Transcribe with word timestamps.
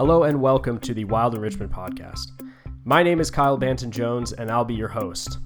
Hello 0.00 0.22
and 0.22 0.40
welcome 0.40 0.78
to 0.78 0.94
the 0.94 1.04
Wild 1.04 1.34
Enrichment 1.34 1.70
Podcast. 1.70 2.28
My 2.86 3.02
name 3.02 3.20
is 3.20 3.30
Kyle 3.30 3.58
Banton 3.58 3.90
Jones 3.90 4.32
and 4.32 4.50
I'll 4.50 4.64
be 4.64 4.72
your 4.72 4.88
host. 4.88 5.36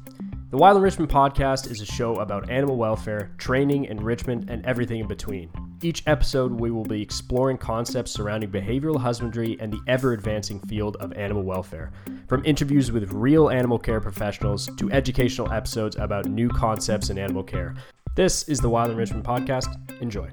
The 0.53 0.57
Wild 0.57 0.77
Enrichment 0.77 1.11
Podcast 1.11 1.73
is 1.73 1.81
a 1.81 1.85
show 1.85 2.21
about 2.21 2.49
animal 2.49 2.77
welfare, 2.77 3.33
training, 3.37 3.87
enrichment, 3.87 4.49
and 4.49 4.65
everything 4.65 5.01
in 5.01 5.09
between. 5.09 5.51
Each 5.83 6.05
episode, 6.07 6.53
we 6.53 6.71
will 6.71 6.85
be 6.85 7.03
exploring 7.03 7.59
concepts 7.59 8.13
surrounding 8.13 8.53
behavioral 8.53 8.97
husbandry 8.97 9.57
and 9.59 9.73
the 9.73 9.81
ever 9.89 10.13
advancing 10.13 10.61
field 10.61 10.99
of 11.01 11.13
animal 11.15 11.43
welfare, 11.43 11.91
from 12.29 12.45
interviews 12.45 12.93
with 12.93 13.11
real 13.11 13.51
animal 13.51 13.81
care 13.81 14.01
professionals 14.01 14.71
to 14.77 14.89
educational 14.93 15.51
episodes 15.53 15.97
about 15.97 16.27
new 16.27 16.49
concepts 16.49 17.11
in 17.11 17.19
animal 17.19 17.43
care. 17.43 17.75
This 18.15 18.45
is 18.45 18.61
the 18.61 18.69
Wild 18.69 18.93
Enrichment 18.93 19.25
Podcast. 19.25 20.01
Enjoy. 20.01 20.31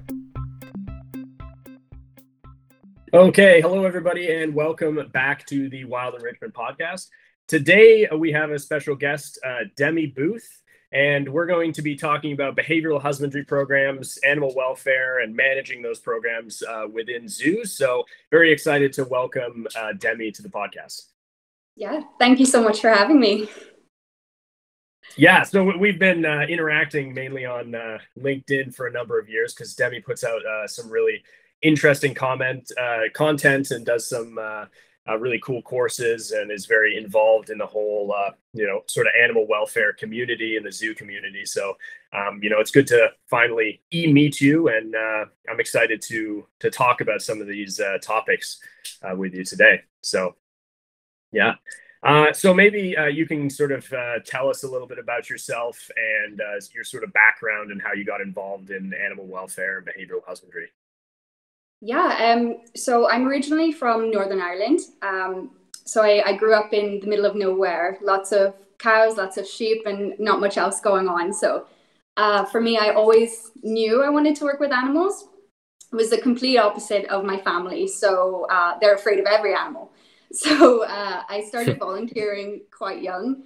Okay, 3.14 3.60
hello 3.60 3.84
everybody, 3.84 4.32
and 4.32 4.54
welcome 4.54 4.98
back 5.12 5.44
to 5.48 5.68
the 5.68 5.84
Wild 5.84 6.14
Enrichment 6.14 6.54
Podcast. 6.54 7.08
Today 7.46 8.06
uh, 8.06 8.16
we 8.16 8.32
have 8.32 8.50
a 8.50 8.58
special 8.58 8.96
guest, 8.96 9.38
uh, 9.44 9.64
Demi 9.76 10.06
Booth, 10.06 10.62
and 10.92 11.28
we're 11.28 11.44
going 11.44 11.74
to 11.74 11.82
be 11.82 11.94
talking 11.94 12.32
about 12.32 12.56
behavioral 12.56 13.02
husbandry 13.02 13.44
programs, 13.44 14.16
animal 14.26 14.54
welfare, 14.56 15.18
and 15.18 15.36
managing 15.36 15.82
those 15.82 16.00
programs 16.00 16.62
uh, 16.62 16.86
within 16.90 17.28
zoos. 17.28 17.76
So, 17.76 18.04
very 18.30 18.50
excited 18.50 18.94
to 18.94 19.04
welcome 19.04 19.66
uh, 19.76 19.92
Demi 19.92 20.32
to 20.32 20.40
the 20.40 20.48
podcast. 20.48 21.08
Yeah, 21.76 22.04
thank 22.18 22.40
you 22.40 22.46
so 22.46 22.62
much 22.62 22.80
for 22.80 22.88
having 22.88 23.20
me. 23.20 23.50
Yeah, 25.16 25.42
so 25.42 25.76
we've 25.76 25.98
been 25.98 26.24
uh, 26.24 26.46
interacting 26.48 27.12
mainly 27.12 27.44
on 27.44 27.74
uh, 27.74 27.98
LinkedIn 28.18 28.74
for 28.74 28.86
a 28.86 28.90
number 28.90 29.18
of 29.18 29.28
years 29.28 29.52
because 29.52 29.74
Demi 29.74 30.00
puts 30.00 30.24
out 30.24 30.40
some 30.64 30.88
really 30.88 31.22
interesting 31.62 32.14
comment 32.14 32.70
uh, 32.80 33.02
content 33.14 33.70
and 33.70 33.86
does 33.86 34.08
some 34.08 34.38
uh, 34.38 34.66
uh, 35.08 35.18
really 35.18 35.40
cool 35.40 35.62
courses 35.62 36.30
and 36.30 36.50
is 36.50 36.66
very 36.66 36.96
involved 36.96 37.50
in 37.50 37.58
the 37.58 37.66
whole 37.66 38.14
uh, 38.16 38.30
you 38.52 38.66
know 38.66 38.82
sort 38.86 39.06
of 39.06 39.12
animal 39.20 39.46
welfare 39.48 39.92
community 39.92 40.56
and 40.56 40.64
the 40.64 40.72
zoo 40.72 40.94
community. 40.94 41.44
So 41.44 41.76
um, 42.12 42.40
you 42.42 42.50
know 42.50 42.60
it's 42.60 42.70
good 42.70 42.86
to 42.88 43.10
finally 43.28 43.82
e 43.92 44.12
meet 44.12 44.40
you, 44.40 44.68
and 44.68 44.94
uh, 44.94 45.24
I'm 45.50 45.60
excited 45.60 46.02
to 46.02 46.46
to 46.60 46.70
talk 46.70 47.00
about 47.00 47.22
some 47.22 47.40
of 47.40 47.46
these 47.46 47.80
uh, 47.80 47.98
topics 48.02 48.60
with 49.16 49.34
you 49.34 49.44
today. 49.44 49.82
So 50.02 50.36
yeah. 51.32 51.54
Uh, 52.04 52.32
so 52.32 52.52
maybe 52.52 52.96
uh, 52.96 53.06
you 53.06 53.26
can 53.26 53.48
sort 53.48 53.70
of 53.70 53.90
uh, 53.92 54.18
tell 54.26 54.48
us 54.48 54.64
a 54.64 54.68
little 54.68 54.88
bit 54.88 54.98
about 54.98 55.30
yourself 55.30 55.88
and 55.96 56.40
your 56.74 56.82
sort 56.82 57.04
of 57.04 57.12
background 57.12 57.70
and 57.70 57.80
how 57.80 57.92
you 57.92 58.04
got 58.04 58.20
involved 58.20 58.70
in 58.70 58.92
animal 58.92 59.26
welfare 59.26 59.78
and 59.78 59.86
behavioral 59.86 60.24
husbandry. 60.26 60.68
Yeah, 61.84 62.32
um, 62.32 62.58
so 62.76 63.10
I'm 63.10 63.26
originally 63.26 63.72
from 63.72 64.10
Northern 64.12 64.40
Ireland. 64.40 64.78
Um, 65.02 65.50
so 65.84 66.02
I, 66.04 66.22
I 66.24 66.36
grew 66.36 66.54
up 66.54 66.72
in 66.72 67.00
the 67.00 67.08
middle 67.08 67.24
of 67.24 67.34
nowhere, 67.34 67.98
lots 68.00 68.30
of 68.30 68.54
cows, 68.78 69.16
lots 69.16 69.36
of 69.36 69.46
sheep, 69.48 69.82
and 69.84 70.14
not 70.20 70.38
much 70.38 70.56
else 70.56 70.80
going 70.80 71.08
on. 71.08 71.32
So 71.32 71.66
uh, 72.16 72.44
for 72.44 72.60
me, 72.60 72.78
I 72.78 72.90
always 72.90 73.50
knew 73.64 74.00
I 74.00 74.10
wanted 74.10 74.36
to 74.36 74.44
work 74.44 74.60
with 74.60 74.72
animals. 74.72 75.26
It 75.92 75.96
was 75.96 76.08
the 76.08 76.18
complete 76.18 76.56
opposite 76.56 77.04
of 77.06 77.24
my 77.24 77.36
family. 77.38 77.88
So 77.88 78.46
uh, 78.48 78.78
they're 78.80 78.94
afraid 78.94 79.18
of 79.18 79.26
every 79.26 79.54
animal. 79.54 79.92
So 80.34 80.84
uh, 80.84 81.24
I 81.28 81.44
started 81.46 81.78
volunteering 81.78 82.62
quite 82.70 83.02
young. 83.02 83.42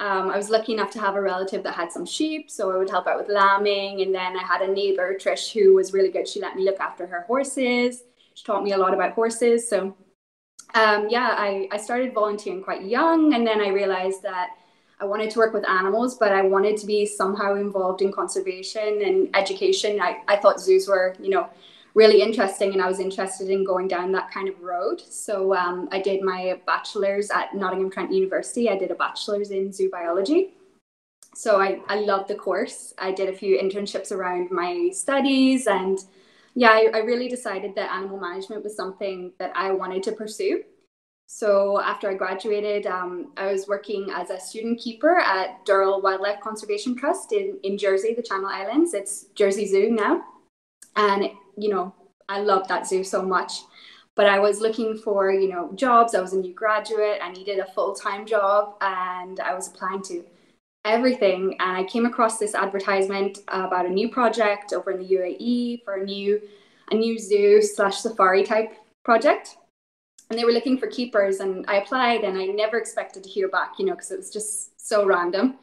Um, 0.00 0.30
I 0.30 0.36
was 0.38 0.48
lucky 0.48 0.72
enough 0.72 0.90
to 0.92 0.98
have 0.98 1.14
a 1.14 1.20
relative 1.20 1.62
that 1.64 1.74
had 1.74 1.92
some 1.92 2.06
sheep, 2.06 2.50
so 2.50 2.72
I 2.72 2.78
would 2.78 2.88
help 2.88 3.06
out 3.06 3.18
with 3.18 3.28
lambing. 3.28 4.00
And 4.00 4.14
then 4.14 4.34
I 4.34 4.42
had 4.42 4.62
a 4.62 4.72
neighbor, 4.72 5.14
Trish, 5.14 5.52
who 5.52 5.74
was 5.74 5.92
really 5.92 6.08
good. 6.08 6.26
She 6.26 6.40
let 6.40 6.56
me 6.56 6.64
look 6.64 6.80
after 6.80 7.06
her 7.06 7.24
horses. 7.26 8.02
She 8.32 8.42
taught 8.42 8.64
me 8.64 8.72
a 8.72 8.78
lot 8.78 8.94
about 8.94 9.12
horses. 9.12 9.68
So, 9.68 9.94
um, 10.74 11.08
yeah, 11.10 11.34
I, 11.36 11.68
I 11.70 11.76
started 11.76 12.14
volunteering 12.14 12.62
quite 12.62 12.82
young. 12.84 13.34
And 13.34 13.46
then 13.46 13.60
I 13.60 13.68
realized 13.68 14.22
that 14.22 14.56
I 15.00 15.04
wanted 15.04 15.30
to 15.32 15.38
work 15.38 15.52
with 15.52 15.68
animals, 15.68 16.16
but 16.16 16.32
I 16.32 16.42
wanted 16.42 16.78
to 16.78 16.86
be 16.86 17.04
somehow 17.04 17.56
involved 17.56 18.00
in 18.00 18.10
conservation 18.10 19.02
and 19.02 19.28
education. 19.36 20.00
I, 20.00 20.22
I 20.28 20.36
thought 20.36 20.60
zoos 20.60 20.88
were, 20.88 21.14
you 21.20 21.28
know, 21.28 21.50
really 22.00 22.22
interesting 22.22 22.72
and 22.72 22.80
I 22.80 22.88
was 22.88 22.98
interested 22.98 23.50
in 23.50 23.62
going 23.62 23.86
down 23.86 24.10
that 24.12 24.30
kind 24.30 24.48
of 24.48 24.58
road. 24.62 25.02
So 25.10 25.54
um, 25.54 25.86
I 25.92 26.00
did 26.00 26.22
my 26.22 26.58
bachelor's 26.64 27.30
at 27.30 27.54
Nottingham 27.54 27.90
Trent 27.90 28.10
University. 28.10 28.70
I 28.70 28.78
did 28.78 28.90
a 28.90 28.94
bachelor's 28.94 29.50
in 29.50 29.70
zoo 29.70 29.90
biology. 29.90 30.54
So 31.34 31.60
I, 31.60 31.80
I 31.88 31.96
loved 31.96 32.28
the 32.28 32.36
course. 32.36 32.94
I 32.96 33.12
did 33.12 33.28
a 33.28 33.36
few 33.36 33.58
internships 33.58 34.12
around 34.12 34.50
my 34.50 34.88
studies 34.94 35.66
and 35.66 35.98
yeah, 36.54 36.70
I, 36.70 36.88
I 36.94 36.98
really 37.00 37.28
decided 37.28 37.74
that 37.74 37.92
animal 37.92 38.18
management 38.18 38.64
was 38.64 38.74
something 38.74 39.32
that 39.38 39.52
I 39.54 39.70
wanted 39.70 40.02
to 40.04 40.12
pursue. 40.12 40.64
So 41.26 41.82
after 41.82 42.08
I 42.10 42.14
graduated, 42.14 42.86
um, 42.86 43.32
I 43.36 43.52
was 43.52 43.68
working 43.68 44.08
as 44.10 44.30
a 44.30 44.40
student 44.40 44.80
keeper 44.80 45.18
at 45.18 45.66
Durrell 45.66 46.00
Wildlife 46.00 46.40
Conservation 46.40 46.96
Trust 46.96 47.32
in, 47.32 47.58
in 47.62 47.76
Jersey, 47.76 48.14
the 48.14 48.22
Channel 48.22 48.48
Islands. 48.48 48.94
It's 48.94 49.26
Jersey 49.34 49.66
Zoo 49.66 49.90
now. 49.90 50.24
And 50.96 51.30
you 51.60 51.68
know, 51.68 51.94
I 52.28 52.40
loved 52.40 52.68
that 52.68 52.86
zoo 52.86 53.04
so 53.04 53.22
much. 53.22 53.52
But 54.16 54.26
I 54.26 54.38
was 54.38 54.60
looking 54.60 54.98
for, 54.98 55.30
you 55.32 55.48
know, 55.48 55.72
jobs. 55.74 56.14
I 56.14 56.20
was 56.20 56.32
a 56.32 56.38
new 56.38 56.52
graduate. 56.52 57.20
I 57.22 57.30
needed 57.32 57.58
a 57.58 57.72
full 57.72 57.94
time 57.94 58.26
job, 58.26 58.74
and 58.80 59.40
I 59.40 59.54
was 59.54 59.68
applying 59.68 60.02
to 60.04 60.24
everything. 60.84 61.56
And 61.60 61.76
I 61.76 61.84
came 61.84 62.06
across 62.06 62.38
this 62.38 62.54
advertisement 62.54 63.38
about 63.48 63.86
a 63.86 63.90
new 63.90 64.10
project 64.10 64.72
over 64.72 64.90
in 64.90 64.98
the 64.98 65.14
UAE 65.14 65.84
for 65.84 65.94
a 65.94 66.04
new 66.04 66.40
a 66.90 66.94
new 66.96 67.18
zoo 67.18 67.62
slash 67.62 67.98
safari 67.98 68.42
type 68.42 68.72
project. 69.04 69.56
And 70.28 70.38
they 70.38 70.44
were 70.44 70.52
looking 70.52 70.78
for 70.78 70.86
keepers, 70.86 71.40
and 71.40 71.64
I 71.68 71.76
applied, 71.76 72.22
and 72.22 72.38
I 72.38 72.46
never 72.46 72.78
expected 72.78 73.24
to 73.24 73.28
hear 73.28 73.48
back, 73.48 73.74
you 73.78 73.86
know, 73.86 73.94
because 73.94 74.10
it 74.10 74.18
was 74.18 74.30
just 74.30 74.80
so 74.80 75.04
random. 75.04 75.58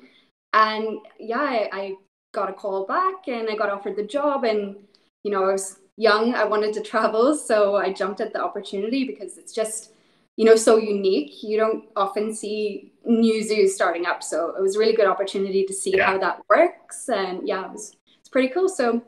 And 0.54 1.00
yeah, 1.20 1.40
I, 1.40 1.70
I 1.72 1.96
got 2.34 2.50
a 2.50 2.54
call 2.54 2.86
back, 2.86 3.28
and 3.28 3.50
I 3.50 3.56
got 3.56 3.70
offered 3.70 3.96
the 3.96 4.04
job, 4.04 4.44
and 4.44 4.76
you 5.24 5.32
know, 5.32 5.44
I 5.44 5.52
was 5.54 5.80
young, 5.98 6.36
I 6.36 6.46
wanted 6.46 6.74
to 6.76 6.82
travel. 6.82 7.36
So 7.36 7.76
I 7.76 7.92
jumped 7.92 8.22
at 8.22 8.32
the 8.32 8.42
opportunity 8.42 9.06
because 9.06 9.38
it's 9.38 9.52
just, 9.52 9.92
you 10.38 10.46
know, 10.46 10.56
so 10.56 10.78
unique. 10.78 11.44
You 11.44 11.58
don't 11.58 11.86
often 11.96 12.34
see 12.34 12.94
new 13.06 13.44
zoos 13.44 13.76
starting 13.76 14.06
up. 14.06 14.24
So 14.24 14.54
it 14.56 14.62
was 14.62 14.76
a 14.76 14.80
really 14.80 14.96
good 14.96 15.08
opportunity 15.08 15.66
to 15.66 15.74
see 15.74 15.98
yeah. 15.98 16.06
how 16.06 16.18
that 16.20 16.42
works. 16.50 17.10
And 17.10 17.48
yeah, 17.48 17.66
it 17.66 17.72
was, 17.72 17.96
it's 18.20 18.30
pretty 18.30 18.50
cool. 18.50 18.70
So 18.70 19.02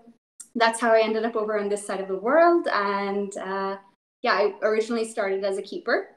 that's 0.55 0.79
how 0.81 0.91
I 0.91 1.01
ended 1.01 1.25
up 1.25 1.35
over 1.35 1.59
on 1.59 1.69
this 1.69 1.85
side 1.85 2.01
of 2.01 2.07
the 2.07 2.15
world. 2.15 2.67
And 2.71 3.37
uh, 3.37 3.77
yeah, 4.23 4.33
I 4.33 4.55
originally 4.63 5.05
started 5.05 5.43
as 5.43 5.57
a 5.57 5.61
keeper. 5.61 6.09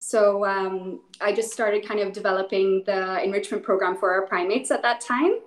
So 0.00 0.46
um, 0.46 1.00
I 1.20 1.32
just 1.32 1.52
started 1.52 1.86
kind 1.86 2.00
of 2.00 2.12
developing 2.12 2.84
the 2.86 3.22
enrichment 3.22 3.62
program 3.62 3.96
for 3.96 4.12
our 4.12 4.26
primates 4.26 4.70
at 4.70 4.80
that 4.82 5.00
time. 5.00 5.40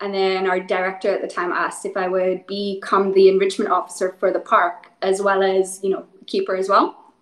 And 0.00 0.14
then 0.14 0.46
our 0.46 0.60
director 0.60 1.12
at 1.12 1.22
the 1.22 1.28
time 1.28 1.50
asked 1.50 1.84
if 1.84 1.96
I 1.96 2.06
would 2.06 2.46
become 2.46 3.12
the 3.12 3.28
enrichment 3.28 3.70
officer 3.70 4.16
for 4.20 4.32
the 4.32 4.40
park 4.40 4.92
as 5.02 5.20
well 5.20 5.42
as, 5.42 5.80
you 5.82 5.90
know, 5.90 6.06
keeper 6.26 6.54
as 6.54 6.68
well. 6.68 7.14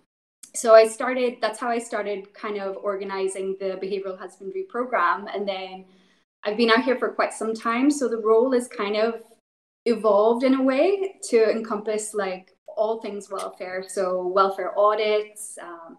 So 0.53 0.75
I 0.75 0.87
started, 0.87 1.37
that's 1.41 1.59
how 1.59 1.69
I 1.69 1.79
started 1.79 2.33
kind 2.33 2.57
of 2.57 2.77
organizing 2.77 3.57
the 3.59 3.79
behavioral 3.81 4.17
husbandry 4.17 4.63
program. 4.63 5.27
And 5.27 5.47
then 5.47 5.85
I've 6.43 6.57
been 6.57 6.69
out 6.69 6.83
here 6.83 6.97
for 6.97 7.09
quite 7.09 7.33
some 7.33 7.53
time. 7.53 7.89
So 7.89 8.07
the 8.07 8.17
role 8.17 8.53
is 8.53 8.67
kind 8.67 8.95
of 8.95 9.21
evolved 9.85 10.43
in 10.43 10.55
a 10.55 10.61
way 10.61 11.15
to 11.29 11.49
encompass 11.49 12.13
like 12.13 12.55
all 12.67 13.01
things 13.01 13.29
welfare. 13.29 13.83
So 13.87 14.27
welfare 14.27 14.77
audits, 14.77 15.57
um, 15.61 15.97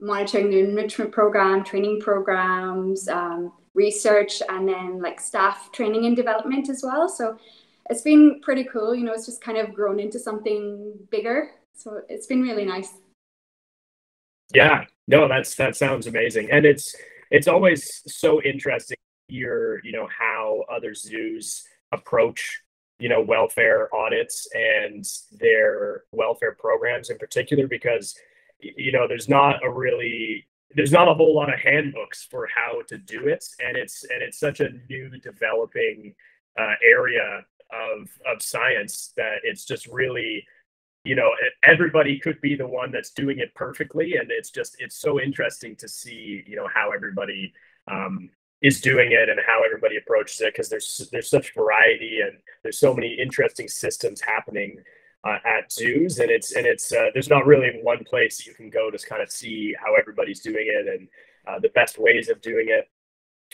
monitoring 0.00 0.50
the 0.50 0.60
enrichment 0.60 1.12
program, 1.12 1.64
training 1.64 2.00
programs, 2.00 3.08
um, 3.08 3.52
research 3.74 4.42
and 4.48 4.68
then 4.68 5.00
like 5.00 5.20
staff 5.20 5.70
training 5.72 6.06
and 6.06 6.16
development 6.16 6.68
as 6.68 6.82
well. 6.82 7.08
So 7.08 7.38
it's 7.90 8.02
been 8.02 8.40
pretty 8.40 8.64
cool. 8.64 8.94
You 8.94 9.04
know, 9.04 9.12
it's 9.12 9.26
just 9.26 9.42
kind 9.42 9.58
of 9.58 9.74
grown 9.74 10.00
into 10.00 10.18
something 10.18 10.94
bigger. 11.10 11.50
So 11.74 12.00
it's 12.08 12.26
been 12.26 12.42
really 12.42 12.64
nice. 12.64 12.94
Yeah, 14.52 14.84
no, 15.08 15.26
that's 15.26 15.54
that 15.56 15.74
sounds 15.74 16.06
amazing, 16.06 16.50
and 16.50 16.64
it's 16.64 16.94
it's 17.30 17.48
always 17.48 18.02
so 18.06 18.40
interesting 18.42 18.96
hear 19.28 19.80
you 19.84 19.92
know 19.92 20.08
how 20.16 20.64
other 20.70 20.94
zoos 20.94 21.64
approach 21.92 22.62
you 22.98 23.08
know 23.08 23.22
welfare 23.22 23.94
audits 23.94 24.46
and 24.54 25.04
their 25.32 26.04
welfare 26.12 26.52
programs 26.52 27.10
in 27.10 27.18
particular 27.18 27.66
because 27.66 28.14
you 28.60 28.92
know 28.92 29.08
there's 29.08 29.28
not 29.28 29.64
a 29.64 29.70
really 29.70 30.46
there's 30.74 30.92
not 30.92 31.08
a 31.08 31.14
whole 31.14 31.34
lot 31.34 31.52
of 31.52 31.58
handbooks 31.58 32.26
for 32.30 32.46
how 32.46 32.82
to 32.88 32.98
do 32.98 33.26
it 33.26 33.44
and 33.64 33.76
it's 33.76 34.04
and 34.04 34.22
it's 34.22 34.38
such 34.38 34.60
a 34.60 34.70
new 34.88 35.10
developing 35.20 36.14
uh, 36.58 36.74
area 36.82 37.44
of 37.70 38.08
of 38.30 38.42
science 38.42 39.12
that 39.16 39.38
it's 39.42 39.64
just 39.64 39.86
really 39.86 40.44
you 41.04 41.14
know 41.14 41.30
everybody 41.62 42.18
could 42.18 42.40
be 42.40 42.54
the 42.54 42.66
one 42.66 42.90
that's 42.90 43.10
doing 43.10 43.38
it 43.38 43.54
perfectly 43.54 44.16
and 44.16 44.30
it's 44.30 44.50
just 44.50 44.76
it's 44.78 44.96
so 44.96 45.20
interesting 45.20 45.76
to 45.76 45.88
see 45.88 46.42
you 46.46 46.56
know 46.56 46.68
how 46.72 46.90
everybody 46.90 47.52
um, 47.88 48.30
is 48.62 48.80
doing 48.80 49.12
it 49.12 49.28
and 49.28 49.38
how 49.46 49.62
everybody 49.64 49.96
approaches 49.96 50.40
it 50.40 50.52
because 50.52 50.68
there's 50.68 51.08
there's 51.12 51.28
such 51.28 51.54
variety 51.54 52.20
and 52.20 52.38
there's 52.62 52.78
so 52.78 52.94
many 52.94 53.14
interesting 53.14 53.68
systems 53.68 54.20
happening 54.20 54.76
uh, 55.24 55.38
at 55.44 55.72
zoos, 55.72 56.18
and 56.18 56.30
it's 56.30 56.52
and 56.52 56.66
it's 56.66 56.92
uh, 56.92 57.06
there's 57.14 57.30
not 57.30 57.46
really 57.46 57.80
one 57.82 58.04
place 58.04 58.46
you 58.46 58.54
can 58.54 58.70
go 58.70 58.90
to 58.90 58.98
kind 59.06 59.22
of 59.22 59.30
see 59.30 59.74
how 59.82 59.94
everybody's 59.94 60.40
doing 60.40 60.66
it 60.68 60.86
and 60.86 61.08
uh, 61.46 61.58
the 61.58 61.70
best 61.70 61.98
ways 61.98 62.28
of 62.28 62.40
doing 62.40 62.66
it. 62.68 62.90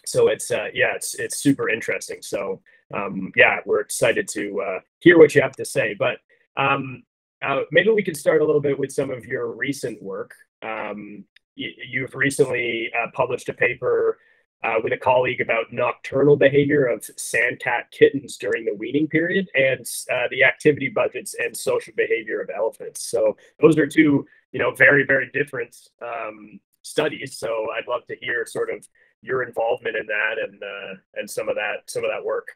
So 0.05 0.29
it's 0.29 0.51
uh, 0.51 0.69
yeah, 0.75 0.95
it's 0.95 1.15
it's 1.15 1.39
super 1.39 1.69
interesting. 1.69 2.23
So 2.23 2.61
um, 2.93 3.33
yeah, 3.37 3.59
we're 3.65 3.81
excited 3.81 4.27
to 4.29 4.61
uh, 4.61 4.81
hear 4.99 5.19
what 5.19 5.35
you 5.35 5.43
have 5.43 5.57
to 5.57 5.65
say. 5.65 5.95
But 5.99 6.19
um, 6.57 7.05
uh, 7.43 7.61
maybe 7.71 7.91
we 7.91 8.03
can 8.03 8.15
start 8.15 8.43
a 8.43 8.45
little 8.45 8.61
bit 8.61 8.79
with 8.79 8.91
some 8.93 9.11
of 9.11 9.25
your 9.25 9.53
recent 9.53 10.03
work. 10.03 10.35
Um, 10.63 11.25
you've 11.55 12.15
recently 12.15 12.91
published 13.13 13.49
a 13.49 13.53
paper 13.53 14.19
uh, 14.63 14.75
with 14.83 14.93
a 14.93 14.97
colleague 14.97 15.41
about 15.41 15.73
nocturnal 15.73 16.37
behavior 16.37 16.87
of 16.87 17.01
sandcat 17.01 17.91
kittens 17.91 18.37
during 18.37 18.65
the 18.65 18.75
weaning 18.75 19.07
period 19.09 19.49
and 19.55 19.87
uh, 20.13 20.29
the 20.31 20.45
activity 20.45 20.89
budgets 20.89 21.35
and 21.35 21.57
social 21.57 21.93
behavior 21.97 22.41
of 22.41 22.51
elephants. 22.55 23.03
So 23.03 23.37
those 23.61 23.79
are 23.79 23.87
two, 23.87 24.27
you 24.53 24.59
know, 24.59 24.73
very 24.73 25.05
very 25.05 25.31
different 25.33 25.77
um, 26.03 26.61
studies. 26.83 27.39
So 27.39 27.69
I'd 27.77 27.89
love 27.89 28.07
to 28.09 28.17
hear 28.21 28.45
sort 28.47 28.71
of 28.71 28.87
your 29.23 29.43
involvement 29.43 29.97
in 29.97 30.07
that 30.07 30.37
and 30.43 30.63
uh, 30.63 31.01
and 31.15 31.31
some 31.31 31.49
of 31.49 31.57
that 31.57 31.89
some 31.89 32.05
of 32.05 32.11
that 32.11 32.25
work. 32.25 32.49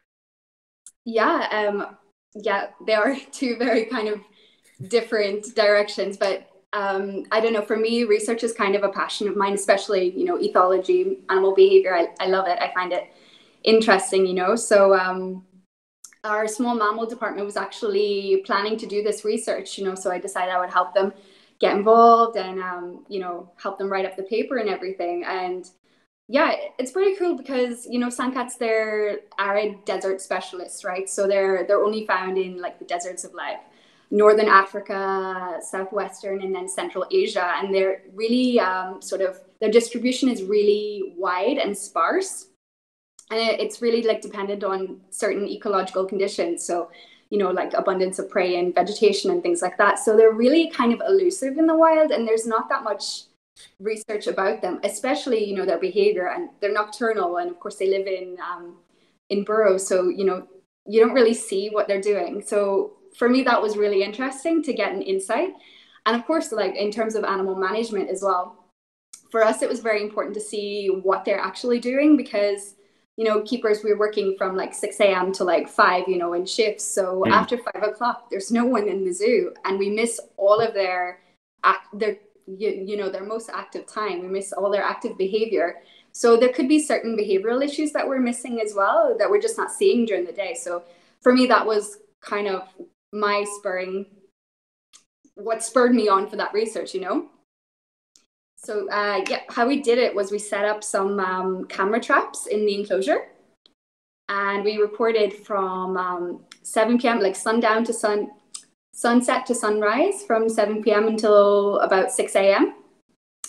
Yeah, 1.05 1.47
um, 1.51 1.97
yeah, 2.35 2.67
they 2.85 2.93
are 2.93 3.15
two 3.31 3.57
very 3.57 3.85
kind 3.85 4.09
of 4.09 4.19
different 4.89 5.55
directions, 5.55 6.17
but 6.17 6.49
um, 6.75 7.23
I 7.31 7.39
don't 7.39 7.53
know, 7.53 7.61
for 7.61 7.77
me, 7.77 8.03
research 8.03 8.43
is 8.43 8.51
kind 8.51 8.75
of 8.75 8.83
a 8.83 8.89
passion 8.89 9.29
of 9.29 9.37
mine, 9.37 9.53
especially, 9.53 10.11
you 10.11 10.25
know, 10.25 10.37
ethology, 10.37 11.19
animal 11.29 11.55
behavior. 11.55 11.95
I, 11.95 12.09
I 12.19 12.27
love 12.27 12.47
it. 12.47 12.59
I 12.59 12.73
find 12.73 12.91
it 12.91 13.13
interesting, 13.63 14.25
you 14.25 14.33
know. 14.33 14.57
So 14.57 14.93
um, 14.93 15.45
our 16.25 16.49
small 16.49 16.75
mammal 16.75 17.05
department 17.05 17.45
was 17.45 17.55
actually 17.55 18.43
planning 18.45 18.77
to 18.77 18.85
do 18.85 19.01
this 19.01 19.23
research, 19.23 19.77
you 19.77 19.85
know, 19.85 19.95
so 19.95 20.11
I 20.11 20.19
decided 20.19 20.53
I 20.53 20.59
would 20.59 20.69
help 20.69 20.93
them 20.93 21.13
get 21.61 21.77
involved 21.77 22.35
and, 22.35 22.59
um, 22.59 23.05
you 23.07 23.21
know, 23.21 23.49
help 23.55 23.77
them 23.77 23.89
write 23.89 24.05
up 24.05 24.17
the 24.17 24.23
paper 24.23 24.57
and 24.57 24.69
everything. 24.69 25.23
And 25.23 25.69
yeah, 26.27 26.55
it's 26.77 26.91
pretty 26.91 27.15
cool 27.15 27.37
because, 27.37 27.85
you 27.85 27.99
know, 27.99 28.07
sandcats, 28.07 28.57
they're 28.57 29.19
arid 29.39 29.85
desert 29.85 30.19
specialists, 30.19 30.83
right? 30.83 31.09
So 31.09 31.25
they're, 31.25 31.65
they're 31.65 31.85
only 31.85 32.05
found 32.05 32.37
in 32.37 32.59
like 32.59 32.79
the 32.79 32.85
deserts 32.85 33.23
of 33.23 33.33
like 33.33 33.61
northern 34.11 34.47
Africa, 34.47 35.59
southwestern, 35.61 36.41
and 36.41 36.53
then 36.53 36.67
Central 36.67 37.05
Asia. 37.11 37.53
And 37.57 37.73
they're 37.73 38.03
really 38.13 38.59
um, 38.59 39.01
sort 39.01 39.21
of 39.21 39.39
their 39.59 39.71
distribution 39.71 40.29
is 40.29 40.43
really 40.43 41.13
wide 41.17 41.57
and 41.57 41.77
sparse, 41.77 42.47
and 43.31 43.39
it's 43.39 43.81
really 43.81 44.03
like 44.03 44.21
dependent 44.21 44.63
on 44.63 45.01
certain 45.09 45.47
ecological 45.47 46.05
conditions. 46.05 46.63
So 46.65 46.89
you 47.29 47.39
know, 47.39 47.51
like 47.51 47.73
abundance 47.73 48.19
of 48.19 48.29
prey 48.29 48.57
and 48.59 48.73
vegetation 48.73 49.31
and 49.31 49.41
things 49.41 49.61
like 49.61 49.77
that. 49.77 49.97
So 49.97 50.15
they're 50.15 50.31
really 50.31 50.69
kind 50.69 50.93
of 50.93 51.01
elusive 51.07 51.57
in 51.57 51.65
the 51.65 51.75
wild, 51.75 52.11
and 52.11 52.27
there's 52.27 52.45
not 52.45 52.69
that 52.69 52.83
much 52.83 53.23
research 53.79 54.27
about 54.27 54.61
them, 54.61 54.79
especially 54.83 55.43
you 55.43 55.55
know 55.55 55.65
their 55.65 55.79
behavior. 55.79 56.29
And 56.29 56.49
they're 56.59 56.73
nocturnal, 56.73 57.37
and 57.37 57.49
of 57.49 57.59
course 57.59 57.77
they 57.77 57.89
live 57.89 58.07
in 58.07 58.37
um, 58.39 58.75
in 59.29 59.43
burrows. 59.43 59.87
So 59.87 60.09
you 60.09 60.25
know 60.25 60.47
you 60.85 61.01
don't 61.01 61.13
really 61.13 61.33
see 61.33 61.69
what 61.69 61.87
they're 61.87 62.01
doing. 62.01 62.43
So 62.45 62.93
for 63.17 63.29
me, 63.29 63.43
that 63.43 63.61
was 63.61 63.77
really 63.77 64.03
interesting 64.03 64.61
to 64.63 64.73
get 64.73 64.93
an 64.93 65.01
insight. 65.01 65.49
And 66.05 66.15
of 66.15 66.25
course, 66.25 66.51
like 66.51 66.75
in 66.75 66.91
terms 66.91 67.15
of 67.15 67.23
animal 67.23 67.55
management 67.55 68.09
as 68.09 68.21
well, 68.21 68.65
for 69.31 69.43
us, 69.43 69.61
it 69.61 69.69
was 69.69 69.79
very 69.79 70.01
important 70.01 70.35
to 70.35 70.41
see 70.41 70.87
what 70.87 71.25
they're 71.25 71.39
actually 71.39 71.79
doing 71.79 72.15
because, 72.15 72.75
you 73.17 73.25
know, 73.25 73.41
keepers, 73.41 73.83
we 73.83 73.91
are 73.91 73.97
working 73.97 74.35
from 74.37 74.55
like 74.55 74.73
6 74.73 74.99
a.m. 74.99 75.31
to 75.33 75.43
like 75.43 75.67
5, 75.67 76.07
you 76.07 76.17
know, 76.17 76.33
in 76.33 76.45
shifts. 76.45 76.85
So 76.85 77.23
mm. 77.25 77.31
after 77.31 77.57
5 77.57 77.83
o'clock, 77.83 78.29
there's 78.29 78.51
no 78.51 78.65
one 78.65 78.87
in 78.87 79.03
the 79.03 79.11
zoo 79.11 79.53
and 79.65 79.79
we 79.79 79.89
miss 79.89 80.19
all 80.37 80.59
of 80.59 80.73
their, 80.73 81.19
their 81.93 82.17
you, 82.47 82.69
you 82.69 82.97
know, 82.97 83.09
their 83.09 83.25
most 83.25 83.49
active 83.49 83.87
time. 83.87 84.21
We 84.21 84.27
miss 84.27 84.53
all 84.53 84.69
their 84.69 84.83
active 84.83 85.17
behavior. 85.17 85.81
So 86.11 86.37
there 86.37 86.53
could 86.53 86.69
be 86.69 86.79
certain 86.79 87.17
behavioral 87.17 87.63
issues 87.63 87.91
that 87.93 88.07
we're 88.07 88.19
missing 88.19 88.61
as 88.61 88.73
well 88.75 89.15
that 89.17 89.29
we're 89.29 89.41
just 89.41 89.57
not 89.57 89.71
seeing 89.71 90.05
during 90.05 90.25
the 90.25 90.31
day. 90.31 90.53
So 90.53 90.83
for 91.21 91.33
me, 91.33 91.47
that 91.47 91.65
was 91.65 91.97
kind 92.21 92.47
of 92.47 92.67
my 93.13 93.45
spurring 93.57 94.05
what 95.35 95.63
spurred 95.63 95.93
me 95.93 96.07
on 96.07 96.27
for 96.27 96.35
that 96.37 96.53
research 96.53 96.93
you 96.93 97.01
know? 97.01 97.27
So 98.57 98.89
uh, 98.89 99.23
yeah 99.29 99.41
how 99.49 99.67
we 99.67 99.81
did 99.81 99.97
it 99.97 100.15
was 100.15 100.31
we 100.31 100.39
set 100.39 100.65
up 100.65 100.83
some 100.83 101.19
um, 101.19 101.65
camera 101.65 101.99
traps 101.99 102.47
in 102.47 102.65
the 102.65 102.75
enclosure. 102.79 103.27
And 104.27 104.63
we 104.63 104.77
recorded 104.77 105.33
from 105.33 105.97
um, 105.97 106.45
7 106.63 106.97
p.m 106.97 107.19
like 107.19 107.35
sundown 107.35 107.83
to 107.83 107.93
sun 107.93 108.31
sunset 108.93 109.45
to 109.45 109.53
sunrise 109.53 110.23
from 110.25 110.49
7 110.49 110.81
p.m 110.81 111.07
until 111.07 111.79
about 111.79 112.11
6 112.11 112.35
a.m 112.35 112.75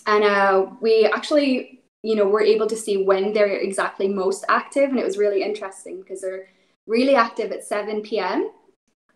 and 0.06 0.24
uh, 0.24 0.66
we 0.80 1.06
actually 1.06 1.82
you 2.02 2.14
know 2.14 2.26
were 2.26 2.42
able 2.42 2.66
to 2.66 2.76
see 2.76 2.96
when 2.98 3.32
they're 3.32 3.56
exactly 3.56 4.08
most 4.08 4.44
active. 4.48 4.90
And 4.90 4.98
it 4.98 5.04
was 5.04 5.18
really 5.18 5.42
interesting 5.42 6.00
because 6.00 6.20
they're 6.20 6.48
really 6.86 7.16
active 7.16 7.50
at 7.52 7.64
7 7.64 8.02
p.m 8.02 8.50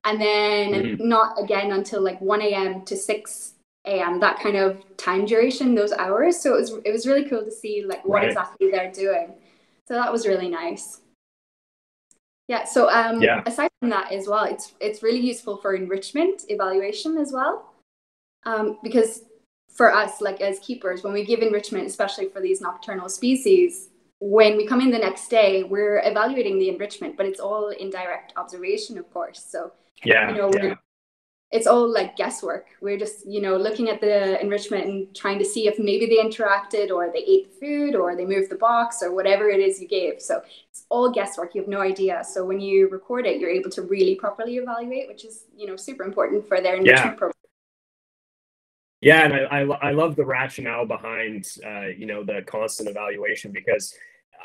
and 0.05 0.21
then 0.21 0.73
mm-hmm. 0.73 1.09
not 1.09 1.43
again 1.43 1.73
until 1.73 2.01
like 2.03 2.21
1 2.21 2.43
a.m. 2.43 2.85
to 2.85 2.97
6 2.97 3.53
a.m. 3.87 4.21
That 4.21 4.41
kind 4.41 4.57
of 4.57 4.83
time 4.97 5.25
duration, 5.25 5.75
those 5.75 5.93
hours. 5.93 6.39
So 6.39 6.55
it 6.55 6.61
was 6.61 6.73
it 6.85 6.93
was 6.93 7.07
really 7.07 7.29
cool 7.29 7.45
to 7.45 7.51
see 7.51 7.85
like 7.85 8.05
what 8.05 8.17
right. 8.17 8.29
exactly 8.29 8.71
they're 8.71 8.93
doing. 8.93 9.35
So 9.89 9.95
that 9.95 10.13
was 10.13 10.27
really 10.27 10.49
nice. 10.49 11.01
Yeah. 12.49 12.65
So 12.65 12.91
um, 12.91 13.23
yeah. 13.23 13.43
aside 13.47 13.71
from 13.81 13.91
that 13.91 14.13
as 14.13 14.27
well, 14.27 14.45
it's 14.45 14.75
it's 14.81 15.03
really 15.03 15.21
useful 15.21 15.57
for 15.57 15.75
enrichment 15.75 16.43
evaluation 16.49 17.17
as 17.17 17.33
well, 17.33 17.73
um, 18.45 18.79
because 18.83 19.23
for 19.69 19.95
us 19.95 20.21
like 20.21 20.41
as 20.41 20.59
keepers, 20.59 21.05
when 21.05 21.13
we 21.13 21.25
give 21.25 21.43
enrichment, 21.43 21.87
especially 21.87 22.29
for 22.29 22.41
these 22.41 22.61
nocturnal 22.61 23.09
species, 23.09 23.90
when 24.21 24.57
we 24.57 24.67
come 24.67 24.81
in 24.81 24.91
the 24.91 24.99
next 24.99 25.29
day, 25.29 25.65
we're 25.65 26.01
evaluating 26.05 26.59
the 26.59 26.69
enrichment, 26.69 27.17
but 27.17 27.27
it's 27.27 27.41
all 27.41 27.71
in 27.71 27.91
direct 27.91 28.33
observation, 28.37 28.99
of 28.99 29.11
course. 29.13 29.45
So 29.49 29.73
yeah 30.05 30.31
you 30.31 30.37
know 30.37 30.51
yeah. 30.55 30.75
it's 31.51 31.67
all 31.67 31.89
like 31.93 32.17
guesswork 32.17 32.67
we're 32.81 32.99
just 32.99 33.27
you 33.27 33.41
know 33.41 33.57
looking 33.57 33.89
at 33.89 34.01
the 34.01 34.41
enrichment 34.41 34.87
and 34.87 35.15
trying 35.15 35.39
to 35.39 35.45
see 35.45 35.67
if 35.67 35.79
maybe 35.79 36.07
they 36.07 36.17
interacted 36.17 36.91
or 36.91 37.11
they 37.13 37.21
ate 37.21 37.51
the 37.51 37.61
food 37.61 37.95
or 37.95 38.17
they 38.17 38.25
moved 38.25 38.51
the 38.51 38.57
box 38.57 39.03
or 39.03 39.15
whatever 39.15 39.49
it 39.49 39.61
is 39.61 39.81
you 39.81 39.89
gave 39.89 40.21
so 40.21 40.43
it's 40.71 40.87
all 40.89 41.11
guesswork 41.11 41.55
you 41.55 41.61
have 41.61 41.69
no 41.69 41.81
idea 41.81 42.23
so 42.25 42.45
when 42.45 42.61
you 42.61 42.89
record 42.89 43.27
it 43.27 43.41
you're 43.41 43.51
able 43.51 43.71
to 43.71 43.83
really 43.83 44.15
properly 44.15 44.57
evaluate 44.57 45.09
which 45.09 45.25
is 45.25 45.45
you 45.57 45.67
know 45.67 45.77
super 45.77 46.05
important 46.05 46.47
for 46.47 46.61
their 46.61 46.77
enrichment 46.77 47.13
yeah. 47.13 47.19
program 47.19 47.35
yeah, 49.01 49.25
and 49.25 49.35
I, 49.35 49.39
I, 49.39 49.89
I 49.89 49.91
love 49.93 50.17
the 50.17 50.25
rationale 50.25 50.87
behind 50.87 51.47
uh, 51.65 51.87
you 51.87 52.07
know 52.07 52.25
the 52.25 52.43
constant 52.47 52.89
evaluation 52.89 53.53
because 53.53 53.95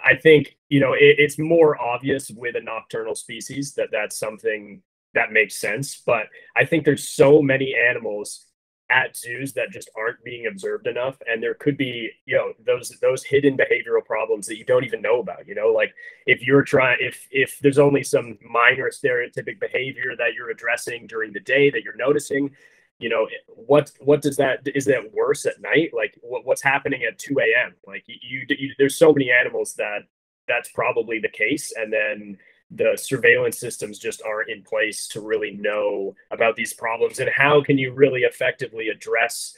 I 0.03 0.15
think 0.15 0.57
you 0.69 0.79
know 0.79 0.93
it, 0.93 1.15
it's 1.19 1.37
more 1.37 1.79
obvious 1.81 2.29
with 2.29 2.55
a 2.55 2.61
nocturnal 2.61 3.15
species 3.15 3.73
that 3.73 3.89
that's 3.91 4.17
something 4.17 4.81
that 5.13 5.31
makes 5.31 5.55
sense. 5.55 6.01
But 6.05 6.27
I 6.55 6.65
think 6.65 6.85
there's 6.85 7.07
so 7.07 7.41
many 7.41 7.75
animals 7.75 8.45
at 8.91 9.17
zoos 9.17 9.53
that 9.53 9.71
just 9.71 9.89
aren't 9.97 10.23
being 10.23 10.45
observed 10.45 10.85
enough 10.85 11.17
and 11.27 11.41
there 11.41 11.55
could 11.55 11.75
be 11.75 12.07
you 12.25 12.35
know 12.35 12.53
those 12.67 12.91
those 13.01 13.23
hidden 13.23 13.57
behavioral 13.57 14.05
problems 14.05 14.45
that 14.45 14.59
you 14.59 14.63
don't 14.63 14.85
even 14.85 15.01
know 15.01 15.19
about 15.19 15.47
you 15.47 15.55
know 15.55 15.69
like 15.69 15.91
if 16.27 16.43
you're 16.43 16.61
trying 16.61 16.97
if 17.01 17.27
if 17.31 17.57
there's 17.61 17.79
only 17.79 18.03
some 18.03 18.37
minor 18.47 18.91
stereotypic 18.91 19.59
behavior 19.59 20.15
that 20.15 20.35
you're 20.35 20.51
addressing 20.51 21.07
during 21.07 21.33
the 21.33 21.39
day 21.39 21.71
that 21.71 21.83
you're 21.83 21.95
noticing 21.95 22.51
you 22.99 23.09
know 23.09 23.27
what 23.47 23.91
what 23.99 24.21
does 24.21 24.37
that 24.37 24.59
is 24.73 24.85
that 24.85 25.13
worse 25.13 25.45
at 25.45 25.61
night? 25.61 25.91
Like 25.93 26.17
what, 26.21 26.45
what's 26.45 26.61
happening 26.61 27.03
at 27.03 27.19
2 27.19 27.35
a.m 27.39 27.75
like 27.85 28.03
you, 28.07 28.15
you, 28.21 28.45
you 28.57 28.73
there's 28.77 28.97
so 28.97 29.11
many 29.13 29.31
animals 29.31 29.73
that 29.75 30.03
that's 30.47 30.71
probably 30.71 31.19
the 31.19 31.29
case 31.29 31.73
and 31.75 31.91
then 31.91 32.37
the 32.71 32.97
surveillance 32.97 33.59
systems 33.59 33.99
just 33.99 34.23
aren't 34.23 34.49
in 34.49 34.63
place 34.63 35.07
to 35.07 35.21
really 35.21 35.51
know 35.51 36.15
about 36.31 36.55
these 36.55 36.73
problems 36.73 37.19
and 37.19 37.29
how 37.29 37.61
can 37.61 37.77
you 37.77 37.93
really 37.93 38.21
effectively 38.21 38.89
address 38.89 39.55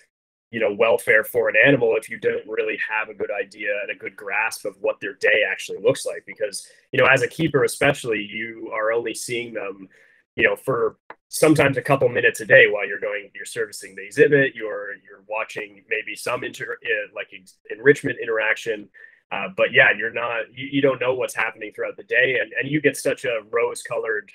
you 0.52 0.60
know 0.60 0.74
welfare 0.74 1.24
for 1.24 1.50
an 1.50 1.56
animal 1.64 1.96
if 1.98 2.10
you 2.10 2.18
don't 2.20 2.48
really 2.48 2.78
have 2.78 3.10
a 3.10 3.14
good 3.14 3.32
idea 3.32 3.70
and 3.82 3.92
a 3.92 4.00
good 4.00 4.16
grasp 4.16 4.66
of 4.66 4.76
what 4.82 5.00
their 5.00 5.14
day 5.16 5.44
actually 5.50 5.80
looks 5.82 6.06
like? 6.06 6.24
Because 6.26 6.68
you 6.92 7.00
know 7.00 7.08
as 7.08 7.22
a 7.22 7.28
keeper 7.28 7.64
especially 7.64 8.22
you 8.22 8.72
are 8.74 8.92
only 8.92 9.14
seeing 9.14 9.54
them 9.54 9.88
you 10.36 10.44
know 10.44 10.56
for 10.56 10.98
sometimes 11.30 11.78
a 11.78 11.82
couple 11.82 12.08
minutes 12.08 12.40
a 12.40 12.46
day 12.46 12.68
while 12.70 12.88
you're 12.88 13.00
going 13.00 13.30
you're 13.36 13.46
servicing 13.46 13.96
the 13.96 14.06
exhibit 14.06 14.56
you're 14.56 14.94
you're 15.04 15.24
watching 15.28 15.84
maybe 15.90 16.16
some 16.16 16.44
inter 16.44 16.78
uh, 16.86 17.08
like 17.14 17.28
enrichment 17.70 18.18
interaction 18.22 18.88
uh, 19.32 19.50
but 19.58 19.74
yeah, 19.74 19.90
you're 19.98 20.14
not, 20.14 20.44
you, 20.54 20.68
you 20.72 20.82
don't 20.82 21.02
know 21.02 21.14
what's 21.14 21.36
happening 21.36 21.72
throughout 21.74 21.98
the 21.98 22.04
day. 22.04 22.40
And, 22.42 22.52
and 22.54 22.70
you 22.70 22.82
get 22.82 22.96
such 22.96 23.26
a 23.26 23.42
rose 23.52 23.82
colored 23.82 24.32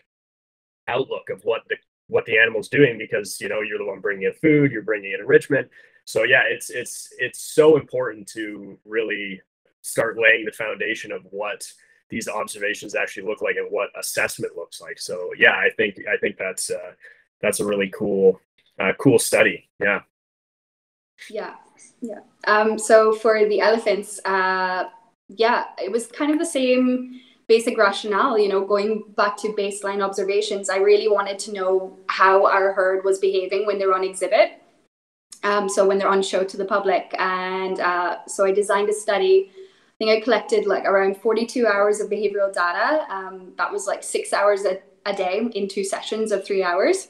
outlook 0.88 1.30
of 1.30 1.40
what 1.44 1.62
the, 1.68 1.76
what 2.08 2.26
the 2.26 2.38
animal's 2.38 2.68
doing 2.68 2.98
because, 2.98 3.40
you 3.40 3.48
know, 3.48 3.60
you're 3.62 3.78
the 3.78 3.86
one 3.86 4.00
bringing 4.00 4.24
in 4.24 4.34
food, 4.34 4.70
you're 4.70 4.82
bringing 4.82 5.12
in 5.12 5.20
enrichment. 5.20 5.68
So 6.04 6.24
yeah, 6.24 6.42
it's, 6.46 6.68
it's, 6.68 7.08
it's 7.18 7.40
so 7.40 7.76
important 7.76 8.28
to 8.30 8.78
really 8.84 9.40
start 9.80 10.18
laying 10.18 10.44
the 10.44 10.52
foundation 10.52 11.10
of 11.10 11.22
what 11.30 11.64
these 12.12 12.28
observations 12.28 12.94
actually 12.94 13.26
look 13.30 13.40
like 13.46 13.56
and 13.56 13.68
what 13.76 13.88
assessment 13.98 14.52
looks 14.60 14.78
like. 14.80 14.98
So 15.08 15.14
yeah, 15.44 15.54
I 15.66 15.70
think, 15.76 15.92
I 16.14 16.16
think 16.22 16.34
that's, 16.36 16.70
uh, 16.70 16.92
that's 17.42 17.60
a 17.60 17.66
really 17.70 17.90
cool 18.00 18.40
uh, 18.78 18.92
cool 18.98 19.18
study. 19.18 19.68
Yeah. 19.80 20.00
Yeah, 21.30 21.54
yeah. 22.00 22.20
Um, 22.46 22.78
so 22.78 23.12
for 23.22 23.34
the 23.48 23.60
elephants, 23.60 24.20
uh, 24.24 24.84
yeah, 25.28 25.64
it 25.78 25.90
was 25.90 26.06
kind 26.06 26.32
of 26.32 26.38
the 26.38 26.50
same 26.58 27.20
basic 27.46 27.78
rationale. 27.78 28.38
You 28.38 28.48
know, 28.48 28.64
going 28.64 29.04
back 29.16 29.36
to 29.38 29.48
baseline 29.48 30.02
observations, 30.02 30.68
I 30.68 30.78
really 30.78 31.08
wanted 31.08 31.38
to 31.40 31.52
know 31.52 31.98
how 32.08 32.46
our 32.46 32.72
herd 32.72 33.04
was 33.04 33.18
behaving 33.18 33.66
when 33.66 33.78
they're 33.78 33.94
on 33.94 34.04
exhibit. 34.04 34.62
Um, 35.44 35.68
so 35.68 35.86
when 35.86 35.98
they're 35.98 36.08
on 36.08 36.22
show 36.22 36.44
to 36.44 36.56
the 36.56 36.64
public, 36.64 37.14
and 37.18 37.80
uh, 37.80 38.18
so 38.26 38.44
I 38.44 38.52
designed 38.52 38.88
a 38.88 38.94
study. 38.94 39.50
I 40.02 40.04
think 40.04 40.20
I 40.20 40.24
collected 40.24 40.66
like 40.66 40.84
around 40.84 41.16
42 41.16 41.64
hours 41.64 42.00
of 42.00 42.10
behavioral 42.10 42.52
data. 42.52 43.06
Um, 43.08 43.52
that 43.56 43.70
was 43.70 43.86
like 43.86 44.02
six 44.02 44.32
hours 44.32 44.64
a, 44.64 44.80
a 45.06 45.14
day 45.14 45.48
in 45.54 45.68
two 45.68 45.84
sessions 45.84 46.32
of 46.32 46.44
three 46.44 46.64
hours. 46.64 47.08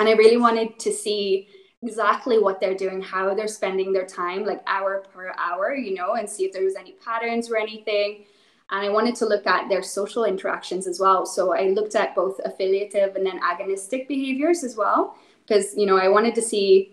And 0.00 0.08
I 0.08 0.12
really 0.12 0.36
wanted 0.36 0.80
to 0.80 0.92
see 0.92 1.46
exactly 1.80 2.40
what 2.40 2.58
they're 2.58 2.74
doing, 2.74 3.00
how 3.00 3.32
they're 3.34 3.46
spending 3.46 3.92
their 3.92 4.04
time, 4.04 4.44
like 4.44 4.60
hour 4.66 5.04
per 5.14 5.32
hour, 5.38 5.76
you 5.76 5.94
know, 5.94 6.14
and 6.14 6.28
see 6.28 6.44
if 6.44 6.52
there 6.52 6.64
was 6.64 6.74
any 6.74 6.96
patterns 7.04 7.52
or 7.52 7.56
anything. 7.56 8.24
And 8.70 8.84
I 8.84 8.88
wanted 8.88 9.14
to 9.16 9.26
look 9.26 9.46
at 9.46 9.68
their 9.68 9.84
social 9.84 10.24
interactions 10.24 10.88
as 10.88 10.98
well. 10.98 11.24
So 11.24 11.54
I 11.54 11.68
looked 11.68 11.94
at 11.94 12.16
both 12.16 12.40
affiliative 12.44 13.14
and 13.14 13.24
then 13.24 13.38
agonistic 13.40 14.08
behaviors 14.08 14.64
as 14.64 14.76
well, 14.76 15.16
because, 15.46 15.76
you 15.76 15.86
know, 15.86 15.96
I 15.96 16.08
wanted 16.08 16.34
to 16.34 16.42
see, 16.42 16.90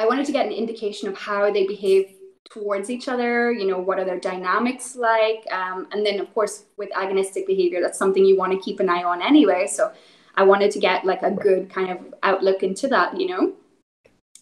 I 0.00 0.06
wanted 0.06 0.26
to 0.26 0.32
get 0.32 0.46
an 0.46 0.52
indication 0.52 1.08
of 1.08 1.16
how 1.16 1.52
they 1.52 1.64
behave 1.64 2.16
towards 2.52 2.90
each 2.90 3.08
other 3.08 3.52
you 3.52 3.66
know 3.66 3.78
what 3.78 3.98
are 3.98 4.04
their 4.04 4.20
dynamics 4.20 4.96
like 4.96 5.46
um, 5.52 5.86
and 5.92 6.04
then 6.04 6.20
of 6.20 6.32
course 6.34 6.64
with 6.76 6.90
agonistic 6.90 7.46
behavior 7.46 7.80
that's 7.80 7.98
something 7.98 8.24
you 8.24 8.36
want 8.36 8.52
to 8.52 8.58
keep 8.58 8.80
an 8.80 8.88
eye 8.88 9.02
on 9.02 9.22
anyway 9.22 9.66
so 9.66 9.92
I 10.34 10.44
wanted 10.44 10.70
to 10.72 10.80
get 10.80 11.04
like 11.04 11.22
a 11.22 11.30
good 11.30 11.70
kind 11.70 11.90
of 11.90 12.14
outlook 12.22 12.62
into 12.62 12.88
that, 12.88 13.18
you 13.20 13.28
know. 13.28 13.52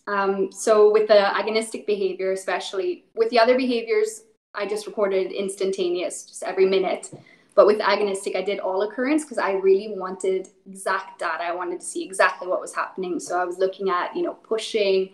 Um, 0.07 0.51
so 0.53 0.91
with 0.91 1.09
the 1.09 1.15
agonistic 1.15 1.87
behavior, 1.87 2.33
especially 2.33 3.05
with 3.15 3.31
the 3.31 3.39
other 3.39 3.57
behaviors, 3.57 4.23
I 4.55 4.67
just 4.67 4.87
recorded 4.87 5.33
instantaneous, 5.33 6.25
just 6.25 6.43
every 6.43 6.67
minute. 6.67 7.13
But 7.55 7.67
with 7.67 7.79
agonistic, 7.81 8.37
I 8.37 8.43
did 8.43 8.61
all 8.61 8.83
occurrence 8.83 9.25
because 9.25 9.39
I 9.39 9.53
really 9.53 9.93
wanted 9.97 10.49
exact 10.67 11.19
data. 11.19 11.45
I 11.45 11.55
wanted 11.55 11.81
to 11.81 11.87
see 11.87 12.05
exactly 12.05 12.49
what 12.49 12.61
was 12.61 12.75
happening. 12.75 13.21
So 13.21 13.39
I 13.39 13.45
was 13.45 13.59
looking 13.59 13.91
at, 13.91 14.17
you 14.17 14.23
know, 14.23 14.35
pushing, 14.35 15.11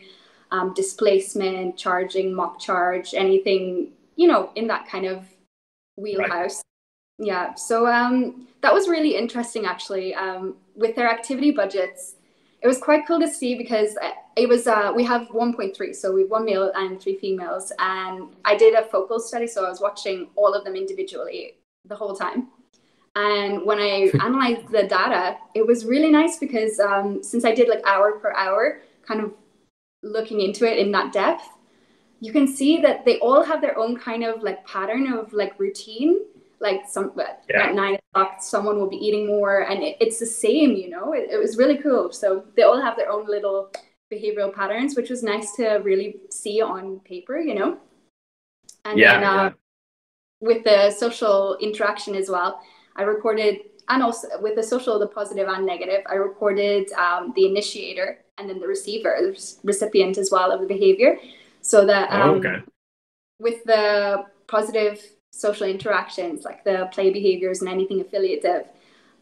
um, 0.50 0.74
displacement, 0.74 1.76
charging, 1.76 2.32
mock 2.32 2.60
charge, 2.60 3.14
anything, 3.14 3.92
you 4.16 4.28
know, 4.28 4.50
in 4.54 4.66
that 4.68 4.88
kind 4.88 5.06
of 5.06 5.24
wheelhouse. 5.96 6.62
Right. 7.18 7.26
Yeah. 7.26 7.54
So 7.54 7.86
um, 7.86 8.46
that 8.60 8.72
was 8.72 8.88
really 8.88 9.16
interesting, 9.16 9.66
actually. 9.66 10.14
Um, 10.14 10.56
with 10.74 10.94
their 10.94 11.08
activity 11.08 11.50
budgets, 11.50 12.16
it 12.62 12.66
was 12.66 12.78
quite 12.78 13.06
cool 13.06 13.20
to 13.20 13.28
see 13.28 13.54
because 13.54 13.96
it 14.36 14.48
was 14.48 14.66
uh, 14.66 14.92
we 14.94 15.04
have 15.04 15.28
1.3, 15.28 15.94
so 15.94 16.12
we 16.12 16.22
have 16.22 16.30
one 16.30 16.44
male 16.44 16.72
and 16.74 17.00
three 17.00 17.16
females, 17.16 17.72
and 17.78 18.28
I 18.44 18.56
did 18.56 18.74
a 18.74 18.82
focal 18.82 19.18
study, 19.20 19.46
so 19.46 19.64
I 19.64 19.68
was 19.68 19.80
watching 19.80 20.28
all 20.36 20.52
of 20.52 20.64
them 20.64 20.74
individually 20.74 21.54
the 21.84 21.96
whole 21.96 22.14
time. 22.14 22.48
And 23.14 23.64
when 23.64 23.78
I 23.78 24.10
analyzed 24.20 24.70
the 24.70 24.82
data, 24.82 25.38
it 25.54 25.66
was 25.66 25.86
really 25.86 26.10
nice 26.10 26.38
because 26.38 26.78
um, 26.78 27.22
since 27.22 27.44
I 27.44 27.54
did 27.54 27.68
like 27.68 27.82
hour 27.86 28.12
per 28.18 28.32
hour, 28.32 28.80
kind 29.06 29.20
of 29.20 29.32
looking 30.06 30.40
into 30.40 30.70
it 30.70 30.78
in 30.78 30.92
that 30.92 31.12
depth, 31.12 31.48
you 32.20 32.32
can 32.32 32.46
see 32.46 32.80
that 32.80 33.04
they 33.04 33.18
all 33.18 33.42
have 33.42 33.60
their 33.60 33.76
own 33.78 33.96
kind 33.96 34.24
of 34.24 34.42
like 34.42 34.66
pattern 34.66 35.12
of 35.12 35.32
like 35.32 35.58
routine. 35.58 36.20
Like 36.58 36.88
some 36.88 37.12
yeah. 37.16 37.64
at 37.64 37.74
nine 37.74 37.98
o'clock 38.14 38.36
someone 38.40 38.78
will 38.78 38.88
be 38.88 38.96
eating 38.96 39.26
more 39.26 39.60
and 39.70 39.82
it, 39.82 39.98
it's 40.00 40.18
the 40.18 40.26
same 40.26 40.72
you 40.72 40.88
know? 40.88 41.12
It, 41.12 41.28
it, 41.30 41.36
was 41.36 41.58
really 41.58 41.76
cool. 41.76 42.10
So 42.12 42.44
they 42.56 42.62
all 42.62 42.80
have 42.80 42.96
their 42.96 43.10
own 43.10 43.26
little 43.26 43.70
behavioral 44.10 44.54
patterns 44.54 44.96
which 44.96 45.10
was 45.10 45.22
nice 45.22 45.54
to 45.56 45.80
really 45.84 46.16
see 46.30 46.62
on 46.62 47.00
paper 47.00 47.38
you 47.38 47.54
know? 47.54 47.76
And 48.86 48.98
yeah, 48.98 49.20
then 49.20 49.24
uh, 49.24 49.42
yeah. 49.42 49.50
with 50.40 50.64
the 50.64 50.90
social 50.92 51.58
interaction 51.60 52.14
as 52.14 52.30
well 52.30 52.60
i 52.94 53.02
recorded 53.02 53.58
and 53.88 54.02
also 54.02 54.28
with 54.40 54.54
the 54.54 54.62
social 54.62 54.98
the 54.98 55.08
positive 55.08 55.48
and 55.48 55.66
negative 55.66 56.02
i 56.08 56.14
recorded 56.14 56.90
um, 56.92 57.32
the 57.34 57.46
initiator 57.46 58.18
and 58.38 58.48
then 58.48 58.60
the 58.60 58.66
receiver 58.66 59.16
the 59.20 59.54
recipient 59.64 60.18
as 60.18 60.30
well 60.30 60.52
of 60.52 60.60
the 60.60 60.66
behavior 60.66 61.16
so 61.60 61.84
that 61.84 62.08
oh, 62.12 62.20
um, 62.20 62.30
oh, 62.30 62.34
okay. 62.34 62.56
with 63.40 63.64
the 63.64 64.24
positive 64.46 65.02
social 65.36 65.66
interactions, 65.66 66.44
like 66.44 66.64
the 66.64 66.88
play 66.92 67.10
behaviors 67.10 67.60
and 67.60 67.68
anything 67.68 68.00
affiliative, 68.00 68.66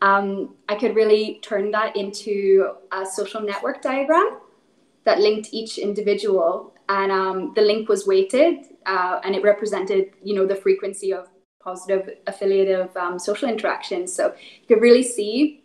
um, 0.03 0.55
I 0.69 0.77
could 0.77 0.95
really 0.95 1.41
turn 1.43 1.71
that 1.73 1.97
into 1.97 2.75
a 2.93 3.05
social 3.07 3.41
network 3.41 3.83
diagram 3.83 4.39
that 5.05 5.21
linked 5.21 5.49
each 5.53 5.79
individual. 5.79 6.75
And 6.89 7.11
um, 7.11 7.53
the 7.55 7.63
link 7.63 7.89
was 7.89 8.07
weighted 8.07 8.67
uh, 8.87 9.21
and 9.25 9.35
it 9.35 9.43
represented, 9.43 10.13
you 10.23 10.35
know, 10.35 10.47
the 10.47 10.57
frequency 10.57 11.13
of 11.13 11.29
positive 11.63 12.19
affiliative 12.27 12.95
um, 12.97 13.19
social 13.19 13.49
interactions. 13.49 14.13
So 14.13 14.35
you 14.61 14.67
could 14.69 14.83
really 14.83 15.03
see, 15.03 15.64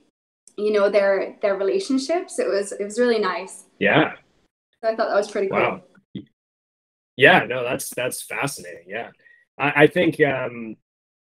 you 0.59 0.71
know, 0.71 0.89
their 0.89 1.37
their 1.41 1.55
relationships. 1.55 2.39
It 2.39 2.47
was 2.47 2.71
it 2.71 2.83
was 2.83 2.99
really 2.99 3.19
nice. 3.19 3.65
Yeah. 3.79 4.13
So 4.81 4.89
I 4.89 4.95
thought 4.95 5.09
that 5.09 5.15
was 5.15 5.31
pretty 5.31 5.49
cool. 5.49 5.59
Wow. 5.59 5.81
Yeah, 7.15 7.45
no, 7.45 7.63
that's 7.63 7.89
that's 7.89 8.23
fascinating. 8.23 8.85
Yeah. 8.87 9.09
I, 9.57 9.83
I 9.83 9.87
think 9.87 10.21
um, 10.21 10.77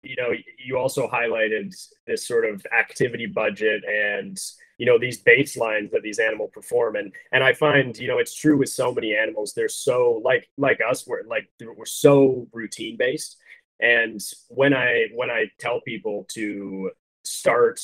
you 0.02 0.16
know 0.16 0.32
you 0.64 0.76
also 0.76 1.08
highlighted 1.08 1.74
this 2.06 2.26
sort 2.26 2.44
of 2.44 2.64
activity 2.76 3.26
budget 3.26 3.82
and 3.84 4.38
you 4.78 4.86
know 4.86 4.98
these 4.98 5.22
baselines 5.22 5.90
that 5.90 6.02
these 6.02 6.18
animals 6.18 6.50
perform 6.52 6.96
and 6.96 7.12
and 7.30 7.44
i 7.44 7.52
find 7.52 7.96
you 7.98 8.08
know 8.08 8.18
it's 8.18 8.34
true 8.34 8.56
with 8.56 8.68
so 8.68 8.92
many 8.92 9.14
animals 9.14 9.52
they're 9.54 9.68
so 9.68 10.20
like 10.24 10.48
like 10.58 10.80
us 10.88 11.06
we're 11.06 11.22
like 11.28 11.48
we're 11.60 11.86
so 11.86 12.48
routine 12.52 12.96
based 12.96 13.36
and 13.80 14.20
when 14.48 14.74
i 14.74 15.06
when 15.14 15.30
i 15.30 15.44
tell 15.58 15.80
people 15.82 16.26
to 16.28 16.90
start 17.24 17.80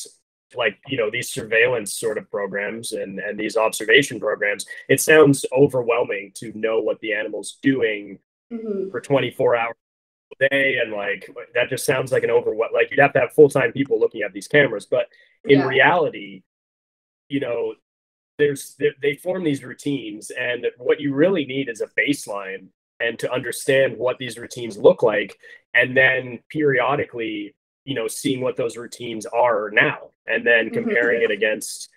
like 0.57 0.79
you 0.89 0.97
know 0.97 1.11
these 1.11 1.31
surveillance 1.31 1.93
sort 1.93 2.19
of 2.19 2.31
programs 2.31 2.93
and 2.93 3.19
and 3.19 3.39
these 3.39 3.57
observation 3.57 4.19
programs 4.19 4.67
it 4.89 5.01
sounds 5.01 5.45
overwhelming 5.53 6.33
to 6.35 6.53
know 6.59 6.81
what 6.81 6.99
the 7.01 7.13
animal's 7.13 7.59
doing 7.63 8.19
mm-hmm. 8.53 8.91
for 8.91 9.01
24 9.01 9.57
hours 9.57 9.75
a 10.41 10.49
day 10.49 10.79
and 10.79 10.93
like 10.93 11.29
that 11.55 11.69
just 11.69 11.85
sounds 11.85 12.13
like 12.13 12.23
an 12.23 12.31
over 12.31 12.55
what. 12.55 12.73
like 12.73 12.91
you'd 12.91 13.01
have 13.01 13.13
to 13.13 13.21
have 13.21 13.33
full-time 13.33 13.73
people 13.73 13.99
looking 13.99 14.23
at 14.23 14.33
these 14.33 14.49
cameras 14.49 14.87
but 14.87 15.07
in 15.45 15.59
yeah. 15.59 15.67
reality 15.67 16.43
you 17.29 17.41
know 17.41 17.75
there's 18.39 18.77
they 19.03 19.17
form 19.17 19.45
these 19.45 19.65
routines 19.65 20.31
and 20.31 20.67
what 20.79 21.01
you 21.01 21.13
really 21.13 21.45
need 21.45 21.69
is 21.69 21.81
a 21.81 21.89
baseline 21.99 22.67
and 23.01 23.19
to 23.19 23.31
understand 23.33 23.97
what 23.97 24.19
these 24.19 24.39
routines 24.39 24.79
look 24.79 25.03
like 25.03 25.39
and 25.75 25.97
then 25.97 26.39
periodically 26.49 27.55
you 27.85 27.95
know 27.95 28.07
seeing 28.07 28.41
what 28.41 28.57
those 28.57 28.77
routines 28.77 29.27
are 29.27 29.71
now 29.71 30.11
and 30.31 30.47
then 30.47 30.67
mm-hmm. 30.67 30.75
comparing 30.75 31.21
mm-hmm. 31.23 31.33
it 31.33 31.35
against 31.35 31.91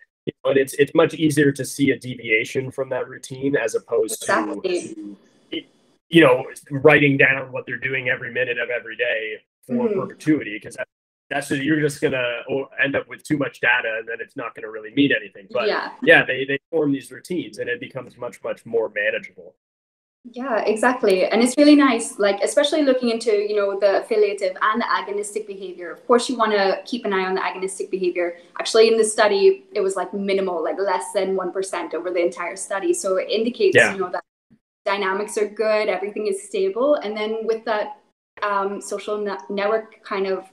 but 0.43 0.55
it's 0.55 0.73
it's 0.73 0.93
much 0.93 1.15
easier 1.15 1.51
to 1.51 1.65
see 1.65 1.91
a 1.91 1.97
deviation 1.97 2.69
from 2.69 2.89
that 2.89 3.07
routine 3.09 3.55
as 3.55 3.73
opposed 3.73 4.21
exactly. 4.21 4.93
to 4.93 5.17
you 6.11 6.21
know, 6.21 6.45
writing 6.69 7.17
down 7.17 7.51
what 7.51 7.65
they're 7.65 7.77
doing 7.77 8.09
every 8.09 8.31
minute 8.31 8.57
of 8.59 8.69
every 8.69 8.97
day 8.97 9.37
for 9.65 9.87
mm-hmm. 9.87 9.99
perpetuity 9.99 10.59
because 10.61 10.75
that, 10.75 10.87
that's 11.29 11.47
just, 11.47 11.61
you're 11.63 11.79
just 11.79 12.01
gonna 12.01 12.41
end 12.83 12.95
up 12.95 13.07
with 13.07 13.23
too 13.23 13.37
much 13.37 13.61
data 13.61 13.95
and 13.99 14.07
then 14.07 14.17
it's 14.19 14.35
not 14.35 14.53
gonna 14.53 14.69
really 14.69 14.93
mean 14.93 15.11
anything. 15.15 15.47
But 15.49 15.67
yeah, 15.67 15.91
yeah 16.03 16.25
they, 16.25 16.43
they 16.43 16.59
form 16.69 16.91
these 16.91 17.09
routines 17.11 17.59
and 17.59 17.69
it 17.69 17.79
becomes 17.79 18.17
much, 18.17 18.43
much 18.43 18.65
more 18.65 18.91
manageable. 18.93 19.55
Yeah, 20.23 20.61
exactly. 20.61 21.25
And 21.25 21.41
it's 21.41 21.55
really 21.57 21.75
nice, 21.75 22.19
like, 22.19 22.41
especially 22.43 22.83
looking 22.83 23.09
into, 23.09 23.31
you 23.31 23.55
know, 23.55 23.79
the 23.79 24.01
affiliative 24.01 24.55
and 24.61 24.79
the 24.79 24.85
agonistic 24.85 25.47
behavior. 25.47 25.91
Of 25.91 26.05
course, 26.05 26.29
you 26.29 26.37
want 26.37 26.51
to 26.51 26.81
keep 26.85 27.05
an 27.05 27.13
eye 27.13 27.25
on 27.25 27.33
the 27.33 27.41
agonistic 27.41 27.89
behavior. 27.89 28.37
Actually, 28.59 28.87
in 28.87 28.97
the 28.97 29.03
study, 29.03 29.65
it 29.73 29.81
was 29.81 29.95
like 29.95 30.13
minimal, 30.13 30.63
like 30.63 30.77
less 30.77 31.11
than 31.13 31.35
1% 31.35 31.93
over 31.95 32.11
the 32.11 32.23
entire 32.23 32.55
study. 32.55 32.93
So 32.93 33.17
it 33.17 33.29
indicates, 33.29 33.75
yeah. 33.75 33.93
you 33.93 33.99
know, 33.99 34.11
that 34.11 34.23
dynamics 34.85 35.37
are 35.37 35.47
good, 35.47 35.89
everything 35.89 36.27
is 36.27 36.43
stable. 36.43 36.95
And 36.95 37.17
then 37.17 37.39
with 37.43 37.65
that 37.65 37.97
um, 38.43 38.79
social 38.79 39.17
ne- 39.17 39.37
network 39.49 40.03
kind 40.03 40.27
of 40.27 40.45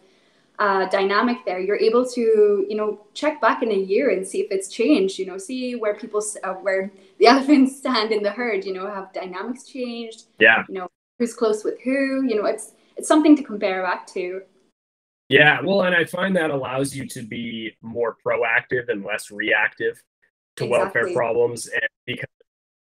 uh, 0.59 0.88
dynamic 0.88 1.38
there, 1.45 1.61
you're 1.61 1.79
able 1.79 2.05
to, 2.05 2.67
you 2.69 2.77
know, 2.77 3.00
check 3.15 3.41
back 3.41 3.62
in 3.62 3.71
a 3.71 3.77
year 3.77 4.11
and 4.11 4.27
see 4.27 4.41
if 4.41 4.50
it's 4.50 4.69
changed, 4.69 5.19
you 5.19 5.27
know, 5.27 5.38
see 5.38 5.77
where 5.77 5.95
people, 5.95 6.23
uh, 6.43 6.55
where 6.55 6.93
the 7.19 7.27
elephants 7.29 7.77
stand 7.77 8.11
in 8.12 8.23
the 8.23 8.31
herd, 8.31 8.65
you 8.65 8.73
know, 8.73 8.87
have 8.87 9.12
dynamics 9.12 9.65
changed? 9.65 10.25
Yeah. 10.38 10.65
You 10.69 10.75
know, 10.75 10.88
who's 11.19 11.35
close 11.35 11.65
with 11.65 11.81
who, 11.83 12.25
you 12.27 12.37
know, 12.37 12.47
it's, 12.47 12.73
it's 12.97 13.09
something 13.09 13.37
to 13.37 13.43
compare 13.43 13.83
back 13.83 14.07
to. 14.09 14.43
Yeah, 15.29 15.61
well, 15.62 15.83
and 15.83 15.95
I 15.95 16.05
find 16.05 16.35
that 16.37 16.50
allows 16.50 16.97
you 16.97 17.07
to 17.09 17.23
be 17.23 17.77
more 17.83 18.17
proactive 18.25 18.88
and 18.88 19.05
less 19.05 19.31
reactive 19.31 20.03
to 20.57 20.65
exactly. 20.65 20.69
welfare 20.69 21.15
problems, 21.15 21.67
and 21.67 21.87
because 22.07 22.29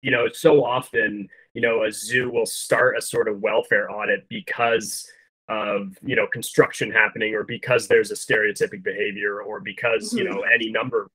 you 0.02 0.12
know, 0.12 0.28
so 0.32 0.64
often, 0.64 1.28
you 1.52 1.60
know, 1.60 1.82
a 1.82 1.90
zoo 1.90 2.30
will 2.30 2.46
start 2.46 2.96
a 2.96 3.02
sort 3.02 3.26
of 3.26 3.40
welfare 3.40 3.90
audit 3.90 4.28
because 4.28 5.04
of 5.48 5.96
you 6.02 6.16
know 6.16 6.26
construction 6.26 6.90
happening 6.90 7.34
or 7.34 7.44
because 7.44 7.86
there's 7.86 8.10
a 8.10 8.14
stereotypic 8.14 8.82
behavior 8.82 9.42
or 9.42 9.60
because 9.60 10.08
mm-hmm. 10.08 10.18
you 10.18 10.24
know 10.24 10.42
any 10.42 10.70
number 10.70 11.08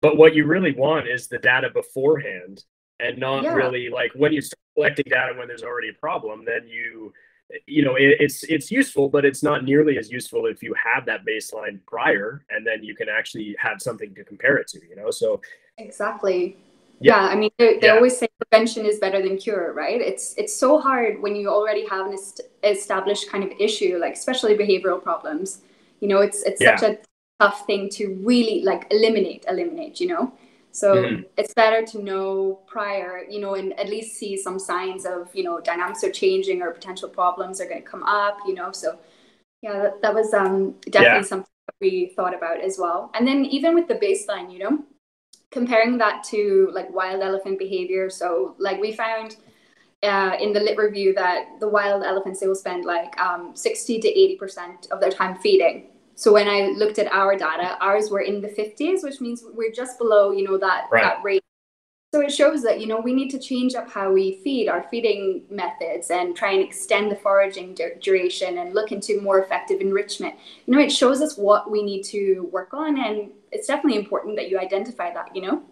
but 0.00 0.16
what 0.16 0.34
you 0.34 0.46
really 0.46 0.72
want 0.72 1.08
is 1.08 1.28
the 1.28 1.38
data 1.38 1.68
beforehand 1.70 2.64
and 3.00 3.18
not 3.18 3.44
Yeah. 3.44 3.54
really 3.54 3.90
like 3.90 4.12
when 4.14 4.32
you 4.32 4.40
start 4.40 4.60
collecting 4.74 5.06
data 5.08 5.34
when 5.36 5.46
there's 5.46 5.62
already 5.62 5.90
a 5.90 5.94
problem 5.94 6.44
then 6.46 6.66
you 6.66 7.12
you 7.66 7.84
know 7.84 7.96
it, 7.96 8.16
it's 8.18 8.44
it's 8.44 8.70
useful 8.70 9.10
but 9.10 9.26
it's 9.26 9.42
not 9.42 9.62
nearly 9.64 9.98
as 9.98 10.10
useful 10.10 10.46
if 10.46 10.62
you 10.62 10.74
have 10.82 11.04
that 11.04 11.26
baseline 11.26 11.78
prior 11.86 12.46
and 12.48 12.66
then 12.66 12.82
you 12.82 12.94
can 12.94 13.08
actually 13.10 13.54
have 13.58 13.82
something 13.82 14.14
to 14.14 14.24
compare 14.24 14.56
it 14.56 14.68
to 14.68 14.80
you 14.88 14.96
know 14.96 15.10
so 15.10 15.40
Exactly. 15.78 16.56
Yeah. 17.04 17.16
Yeah, 17.16 17.28
I 17.32 17.36
mean, 17.36 17.50
they, 17.58 17.78
they 17.78 17.88
Yeah. 17.88 17.94
always 17.96 18.16
say 18.18 18.28
prevention 18.40 18.86
is 18.86 18.98
better 18.98 19.20
than 19.22 19.36
cure, 19.36 19.72
right? 19.74 20.00
It's 20.00 20.34
it's 20.38 20.54
so 20.54 20.78
hard 20.80 21.20
when 21.22 21.36
you 21.36 21.48
already 21.50 21.86
have 21.88 22.06
an 22.06 22.14
est- 22.14 22.40
established 22.62 23.28
kind 23.30 23.44
of 23.44 23.52
issue, 23.60 23.98
like 23.98 24.14
especially 24.14 24.56
behavioral 24.56 25.02
problems. 25.02 25.62
You 26.00 26.08
know, 26.08 26.20
it's 26.20 26.42
it's 26.44 26.62
such 26.64 26.82
a 26.82 26.98
tough 27.40 27.66
thing 27.66 27.88
to 27.90 28.14
really 28.30 28.62
like 28.64 28.86
eliminate, 28.90 29.44
eliminate. 29.48 30.00
You 30.00 30.08
know, 30.08 30.32
so 30.72 30.94
Mhm. 30.94 31.24
it's 31.36 31.54
better 31.54 31.84
to 31.92 32.02
know 32.02 32.60
prior, 32.66 33.24
you 33.28 33.40
know, 33.40 33.54
and 33.54 33.78
at 33.78 33.88
least 33.88 34.16
see 34.18 34.36
some 34.36 34.58
signs 34.58 35.04
of 35.06 35.34
you 35.34 35.44
know 35.44 35.60
dynamics 35.60 36.02
are 36.04 36.10
changing 36.12 36.62
or 36.62 36.70
potential 36.72 37.08
problems 37.08 37.60
are 37.60 37.66
going 37.68 37.82
to 37.82 37.88
come 37.88 38.02
up. 38.04 38.38
You 38.46 38.54
know, 38.54 38.72
so 38.72 38.98
yeah, 39.62 39.74
that, 39.82 40.02
that 40.02 40.14
was 40.14 40.32
um 40.34 40.74
definitely 40.90 41.18
Yeah. 41.20 41.22
something 41.22 41.52
that 41.68 41.76
we 41.80 42.12
thought 42.16 42.34
about 42.34 42.60
as 42.60 42.78
well. 42.78 43.10
And 43.14 43.26
then 43.28 43.44
even 43.46 43.74
with 43.74 43.88
the 43.88 43.96
baseline, 43.96 44.52
you 44.52 44.58
know 44.60 44.84
comparing 45.54 45.96
that 45.98 46.24
to 46.24 46.68
like 46.72 46.92
wild 46.92 47.22
elephant 47.22 47.58
behavior. 47.58 48.10
So 48.10 48.54
like 48.58 48.78
we 48.80 48.92
found 48.92 49.36
uh, 50.02 50.36
in 50.40 50.52
the 50.52 50.60
lit 50.60 50.76
review 50.76 51.14
that 51.14 51.60
the 51.60 51.68
wild 51.68 52.02
elephants 52.02 52.40
they 52.40 52.46
will 52.48 52.56
spend 52.56 52.84
like 52.84 53.18
um, 53.18 53.56
60 53.56 54.00
to 54.00 54.08
80 54.08 54.36
percent 54.36 54.88
of 54.90 55.00
their 55.00 55.10
time 55.10 55.36
feeding. 55.36 55.86
So 56.16 56.32
when 56.32 56.48
i 56.48 56.68
looked 56.80 56.98
at 56.98 57.08
our 57.20 57.36
data 57.36 57.76
ours 57.80 58.10
were 58.10 58.20
in 58.20 58.40
the 58.40 58.48
50s 58.48 59.02
which 59.02 59.20
means 59.20 59.42
we're 59.58 59.72
just 59.72 59.98
below 59.98 60.30
you 60.30 60.44
know 60.46 60.58
that 60.58 60.82
Right. 60.92 61.02
that 61.02 61.24
rate. 61.24 61.42
So 62.14 62.20
it 62.20 62.30
shows 62.30 62.62
that 62.62 62.80
you 62.80 62.86
know 62.86 63.00
we 63.00 63.12
need 63.12 63.30
to 63.30 63.40
change 63.40 63.74
up 63.74 63.90
how 63.90 64.12
we 64.12 64.26
feed 64.44 64.68
our 64.68 64.82
feeding 64.90 65.42
methods 65.50 66.10
and 66.10 66.36
try 66.36 66.52
and 66.52 66.62
extend 66.62 67.10
the 67.10 67.16
foraging 67.16 67.74
dur- 67.74 67.96
duration 68.00 68.58
and 68.58 68.74
look 68.74 68.92
into 68.92 69.20
more 69.20 69.38
effective 69.44 69.80
enrichment. 69.80 70.34
You 70.66 70.74
know 70.74 70.80
it 70.80 70.92
shows 70.92 71.20
us 71.20 71.36
what 71.36 71.70
we 71.74 71.82
need 71.82 72.02
to 72.14 72.48
work 72.52 72.72
on 72.74 72.98
and 73.06 73.30
it's 73.54 73.66
definitely 73.68 73.98
important 73.98 74.36
that 74.36 74.48
you 74.50 74.58
identify 74.58 75.12
that 75.12 75.34
you 75.34 75.42
know 75.42 75.62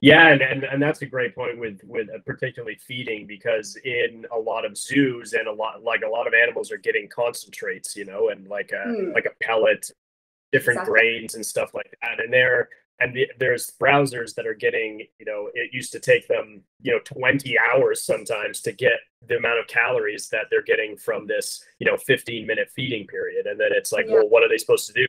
Yeah, 0.00 0.28
and, 0.28 0.40
and 0.40 0.64
and 0.64 0.82
that's 0.82 1.02
a 1.02 1.06
great 1.06 1.34
point 1.34 1.58
with 1.58 1.80
with 1.84 2.08
uh, 2.08 2.18
particularly 2.24 2.76
feeding 2.76 3.26
because 3.26 3.76
in 3.84 4.26
a 4.34 4.38
lot 4.38 4.64
of 4.64 4.76
zoos 4.76 5.34
and 5.34 5.46
a 5.46 5.52
lot 5.52 5.82
like 5.82 6.02
a 6.06 6.08
lot 6.08 6.26
of 6.26 6.32
animals 6.32 6.72
are 6.72 6.78
getting 6.78 7.06
concentrates, 7.08 7.94
you 7.96 8.06
know, 8.06 8.30
and 8.30 8.48
like 8.48 8.72
a 8.72 8.84
Hmm. 8.84 9.12
like 9.14 9.26
a 9.26 9.44
pellet, 9.44 9.90
different 10.52 10.80
Exactly. 10.80 10.92
grains 10.92 11.34
and 11.36 11.46
stuff 11.46 11.74
like 11.74 11.94
that. 12.02 12.20
And 12.20 12.32
there 12.32 12.70
and 13.00 13.14
the, 13.16 13.28
there's 13.38 13.72
browsers 13.80 14.34
that 14.36 14.46
are 14.46 14.54
getting, 14.54 15.06
you 15.18 15.26
know, 15.26 15.50
it 15.54 15.72
used 15.74 15.92
to 15.92 16.00
take 16.00 16.28
them, 16.28 16.62
you 16.82 16.92
know, 16.92 17.00
20 17.04 17.56
hours 17.58 18.04
sometimes 18.04 18.60
to 18.62 18.72
get 18.72 19.00
the 19.28 19.36
amount 19.38 19.60
of 19.60 19.66
calories 19.68 20.28
that 20.30 20.46
they're 20.50 20.62
getting 20.62 20.96
from 20.96 21.26
this, 21.26 21.64
you 21.80 21.86
know, 21.90 21.96
15 21.98 22.46
minute 22.46 22.70
feeding 22.76 23.06
period. 23.06 23.46
And 23.46 23.60
then 23.60 23.70
it's 23.72 23.92
like, 23.92 24.06
Yeah. 24.06 24.14
well, 24.14 24.28
what 24.28 24.42
are 24.44 24.48
they 24.48 24.58
supposed 24.58 24.86
to 24.88 24.92
do? 24.94 25.06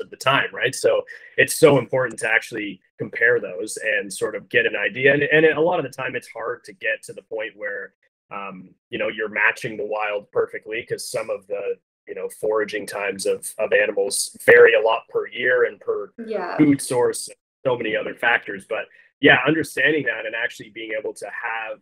At 0.00 0.10
the 0.10 0.16
time, 0.16 0.48
right? 0.52 0.74
So 0.74 1.02
it's 1.36 1.54
so 1.56 1.78
important 1.78 2.18
to 2.20 2.30
actually 2.30 2.80
compare 2.98 3.40
those 3.40 3.78
and 3.82 4.12
sort 4.12 4.34
of 4.34 4.48
get 4.48 4.66
an 4.66 4.76
idea. 4.76 5.12
And, 5.14 5.22
and 5.22 5.46
a 5.46 5.60
lot 5.60 5.78
of 5.78 5.84
the 5.84 5.90
time, 6.02 6.16
it's 6.16 6.28
hard 6.28 6.64
to 6.64 6.72
get 6.72 7.02
to 7.04 7.12
the 7.12 7.22
point 7.22 7.52
where 7.56 7.94
um, 8.32 8.70
you 8.90 8.98
know 8.98 9.08
you're 9.08 9.28
matching 9.28 9.76
the 9.76 9.86
wild 9.86 10.30
perfectly 10.30 10.80
because 10.82 11.10
some 11.10 11.30
of 11.30 11.46
the 11.48 11.74
you 12.06 12.14
know 12.14 12.28
foraging 12.40 12.86
times 12.86 13.26
of 13.26 13.52
of 13.58 13.72
animals 13.72 14.36
vary 14.46 14.74
a 14.74 14.80
lot 14.80 15.02
per 15.08 15.26
year 15.28 15.64
and 15.64 15.80
per 15.80 16.12
yeah 16.26 16.56
food 16.56 16.80
source, 16.80 17.28
and 17.28 17.36
so 17.66 17.76
many 17.76 17.96
other 17.96 18.14
factors. 18.14 18.64
But 18.68 18.84
yeah, 19.20 19.38
understanding 19.46 20.04
that 20.04 20.26
and 20.26 20.34
actually 20.34 20.70
being 20.70 20.92
able 20.98 21.12
to 21.14 21.26
have 21.26 21.78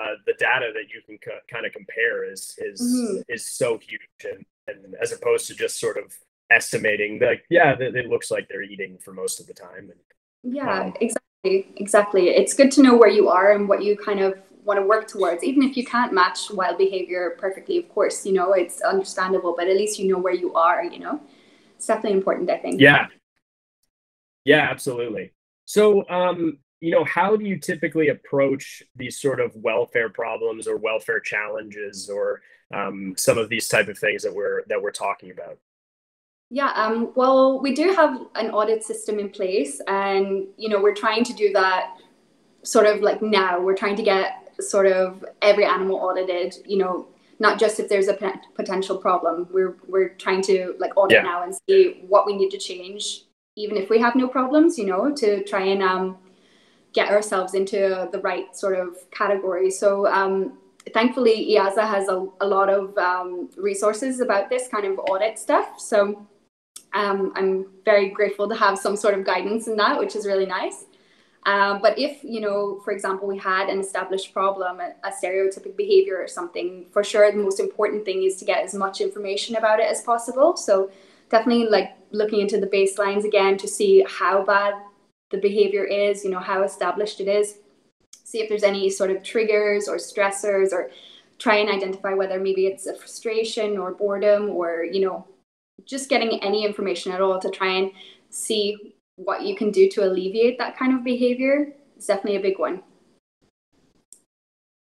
uh, 0.00 0.14
the 0.26 0.34
data 0.38 0.72
that 0.74 0.88
you 0.92 1.00
can 1.06 1.18
co- 1.18 1.38
kind 1.48 1.66
of 1.66 1.72
compare 1.72 2.30
is 2.30 2.54
is 2.58 2.80
Mhm. 2.82 3.22
is 3.28 3.46
so 3.46 3.78
huge, 3.78 4.00
and, 4.24 4.44
and 4.66 4.96
as 5.00 5.12
opposed 5.12 5.46
to 5.48 5.54
just 5.54 5.78
sort 5.78 5.98
of 5.98 6.12
estimating 6.52 7.18
like 7.20 7.44
yeah, 7.50 7.72
it, 7.78 7.96
it 7.96 8.08
looks 8.08 8.30
like 8.30 8.48
they're 8.48 8.62
eating 8.62 8.98
for 8.98 9.12
most 9.12 9.40
of 9.40 9.46
the 9.46 9.54
time. 9.54 9.90
And, 9.90 10.00
yeah 10.42 10.82
Um, 10.82 10.94
exactly 11.00 11.72
exactly 11.76 12.28
it's 12.30 12.54
good 12.54 12.70
to 12.72 12.82
know 12.82 12.96
where 12.96 13.08
you 13.10 13.28
are 13.28 13.52
and 13.52 13.68
what 13.68 13.82
you 13.82 13.96
kind 13.96 14.20
of 14.20 14.34
want 14.64 14.78
to 14.78 14.86
work 14.86 15.08
towards 15.08 15.42
even 15.44 15.62
if 15.62 15.76
you 15.76 15.84
can't 15.84 16.12
match 16.12 16.50
wild 16.50 16.78
behavior 16.78 17.36
perfectly 17.38 17.78
of 17.78 17.88
course 17.88 18.24
you 18.26 18.32
know 18.32 18.52
it's 18.52 18.80
understandable 18.82 19.54
but 19.56 19.68
at 19.68 19.76
least 19.76 19.98
you 19.98 20.08
know 20.10 20.18
where 20.18 20.34
you 20.34 20.54
are 20.54 20.84
you 20.84 20.98
know 21.00 21.20
it's 21.76 21.86
definitely 21.86 22.16
important 22.16 22.50
i 22.50 22.58
think 22.58 22.80
Yeah. 22.80 23.06
Yeah, 24.44 24.68
absolutely. 24.70 25.32
So, 25.64 26.08
um, 26.08 26.58
you 26.80 26.90
know, 26.90 27.04
how 27.04 27.36
do 27.36 27.44
you 27.44 27.58
typically 27.58 28.08
approach 28.08 28.82
these 28.96 29.20
sort 29.20 29.40
of 29.40 29.54
welfare 29.56 30.08
problems 30.10 30.66
or 30.66 30.76
welfare 30.76 31.20
challenges 31.20 32.10
or 32.10 32.42
um, 32.74 33.14
some 33.16 33.38
of 33.38 33.48
these 33.48 33.68
type 33.68 33.88
of 33.88 33.98
things 33.98 34.22
that 34.24 34.34
we're 34.34 34.64
that 34.68 34.82
we're 34.82 34.90
talking 34.90 35.30
about? 35.30 35.58
Yeah, 36.54 36.70
um, 36.76 37.12
well, 37.14 37.62
we 37.62 37.74
do 37.74 37.94
have 37.94 38.26
an 38.34 38.50
audit 38.50 38.84
system 38.84 39.18
in 39.18 39.30
place, 39.30 39.80
and 39.88 40.46
you 40.58 40.68
know 40.68 40.82
we're 40.82 40.94
trying 40.94 41.24
to 41.24 41.32
do 41.32 41.50
that 41.54 41.96
sort 42.62 42.84
of 42.84 43.00
like 43.00 43.22
now. 43.22 43.58
We're 43.58 43.74
trying 43.74 43.96
to 43.96 44.02
get 44.02 44.52
sort 44.60 44.84
of 44.86 45.24
every 45.40 45.64
animal 45.64 45.96
audited. 45.96 46.56
You 46.66 46.76
know, 46.76 47.06
not 47.38 47.58
just 47.58 47.80
if 47.80 47.88
there's 47.88 48.08
a 48.08 48.18
potential 48.54 48.98
problem. 48.98 49.48
We're 49.50 49.76
we're 49.88 50.10
trying 50.10 50.42
to 50.42 50.74
like 50.78 50.94
audit 50.94 51.16
Yeah. 51.16 51.22
now 51.22 51.42
and 51.42 51.54
see 51.66 52.04
what 52.06 52.26
we 52.26 52.36
need 52.36 52.50
to 52.50 52.58
change, 52.58 53.22
even 53.56 53.78
if 53.78 53.88
we 53.88 53.98
have 54.00 54.14
no 54.14 54.28
problems. 54.28 54.76
You 54.76 54.84
know, 54.84 55.10
to 55.22 55.42
try 55.44 55.62
and 55.62 55.82
um, 55.82 56.18
get 56.92 57.08
ourselves 57.08 57.54
into 57.54 58.10
the 58.12 58.20
right 58.20 58.54
sort 58.54 58.78
of 58.78 59.10
category. 59.10 59.70
So 59.70 60.06
um, 60.06 60.58
thankfully, 60.92 61.56
EAZA 61.56 61.88
has 61.88 62.08
a, 62.08 62.26
a 62.42 62.46
lot 62.46 62.68
of 62.68 62.94
um, 62.98 63.48
resources 63.56 64.20
about 64.20 64.50
this 64.50 64.68
kind 64.68 64.84
of 64.84 64.98
audit 65.08 65.38
stuff. 65.38 65.80
So 65.80 66.26
um, 66.94 67.32
I'm 67.34 67.66
very 67.84 68.08
grateful 68.08 68.48
to 68.48 68.54
have 68.54 68.78
some 68.78 68.96
sort 68.96 69.14
of 69.14 69.24
guidance 69.24 69.66
in 69.66 69.76
that, 69.76 69.98
which 69.98 70.14
is 70.16 70.26
really 70.26 70.46
nice. 70.46 70.84
Um, 71.44 71.80
but 71.82 71.98
if, 71.98 72.22
you 72.22 72.40
know, 72.40 72.80
for 72.84 72.92
example, 72.92 73.26
we 73.26 73.38
had 73.38 73.68
an 73.68 73.80
established 73.80 74.32
problem, 74.32 74.78
a, 74.78 74.94
a 75.02 75.10
stereotypic 75.10 75.76
behavior 75.76 76.16
or 76.16 76.28
something, 76.28 76.86
for 76.92 77.02
sure, 77.02 77.30
the 77.32 77.38
most 77.38 77.58
important 77.58 78.04
thing 78.04 78.22
is 78.22 78.36
to 78.36 78.44
get 78.44 78.64
as 78.64 78.74
much 78.74 79.00
information 79.00 79.56
about 79.56 79.80
it 79.80 79.86
as 79.86 80.02
possible. 80.02 80.56
So 80.56 80.90
definitely 81.30 81.66
like 81.66 81.96
looking 82.12 82.40
into 82.40 82.60
the 82.60 82.68
baselines 82.68 83.24
again 83.24 83.56
to 83.58 83.66
see 83.66 84.04
how 84.08 84.44
bad 84.44 84.74
the 85.30 85.38
behavior 85.38 85.84
is, 85.84 86.24
you 86.24 86.30
know, 86.30 86.38
how 86.38 86.62
established 86.62 87.20
it 87.20 87.26
is, 87.26 87.56
see 88.22 88.40
if 88.40 88.48
there's 88.48 88.62
any 88.62 88.88
sort 88.90 89.10
of 89.10 89.24
triggers 89.24 89.88
or 89.88 89.96
stressors 89.96 90.72
or 90.72 90.90
try 91.38 91.56
and 91.56 91.70
identify 91.70 92.14
whether 92.14 92.38
maybe 92.38 92.66
it's 92.66 92.86
a 92.86 92.94
frustration 92.94 93.76
or 93.78 93.92
boredom 93.92 94.50
or, 94.50 94.84
you 94.84 95.00
know, 95.00 95.26
just 95.84 96.08
getting 96.08 96.42
any 96.42 96.64
information 96.64 97.12
at 97.12 97.20
all 97.20 97.38
to 97.40 97.50
try 97.50 97.68
and 97.68 97.90
see 98.30 98.94
what 99.16 99.42
you 99.42 99.54
can 99.54 99.70
do 99.70 99.88
to 99.90 100.04
alleviate 100.04 100.58
that 100.58 100.76
kind 100.76 100.94
of 100.94 101.04
behavior 101.04 101.74
is 101.96 102.06
definitely 102.06 102.36
a 102.36 102.40
big 102.40 102.58
one. 102.58 102.82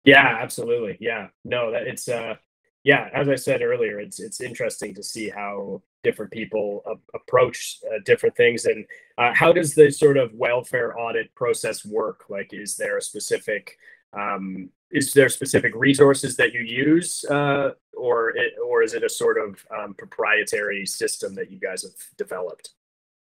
Yeah, 0.03 0.37
absolutely. 0.41 0.97
Yeah, 0.99 1.27
no, 1.45 1.71
that 1.71 1.83
it's 1.83 2.07
uh, 2.07 2.35
yeah. 2.83 3.09
As 3.13 3.29
I 3.29 3.35
said 3.35 3.61
earlier, 3.61 3.99
it's 3.99 4.19
it's 4.19 4.41
interesting 4.41 4.95
to 4.95 5.03
see 5.03 5.29
how 5.29 5.83
different 6.03 6.31
people 6.31 6.83
approach 7.13 7.77
uh, 7.85 7.99
different 8.03 8.35
things, 8.35 8.65
and 8.65 8.85
uh, 9.19 9.31
how 9.35 9.53
does 9.53 9.75
the 9.75 9.91
sort 9.91 10.17
of 10.17 10.33
welfare 10.33 10.97
audit 10.97 11.33
process 11.35 11.85
work? 11.85 12.25
Like, 12.29 12.51
is 12.51 12.75
there 12.77 12.97
a 12.97 13.01
specific 13.01 13.77
um, 14.13 14.69
is 14.91 15.13
there 15.13 15.29
specific 15.29 15.73
resources 15.75 16.35
that 16.35 16.53
you 16.53 16.61
use, 16.61 17.23
uh, 17.25 17.71
or 17.95 18.29
it, 18.31 18.53
or 18.63 18.83
is 18.83 18.93
it 18.93 19.03
a 19.03 19.09
sort 19.09 19.37
of 19.37 19.65
um, 19.77 19.93
proprietary 19.93 20.85
system 20.85 21.33
that 21.35 21.49
you 21.49 21.59
guys 21.59 21.83
have 21.83 21.93
developed? 22.17 22.71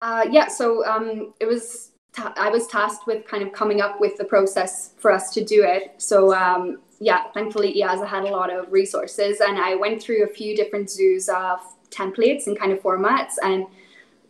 Uh, 0.02 0.26
yeah, 0.30 0.48
so 0.48 0.86
um, 0.86 1.34
it 1.40 1.46
was 1.46 1.92
ta- 2.14 2.34
I 2.38 2.50
was 2.50 2.68
tasked 2.68 3.08
with 3.08 3.26
kind 3.26 3.44
of 3.44 3.54
coming 3.54 3.82
up 3.82 4.02
with 4.02 4.18
the 4.18 4.26
process 4.26 4.94
for 4.98 5.12
us 5.12 5.32
to 5.34 5.44
do 5.44 5.64
it. 5.64 5.94
So 5.98 6.34
um, 6.34 6.80
yeah, 7.00 7.32
thankfully 7.34 7.74
EAZA 7.76 8.08
had 8.08 8.24
a 8.24 8.32
lot 8.32 8.52
of 8.52 8.72
resources, 8.72 9.40
and 9.40 9.58
I 9.58 9.76
went 9.76 10.02
through 10.02 10.24
a 10.24 10.28
few 10.28 10.56
different 10.56 10.90
zoos 10.90 11.30
of 11.30 11.60
templates 11.92 12.48
and 12.48 12.58
kind 12.58 12.72
of 12.72 12.80
formats, 12.82 13.34
and 13.44 13.66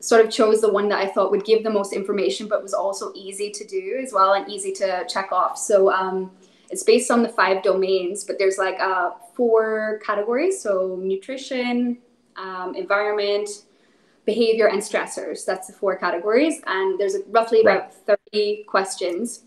sort 0.03 0.25
of 0.25 0.29
chose 0.29 0.59
the 0.59 0.69
one 0.69 0.89
that 0.89 0.99
I 0.99 1.07
thought 1.07 1.31
would 1.31 1.45
give 1.45 1.63
the 1.63 1.69
most 1.69 1.93
information, 1.93 2.49
but 2.49 2.61
was 2.61 2.73
also 2.73 3.13
easy 3.15 3.49
to 3.51 3.65
do 3.65 4.01
as 4.03 4.11
well 4.11 4.33
and 4.33 4.51
easy 4.51 4.73
to 4.73 5.05
check 5.07 5.31
off. 5.31 5.57
So 5.57 5.89
um, 5.89 6.29
it's 6.69 6.83
based 6.83 7.09
on 7.09 7.23
the 7.23 7.29
five 7.29 7.63
domains, 7.63 8.25
but 8.25 8.37
there's 8.37 8.57
like 8.57 8.77
uh, 8.81 9.11
four 9.33 10.01
categories. 10.05 10.61
So 10.61 10.99
nutrition, 11.01 11.99
um, 12.35 12.75
environment, 12.75 13.47
behavior, 14.25 14.67
and 14.67 14.81
stressors. 14.81 15.45
That's 15.45 15.67
the 15.67 15.73
four 15.73 15.95
categories. 15.95 16.59
And 16.67 16.99
there's 16.99 17.15
roughly 17.29 17.61
about 17.61 17.93
30 17.93 18.65
questions. 18.65 19.43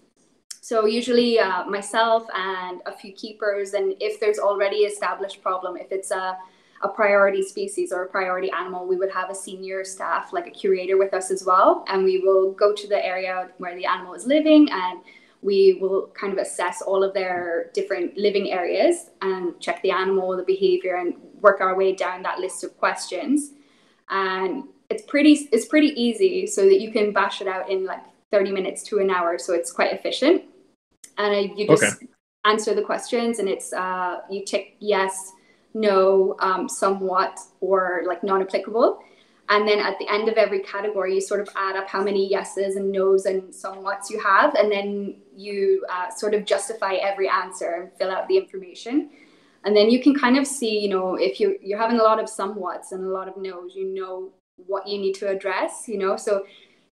So 0.62 0.86
usually 0.86 1.38
uh, 1.38 1.66
myself 1.66 2.26
and 2.34 2.80
a 2.86 2.92
few 2.92 3.12
keepers, 3.12 3.74
and 3.74 3.94
if 4.00 4.20
there's 4.20 4.38
already 4.38 4.78
established 4.78 5.42
problem, 5.42 5.76
if 5.76 5.92
it's 5.92 6.10
a 6.10 6.38
a 6.82 6.88
priority 6.88 7.42
species 7.42 7.92
or 7.92 8.04
a 8.04 8.08
priority 8.08 8.50
animal, 8.50 8.86
we 8.86 8.96
would 8.96 9.12
have 9.12 9.30
a 9.30 9.34
senior 9.34 9.84
staff, 9.84 10.32
like 10.32 10.46
a 10.46 10.50
curator 10.50 10.96
with 10.96 11.14
us 11.14 11.30
as 11.30 11.44
well. 11.44 11.84
And 11.88 12.04
we 12.04 12.18
will 12.18 12.52
go 12.52 12.74
to 12.74 12.86
the 12.86 13.04
area 13.04 13.50
where 13.58 13.74
the 13.74 13.86
animal 13.86 14.14
is 14.14 14.26
living 14.26 14.68
and 14.70 15.00
we 15.42 15.78
will 15.80 16.08
kind 16.08 16.32
of 16.32 16.38
assess 16.38 16.82
all 16.82 17.04
of 17.04 17.14
their 17.14 17.70
different 17.72 18.16
living 18.16 18.50
areas 18.50 19.10
and 19.22 19.58
check 19.60 19.80
the 19.82 19.90
animal, 19.90 20.36
the 20.36 20.42
behavior, 20.42 20.96
and 20.96 21.14
work 21.40 21.60
our 21.60 21.76
way 21.76 21.94
down 21.94 22.22
that 22.22 22.40
list 22.40 22.64
of 22.64 22.76
questions. 22.78 23.52
And 24.10 24.64
it's 24.90 25.02
pretty 25.02 25.48
it's 25.52 25.66
pretty 25.66 25.88
easy 26.00 26.46
so 26.46 26.62
that 26.62 26.80
you 26.80 26.92
can 26.92 27.12
bash 27.12 27.40
it 27.40 27.48
out 27.48 27.70
in 27.70 27.84
like 27.84 28.02
30 28.32 28.52
minutes 28.52 28.82
to 28.84 28.98
an 28.98 29.10
hour. 29.10 29.38
So 29.38 29.52
it's 29.52 29.72
quite 29.72 29.92
efficient. 29.92 30.42
And 31.18 31.50
uh, 31.50 31.54
you 31.54 31.66
just 31.66 31.96
okay. 31.96 32.06
answer 32.44 32.74
the 32.74 32.82
questions 32.82 33.38
and 33.38 33.48
it's 33.48 33.72
uh, 33.72 34.18
you 34.30 34.44
tick 34.44 34.76
yes, 34.80 35.32
no, 35.76 36.34
um, 36.40 36.68
somewhat, 36.68 37.38
or 37.60 38.02
like 38.06 38.24
non-applicable. 38.24 38.98
And 39.50 39.68
then 39.68 39.78
at 39.78 39.98
the 39.98 40.08
end 40.10 40.28
of 40.28 40.34
every 40.34 40.60
category, 40.60 41.14
you 41.14 41.20
sort 41.20 41.40
of 41.40 41.48
add 41.54 41.76
up 41.76 41.86
how 41.86 42.02
many 42.02 42.26
yeses 42.26 42.76
and 42.76 42.90
nos 42.90 43.26
and 43.26 43.42
somewhats 43.52 44.08
you 44.10 44.18
have, 44.20 44.54
and 44.54 44.72
then 44.72 45.16
you 45.36 45.84
uh, 45.90 46.10
sort 46.10 46.32
of 46.32 46.46
justify 46.46 46.94
every 46.94 47.28
answer 47.28 47.74
and 47.74 47.92
fill 47.98 48.10
out 48.10 48.26
the 48.26 48.38
information. 48.38 49.10
And 49.64 49.76
then 49.76 49.90
you 49.90 50.02
can 50.02 50.14
kind 50.14 50.38
of 50.38 50.46
see, 50.46 50.78
you 50.78 50.88
know, 50.88 51.14
if 51.16 51.38
you 51.38 51.58
you're 51.62 51.78
having 51.78 52.00
a 52.00 52.02
lot 52.02 52.18
of 52.18 52.26
somewhats 52.26 52.92
and 52.92 53.04
a 53.04 53.08
lot 53.08 53.28
of 53.28 53.36
nos, 53.36 53.74
you 53.74 53.94
know 53.94 54.32
what 54.56 54.88
you 54.88 54.98
need 54.98 55.12
to 55.16 55.28
address, 55.28 55.84
you 55.86 55.98
know. 55.98 56.16
So 56.16 56.46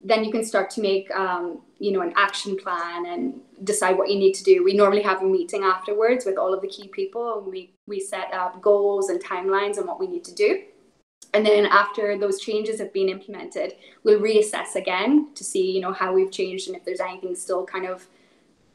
then 0.02 0.24
you 0.24 0.32
can 0.32 0.42
start 0.42 0.70
to 0.70 0.80
make 0.80 1.10
um, 1.14 1.60
you 1.78 1.92
know 1.92 2.00
an 2.00 2.12
action 2.16 2.56
plan 2.56 3.06
and 3.06 3.40
decide 3.64 3.96
what 3.98 4.10
you 4.10 4.18
need 4.18 4.32
to 4.32 4.44
do 4.44 4.64
we 4.64 4.72
normally 4.72 5.02
have 5.02 5.22
a 5.22 5.24
meeting 5.24 5.62
afterwards 5.62 6.24
with 6.24 6.38
all 6.38 6.54
of 6.54 6.62
the 6.62 6.68
key 6.68 6.88
people 6.88 7.38
and 7.38 7.46
we 7.46 7.74
we 7.90 8.00
set 8.00 8.33
up 8.33 8.62
goals 8.62 9.11
and 9.11 9.22
timelines 9.22 9.76
on 9.76 9.87
what 9.87 10.00
we 10.00 10.07
need 10.07 10.24
to 10.24 10.35
do. 10.35 10.62
And 11.35 11.44
then 11.44 11.66
after 11.66 12.18
those 12.18 12.40
changes 12.40 12.81
have 12.81 12.92
been 12.92 13.09
implemented 13.09 13.74
we'll 14.03 14.18
reassess 14.18 14.74
again 14.74 15.29
to 15.35 15.44
see 15.44 15.70
you 15.70 15.81
know 15.81 15.92
how 15.92 16.12
we've 16.12 16.33
changed 16.33 16.66
and 16.68 16.76
if 16.76 16.85
there's 16.85 17.00
anything 17.00 17.35
still 17.37 17.64
kind 17.64 17.87
of 17.87 18.09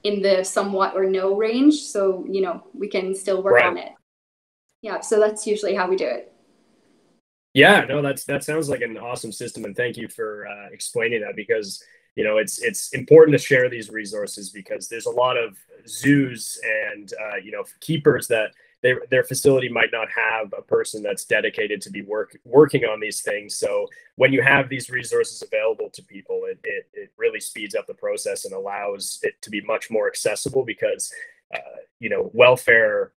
in 0.04 0.22
the 0.22 0.44
somewhat 0.44 0.96
or 0.96 1.10
no 1.10 1.36
range. 1.36 1.76
So 1.82 2.26
you 2.30 2.42
know 2.42 2.64
we 2.74 2.88
can 2.88 3.16
still 3.16 3.42
work 3.42 3.56
right. 3.56 3.66
on 3.66 3.78
it. 3.78 3.94
Yeah 4.82 5.02
so 5.02 5.20
that's 5.20 5.48
usually 5.48 5.74
how 5.74 5.90
we 5.90 5.96
do 5.96 6.06
it. 6.06 6.32
Yeah, 7.56 7.86
no, 7.88 8.02
that's 8.02 8.26
that 8.26 8.44
sounds 8.44 8.68
like 8.68 8.82
an 8.82 8.98
awesome 8.98 9.32
system, 9.32 9.64
and 9.64 9.74
thank 9.78 9.96
you 9.96 10.10
for 10.10 10.46
uh, 10.46 10.68
explaining 10.74 11.22
that 11.22 11.38
because 11.38 11.82
you 12.16 12.26
know 12.26 12.36
it's 12.36 12.62
it's 12.62 12.90
important 12.90 13.38
to 13.38 13.44
share 13.44 13.70
these 13.70 13.90
resources 13.90 14.50
because 14.50 14.90
there's 14.90 15.06
a 15.06 15.10
lot 15.10 15.38
of 15.38 15.58
zoos 15.88 16.60
and 16.92 17.14
uh, 17.14 17.38
you 17.38 17.52
know 17.52 17.64
keepers 17.80 18.28
that 18.28 18.52
they, 18.86 18.94
their 19.10 19.24
facility 19.24 19.68
might 19.68 19.90
not 19.92 20.08
have 20.12 20.54
a 20.56 20.62
person 20.62 21.02
that's 21.02 21.26
dedicated 21.26 21.82
to 21.82 21.90
be 21.90 22.04
work, 22.04 22.38
working 22.46 22.86
on 22.86 23.00
these 23.00 23.24
things. 23.24 23.56
So 23.56 23.88
when 24.16 24.32
you 24.32 24.44
have 24.44 24.70
these 24.70 24.92
resources 24.92 25.42
available 25.42 25.90
to 25.90 26.04
people, 26.04 26.44
it, 26.48 26.60
it, 26.64 26.88
it 26.94 27.12
really 27.18 27.40
speeds 27.40 27.74
up 27.74 27.88
the 27.88 27.96
process 27.96 28.46
and 28.46 28.54
allows 28.54 29.20
it 29.24 29.42
to 29.42 29.50
be 29.50 29.60
much 29.62 29.90
more 29.90 30.08
accessible 30.08 30.64
because, 30.64 31.12
uh, 31.56 31.80
you 32.00 32.10
know, 32.10 32.30
welfare 32.36 33.14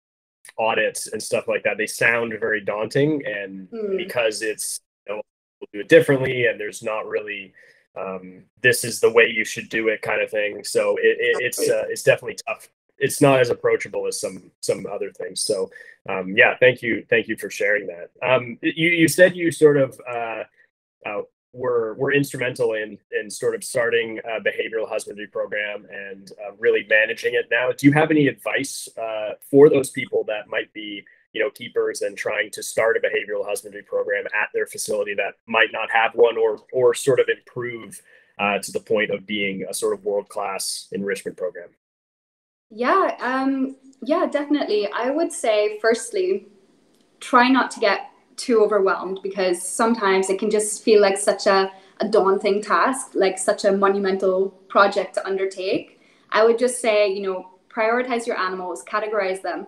audits 0.57 1.07
and 1.07 1.21
stuff 1.21 1.49
like 1.49 1.63
that 1.63 1.77
they 1.77 1.85
sound 1.85 2.33
very 2.39 2.61
daunting 2.61 3.21
and 3.25 3.69
mm. 3.69 3.97
because 3.97 4.41
it's 4.41 4.79
you 5.05 5.13
know, 5.13 5.21
we'll 5.59 5.67
do 5.73 5.79
it 5.81 5.89
differently 5.89 6.45
and 6.45 6.57
there's 6.57 6.81
not 6.81 7.05
really 7.05 7.53
um, 7.97 8.43
this 8.61 8.85
is 8.85 9.01
the 9.01 9.11
way 9.11 9.29
you 9.29 9.43
should 9.43 9.67
do 9.67 9.89
it 9.89 10.01
kind 10.01 10.21
of 10.21 10.31
thing 10.31 10.63
so 10.63 10.95
it, 11.01 11.17
it, 11.19 11.35
it's 11.41 11.59
uh, 11.69 11.83
it's 11.89 12.01
definitely 12.01 12.37
tough 12.47 12.69
it's 12.99 13.21
not 13.21 13.39
as 13.39 13.49
approachable 13.49 14.07
as 14.07 14.19
some 14.19 14.51
some 14.61 14.85
other 14.85 15.11
things. 15.11 15.41
So 15.41 15.69
um, 16.09 16.33
yeah 16.35 16.55
thank 16.59 16.81
you 16.81 17.05
thank 17.09 17.27
you 17.27 17.37
for 17.37 17.49
sharing 17.49 17.87
that. 17.87 18.09
Um, 18.21 18.57
you, 18.61 18.89
you 18.89 19.07
said 19.07 19.35
you 19.35 19.51
sort 19.51 19.77
of 19.77 19.99
uh, 20.09 20.43
uh, 21.05 21.21
were 21.53 21.95
were 21.95 22.13
instrumental 22.13 22.73
in 22.73 22.97
in 23.11 23.29
sort 23.29 23.55
of 23.55 23.63
starting 23.63 24.19
a 24.19 24.39
behavioral 24.39 24.87
husbandry 24.87 25.27
program 25.27 25.85
and 25.91 26.31
uh, 26.45 26.53
really 26.57 26.85
managing 26.89 27.33
it 27.33 27.47
now. 27.49 27.71
Do 27.71 27.87
you 27.87 27.93
have 27.93 28.11
any 28.11 28.27
advice 28.27 28.87
uh, 28.97 29.31
for 29.41 29.69
those 29.69 29.89
people 29.89 30.23
that 30.27 30.47
might 30.47 30.71
be 30.73 31.03
you 31.33 31.43
know 31.43 31.49
keepers 31.49 32.01
and 32.01 32.17
trying 32.17 32.49
to 32.51 32.63
start 32.63 32.97
a 32.97 32.99
behavioral 32.99 33.45
husbandry 33.45 33.83
program 33.83 34.25
at 34.25 34.49
their 34.53 34.67
facility 34.67 35.13
that 35.15 35.35
might 35.45 35.71
not 35.71 35.89
have 35.91 36.13
one 36.15 36.37
or 36.37 36.59
or 36.71 36.93
sort 36.93 37.19
of 37.19 37.27
improve 37.29 38.01
uh, 38.39 38.59
to 38.59 38.71
the 38.71 38.79
point 38.79 39.09
of 39.09 39.25
being 39.25 39.65
a 39.69 39.73
sort 39.73 39.93
of 39.93 40.05
world 40.05 40.29
class 40.29 40.87
enrichment 40.91 41.37
program 41.37 41.69
yeah 42.69 43.15
um 43.21 43.75
yeah 44.01 44.25
definitely 44.25 44.87
i 44.91 45.09
would 45.09 45.31
say 45.31 45.79
firstly 45.81 46.47
try 47.19 47.49
not 47.49 47.71
to 47.71 47.79
get 47.79 48.11
too 48.37 48.63
overwhelmed 48.63 49.19
because 49.23 49.61
sometimes 49.61 50.29
it 50.29 50.39
can 50.39 50.49
just 50.49 50.83
feel 50.83 51.01
like 51.01 51.17
such 51.17 51.47
a, 51.47 51.71
a 51.99 52.07
daunting 52.07 52.61
task, 52.61 53.11
like 53.15 53.37
such 53.37 53.65
a 53.65 53.71
monumental 53.71 54.49
project 54.69 55.15
to 55.15 55.25
undertake. 55.25 55.99
I 56.29 56.45
would 56.45 56.59
just 56.59 56.79
say, 56.79 57.11
you 57.11 57.23
know, 57.23 57.49
prioritize 57.69 58.27
your 58.27 58.37
animals, 58.37 58.83
categorize 58.83 59.41
them. 59.41 59.67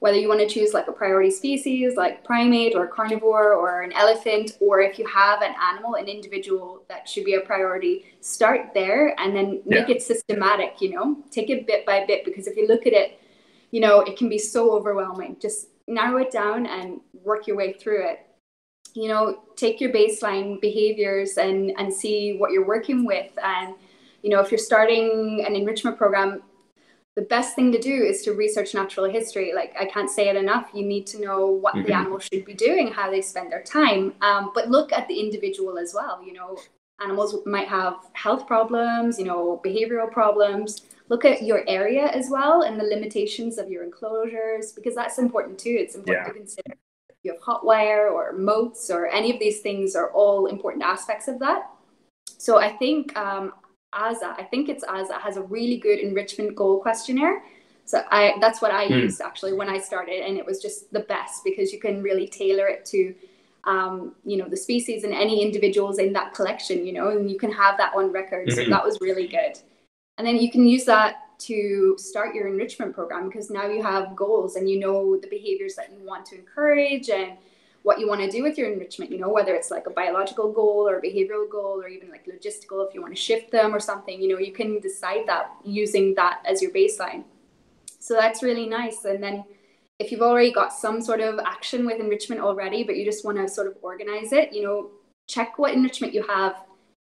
Whether 0.00 0.18
you 0.18 0.28
want 0.28 0.40
to 0.40 0.48
choose 0.48 0.74
like 0.74 0.88
a 0.88 0.92
priority 0.92 1.30
species 1.30 1.94
like 1.96 2.24
primate 2.24 2.74
or 2.74 2.86
carnivore 2.86 3.52
or 3.52 3.82
an 3.82 3.92
elephant, 3.92 4.56
or 4.60 4.80
if 4.80 4.98
you 4.98 5.06
have 5.06 5.42
an 5.42 5.54
animal, 5.62 5.94
an 5.94 6.08
individual 6.08 6.84
that 6.88 7.08
should 7.08 7.24
be 7.24 7.34
a 7.34 7.40
priority, 7.40 8.06
start 8.20 8.72
there 8.74 9.14
and 9.20 9.36
then 9.36 9.60
make 9.64 9.88
yeah. 9.88 9.96
it 9.96 10.02
systematic, 10.02 10.80
you 10.80 10.90
know, 10.90 11.18
take 11.30 11.50
it 11.50 11.66
bit 11.66 11.86
by 11.86 12.04
bit 12.06 12.24
because 12.24 12.46
if 12.46 12.56
you 12.56 12.66
look 12.66 12.86
at 12.86 12.92
it, 12.92 13.20
you 13.70 13.80
know, 13.80 14.00
it 14.00 14.16
can 14.16 14.28
be 14.28 14.38
so 14.38 14.72
overwhelming. 14.72 15.36
Just 15.40 15.68
narrow 15.86 16.18
it 16.18 16.30
down 16.30 16.66
and 16.66 17.00
work 17.22 17.46
your 17.46 17.56
way 17.56 17.72
through 17.72 18.02
it 18.06 18.26
you 18.94 19.08
know 19.08 19.40
take 19.56 19.80
your 19.80 19.92
baseline 19.92 20.60
behaviors 20.60 21.36
and 21.36 21.72
and 21.78 21.92
see 21.92 22.36
what 22.38 22.52
you're 22.52 22.66
working 22.66 23.04
with 23.04 23.30
and 23.42 23.74
you 24.22 24.30
know 24.30 24.40
if 24.40 24.50
you're 24.50 24.58
starting 24.58 25.44
an 25.46 25.54
enrichment 25.54 25.96
program 25.96 26.42
the 27.16 27.22
best 27.22 27.54
thing 27.54 27.72
to 27.72 27.78
do 27.78 27.92
is 27.92 28.22
to 28.22 28.32
research 28.32 28.74
natural 28.74 29.10
history 29.10 29.52
like 29.54 29.74
i 29.78 29.84
can't 29.84 30.10
say 30.10 30.28
it 30.28 30.36
enough 30.36 30.70
you 30.72 30.84
need 30.84 31.06
to 31.06 31.20
know 31.20 31.46
what 31.46 31.74
mm-hmm. 31.74 31.86
the 31.86 31.92
animal 31.92 32.18
should 32.18 32.44
be 32.44 32.54
doing 32.54 32.88
how 32.88 33.10
they 33.10 33.20
spend 33.20 33.50
their 33.50 33.62
time 33.62 34.14
um, 34.22 34.52
but 34.54 34.70
look 34.70 34.92
at 34.92 35.06
the 35.08 35.18
individual 35.18 35.78
as 35.78 35.92
well 35.94 36.22
you 36.22 36.32
know 36.32 36.56
animals 37.02 37.34
might 37.46 37.68
have 37.68 37.96
health 38.12 38.46
problems 38.46 39.18
you 39.18 39.24
know 39.24 39.60
behavioral 39.64 40.10
problems 40.10 40.82
look 41.10 41.24
at 41.24 41.42
your 41.42 41.68
area 41.68 42.06
as 42.06 42.30
well 42.30 42.62
and 42.62 42.80
the 42.80 42.84
limitations 42.84 43.58
of 43.58 43.68
your 43.68 43.84
enclosures 43.84 44.72
because 44.72 44.94
that's 44.94 45.18
important 45.18 45.58
too. 45.58 45.76
It's 45.78 45.96
important 45.96 46.26
yeah. 46.26 46.32
to 46.32 46.38
consider 46.38 46.74
you 47.22 47.32
have 47.32 47.42
hot 47.42 47.66
wire 47.66 48.08
or 48.08 48.32
moats 48.32 48.90
or 48.90 49.06
any 49.08 49.30
of 49.30 49.38
these 49.38 49.60
things 49.60 49.94
are 49.94 50.10
all 50.12 50.46
important 50.46 50.82
aspects 50.82 51.28
of 51.28 51.38
that. 51.40 51.68
So 52.38 52.58
I 52.58 52.70
think 52.70 53.14
um, 53.18 53.52
AZA, 53.94 54.34
I 54.38 54.44
think 54.44 54.68
it's 54.68 54.84
AZA, 54.84 55.20
has 55.20 55.36
a 55.36 55.42
really 55.42 55.78
good 55.78 55.98
enrichment 55.98 56.54
goal 56.54 56.80
questionnaire. 56.80 57.42
So 57.84 58.04
I 58.10 58.34
that's 58.40 58.62
what 58.62 58.70
I 58.70 58.86
mm. 58.86 59.02
used 59.02 59.20
actually 59.20 59.52
when 59.52 59.68
I 59.68 59.78
started, 59.78 60.24
and 60.24 60.36
it 60.36 60.46
was 60.46 60.62
just 60.62 60.92
the 60.92 61.00
best 61.00 61.42
because 61.44 61.72
you 61.72 61.80
can 61.80 62.02
really 62.02 62.28
tailor 62.28 62.68
it 62.68 62.84
to 62.86 63.14
um, 63.64 64.14
you 64.24 64.36
know 64.36 64.48
the 64.48 64.56
species 64.56 65.04
and 65.04 65.12
any 65.12 65.42
individuals 65.42 65.98
in 65.98 66.12
that 66.12 66.32
collection, 66.34 66.86
you 66.86 66.92
know, 66.92 67.08
and 67.10 67.30
you 67.30 67.38
can 67.38 67.50
have 67.50 67.76
that 67.78 67.92
on 67.94 68.12
record. 68.12 68.48
Mm-hmm. 68.48 68.64
So 68.64 68.70
that 68.70 68.84
was 68.84 68.98
really 69.00 69.26
good. 69.26 69.58
And 70.18 70.26
then 70.26 70.36
you 70.36 70.50
can 70.50 70.66
use 70.66 70.84
that 70.84 71.38
to 71.40 71.96
start 71.98 72.34
your 72.34 72.46
enrichment 72.46 72.94
program 72.94 73.28
because 73.28 73.50
now 73.50 73.66
you 73.66 73.82
have 73.82 74.14
goals 74.14 74.56
and 74.56 74.68
you 74.68 74.78
know 74.78 75.16
the 75.16 75.26
behaviors 75.26 75.74
that 75.74 75.90
you 75.90 76.06
want 76.06 76.26
to 76.26 76.36
encourage 76.36 77.08
and 77.08 77.38
what 77.82 77.98
you 77.98 78.06
want 78.06 78.20
to 78.20 78.30
do 78.30 78.42
with 78.42 78.58
your 78.58 78.70
enrichment, 78.70 79.10
you 79.10 79.18
know, 79.18 79.30
whether 79.30 79.54
it's 79.54 79.70
like 79.70 79.86
a 79.86 79.90
biological 79.90 80.52
goal 80.52 80.88
or 80.88 80.98
a 80.98 81.02
behavioral 81.02 81.48
goal 81.50 81.80
or 81.80 81.88
even 81.88 82.10
like 82.10 82.26
logistical, 82.26 82.86
if 82.86 82.94
you 82.94 83.00
want 83.00 83.14
to 83.14 83.20
shift 83.20 83.50
them 83.50 83.74
or 83.74 83.80
something, 83.80 84.20
you 84.20 84.28
know, 84.28 84.38
you 84.38 84.52
can 84.52 84.80
decide 84.80 85.26
that 85.26 85.50
using 85.64 86.14
that 86.14 86.42
as 86.44 86.60
your 86.60 86.70
baseline. 86.72 87.24
So 87.98 88.14
that's 88.14 88.42
really 88.42 88.66
nice. 88.66 89.04
And 89.04 89.22
then 89.22 89.44
if 89.98 90.12
you've 90.12 90.22
already 90.22 90.52
got 90.52 90.72
some 90.72 91.00
sort 91.00 91.20
of 91.20 91.38
action 91.38 91.86
with 91.86 92.00
enrichment 92.00 92.40
already, 92.40 92.84
but 92.84 92.96
you 92.96 93.04
just 93.04 93.24
want 93.24 93.38
to 93.38 93.48
sort 93.48 93.66
of 93.66 93.76
organize 93.82 94.32
it, 94.32 94.52
you 94.52 94.62
know, 94.62 94.90
check 95.26 95.58
what 95.58 95.72
enrichment 95.72 96.12
you 96.12 96.22
have 96.26 96.56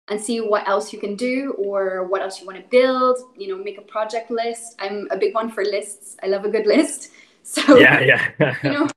and 0.10 0.22
see 0.22 0.42
what 0.42 0.68
else 0.68 0.94
you 0.94 1.00
can 1.00 1.16
do 1.16 1.54
or 1.58 2.06
what 2.06 2.22
else 2.22 2.40
you 2.40 2.46
want 2.46 2.58
to 2.58 2.68
build 2.70 3.18
you 3.36 3.48
know 3.48 3.62
make 3.62 3.78
a 3.78 3.82
project 3.82 4.32
list 4.32 4.76
i'm 4.80 5.08
a 5.12 5.18
big 5.18 5.34
one 5.34 5.50
for 5.50 5.64
lists 5.64 6.16
i 6.24 6.28
love 6.28 6.46
a 6.46 6.50
good 6.50 6.66
list 6.76 7.12
so 7.44 7.78
yeah 7.78 8.00
yeah 8.00 8.56
you 8.64 8.72
know 8.72 8.88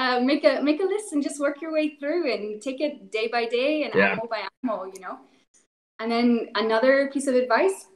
uh, 0.00 0.18
make 0.20 0.44
a 0.44 0.62
make 0.62 0.80
a 0.80 0.84
list 0.84 1.12
and 1.12 1.22
just 1.22 1.38
work 1.38 1.60
your 1.60 1.72
way 1.72 1.96
through 1.96 2.32
and 2.32 2.62
take 2.62 2.80
it 2.80 3.12
day 3.12 3.28
by 3.28 3.44
day 3.44 3.84
and 3.84 3.94
yeah. 3.94 4.12
animal 4.12 4.26
by 4.28 4.42
animal 4.62 4.90
you 4.94 5.00
know 5.00 5.18
and 6.00 6.10
then 6.10 6.48
another 6.54 7.10
piece 7.12 7.26
of 7.26 7.34
advice 7.34 7.86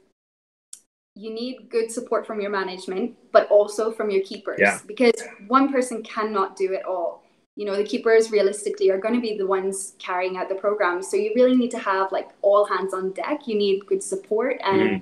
you 1.15 1.33
need 1.33 1.67
good 1.69 1.89
support 1.89 2.27
from 2.27 2.39
your 2.39 2.51
management 2.51 3.15
but 3.31 3.49
also 3.49 3.91
from 3.91 4.11
your 4.11 4.21
keepers 4.21 4.59
yeah. 4.59 4.77
because 4.85 5.19
one 5.47 5.71
person 5.71 6.03
cannot 6.03 6.55
do 6.55 6.73
it 6.73 6.85
all 6.85 7.23
you 7.55 7.65
know 7.65 7.75
the 7.75 7.83
keepers 7.83 8.29
realistically 8.29 8.91
are 8.91 8.99
going 8.99 9.15
to 9.15 9.21
be 9.21 9.35
the 9.35 9.47
ones 9.47 9.95
carrying 9.97 10.37
out 10.37 10.47
the 10.47 10.55
program 10.55 11.01
so 11.01 11.17
you 11.17 11.31
really 11.35 11.55
need 11.55 11.71
to 11.71 11.79
have 11.79 12.11
like 12.11 12.29
all 12.43 12.65
hands 12.65 12.93
on 12.93 13.11
deck 13.13 13.47
you 13.47 13.57
need 13.57 13.83
good 13.87 14.03
support 14.03 14.57
and 14.63 14.81
mm. 14.81 15.01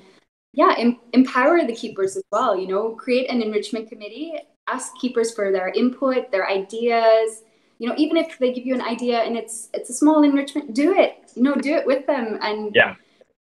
yeah 0.53 0.73
em- 0.77 0.99
empower 1.11 1.65
the 1.65 1.75
keepers 1.75 2.15
as 2.15 2.23
well 2.31 2.57
you 2.57 2.67
know 2.67 2.91
create 2.91 3.29
an 3.29 3.41
enrichment 3.41 3.89
committee 3.89 4.37
ask 4.67 4.93
keepers 4.99 5.33
for 5.33 5.51
their 5.51 5.69
input 5.69 6.31
their 6.31 6.47
ideas. 6.47 7.43
You 7.79 7.89
know 7.89 7.95
even 7.97 8.17
if 8.17 8.37
they 8.39 8.53
give 8.53 8.65
you 8.65 8.75
an 8.75 8.81
idea 8.81 9.19
and 9.19 9.35
it's 9.35 9.69
it's 9.73 9.89
a 9.89 9.93
small 9.93 10.23
enrichment 10.23 10.73
do 10.73 10.97
it. 10.97 11.31
You 11.35 11.43
know 11.43 11.55
do 11.55 11.75
it 11.75 11.85
with 11.85 12.05
them 12.07 12.39
and 12.41 12.73
yeah. 12.75 12.95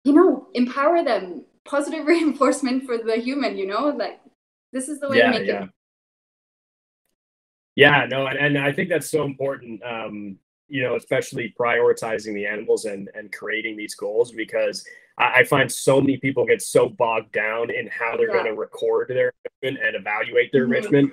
you 0.04 0.12
know 0.12 0.48
empower 0.54 1.04
them. 1.04 1.44
Positive 1.64 2.06
reinforcement 2.14 2.84
for 2.84 2.98
the 2.98 3.16
human 3.16 3.56
you 3.56 3.66
know 3.66 3.88
like 3.90 4.20
this 4.72 4.88
is 4.88 5.00
the 5.00 5.08
way 5.08 5.18
yeah, 5.18 5.32
to 5.32 5.38
make 5.38 5.48
yeah. 5.48 5.64
it 5.64 5.70
yeah 7.76 8.06
no 8.08 8.26
and, 8.26 8.38
and 8.38 8.58
i 8.58 8.72
think 8.72 8.88
that's 8.88 9.10
so 9.10 9.24
important 9.24 9.82
um 9.84 10.36
you 10.68 10.82
know 10.82 10.96
especially 10.96 11.54
prioritizing 11.58 12.34
the 12.34 12.46
animals 12.46 12.84
and 12.84 13.10
and 13.14 13.32
creating 13.32 13.76
these 13.76 13.94
goals 13.94 14.32
because 14.32 14.84
I, 15.20 15.40
I 15.40 15.44
find 15.44 15.70
so 15.70 16.00
many 16.00 16.16
people 16.16 16.44
get 16.46 16.62
so 16.62 16.88
bogged 16.88 17.32
down 17.32 17.70
in 17.70 17.86
how 17.88 18.16
they're 18.16 18.28
Yeah. 18.28 18.42
going 18.42 18.46
to 18.46 18.54
record 18.54 19.08
their 19.08 19.32
enrichment 19.62 19.86
and 19.86 19.96
evaluate 19.96 20.50
their 20.52 20.62
Mhm. 20.66 20.76
enrichment 20.76 21.12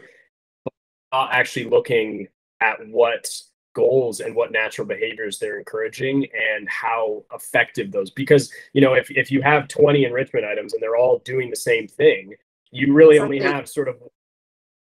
not 1.13 1.29
actually 1.31 1.65
looking 1.65 2.27
at 2.59 2.85
what 2.87 3.29
goals 3.73 4.19
and 4.19 4.35
what 4.35 4.51
natural 4.51 4.85
behaviors 4.87 5.39
they're 5.39 5.57
encouraging 5.59 6.27
and 6.33 6.67
how 6.67 7.23
effective 7.33 7.91
those 7.91 8.09
because 8.09 8.51
you 8.73 8.81
know 8.81 8.93
if, 8.93 9.09
if 9.11 9.31
you 9.31 9.41
have 9.41 9.67
20 9.67 10.03
enrichment 10.03 10.43
items 10.43 10.73
and 10.73 10.81
they're 10.81 10.97
all 10.97 11.19
doing 11.19 11.49
the 11.49 11.55
same 11.55 11.87
thing 11.87 12.33
you 12.71 12.91
really 12.93 13.19
only 13.19 13.39
have 13.39 13.69
sort 13.69 13.87
of 13.87 14.01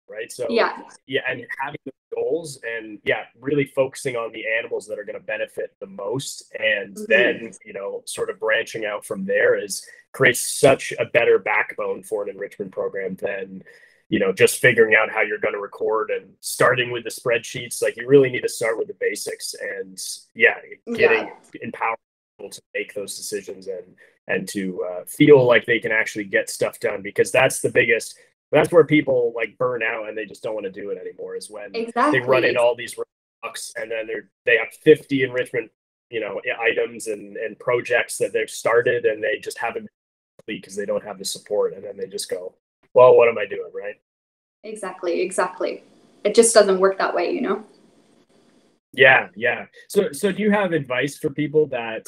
right 0.07 0.31
so 0.31 0.47
yeah 0.49 0.81
yeah 1.05 1.21
and 1.29 1.45
having 1.59 1.79
goals 2.15 2.59
and 2.63 2.99
yeah 3.03 3.25
really 3.39 3.65
focusing 3.65 4.15
on 4.15 4.31
the 4.31 4.43
animals 4.59 4.87
that 4.87 4.97
are 4.97 5.03
going 5.03 5.19
to 5.19 5.25
benefit 5.25 5.75
the 5.79 5.87
most. 5.87 6.53
And 6.59 6.95
Mhm. 6.95 7.07
then 7.07 7.53
you 7.65 7.73
know 7.73 8.03
sort 8.05 8.29
of 8.29 8.39
branching 8.39 8.85
out 8.85 9.05
from 9.05 9.25
there 9.25 9.57
is 9.61 9.85
creates 10.13 10.41
such 10.41 10.93
a 10.99 11.05
better 11.05 11.37
backbone 11.37 12.03
for 12.03 12.23
an 12.23 12.29
enrichment 12.29 12.71
program 12.71 13.15
than 13.15 13.63
you 14.09 14.19
know 14.19 14.31
just 14.31 14.61
figuring 14.61 14.95
out 14.95 15.09
how 15.11 15.21
you're 15.21 15.37
going 15.37 15.53
to 15.53 15.59
record 15.59 16.09
and 16.09 16.33
starting 16.39 16.91
with 16.91 17.03
the 17.03 17.09
spreadsheets. 17.09 17.81
Like 17.81 17.97
you 17.97 18.07
really 18.07 18.29
need 18.29 18.41
to 18.41 18.49
start 18.49 18.77
with 18.77 18.87
the 18.87 18.95
basics 18.99 19.53
and 19.53 19.97
yeah 20.33 20.55
getting 20.95 21.29
empowered 21.61 21.97
to 22.51 22.61
make 22.73 22.93
those 22.93 23.17
decisions 23.17 23.67
and 23.67 23.95
and 24.29 24.47
to 24.49 24.83
uh, 24.83 25.03
feel 25.05 25.45
like 25.45 25.65
they 25.65 25.79
can 25.79 25.91
actually 25.91 26.25
get 26.25 26.49
stuff 26.49 26.79
done 26.79 27.01
because 27.01 27.31
that's 27.31 27.61
the 27.61 27.69
biggest 27.69 28.17
that's 28.51 28.71
where 28.71 28.83
people 28.83 29.33
like 29.35 29.57
burn 29.57 29.83
out 29.83 30.07
and 30.07 30.17
they 30.17 30.25
just 30.25 30.43
don't 30.43 30.53
want 30.53 30.65
to 30.65 30.71
do 30.71 30.89
it 30.89 30.97
anymore 30.97 31.35
is 31.35 31.49
when 31.49 31.75
exactly 31.75 32.19
they 32.19 32.25
run 32.25 32.43
in 32.43 32.57
all 32.57 32.75
these 32.75 32.95
rocks 33.43 33.73
and 33.75 33.91
then 33.91 34.07
they're 34.07 34.29
they 34.45 34.57
have 34.57 34.69
50 34.83 35.23
enrichment 35.23 35.71
you 36.09 36.19
know 36.19 36.39
items 36.59 37.07
and 37.07 37.37
and 37.37 37.59
projects 37.59 38.17
that 38.17 38.33
they've 38.33 38.49
started 38.49 39.05
and 39.05 39.23
they 39.23 39.39
just 39.39 39.57
haven't 39.57 39.87
because 40.45 40.75
they 40.75 40.85
don't 40.85 41.03
have 41.03 41.17
the 41.17 41.25
support 41.25 41.73
and 41.73 41.83
then 41.83 41.97
they 41.97 42.07
just 42.07 42.29
go 42.29 42.55
well 42.93 43.15
what 43.15 43.27
am 43.27 43.37
i 43.37 43.45
doing? 43.45 43.71
Right? 43.73 43.95
Exactly 44.63 45.21
exactly. 45.21 45.83
It 46.23 46.35
just 46.35 46.53
doesn't 46.53 46.79
work 46.79 46.97
that 46.97 47.13
way 47.13 47.31
you 47.31 47.41
know? 47.41 47.63
Yeah, 48.93 49.27
yeah. 49.35 49.65
So, 49.87 50.11
so 50.11 50.31
do 50.31 50.41
you 50.41 50.51
have 50.51 50.71
advice 50.71 51.17
for 51.17 51.29
people 51.29 51.67
that, 51.67 52.07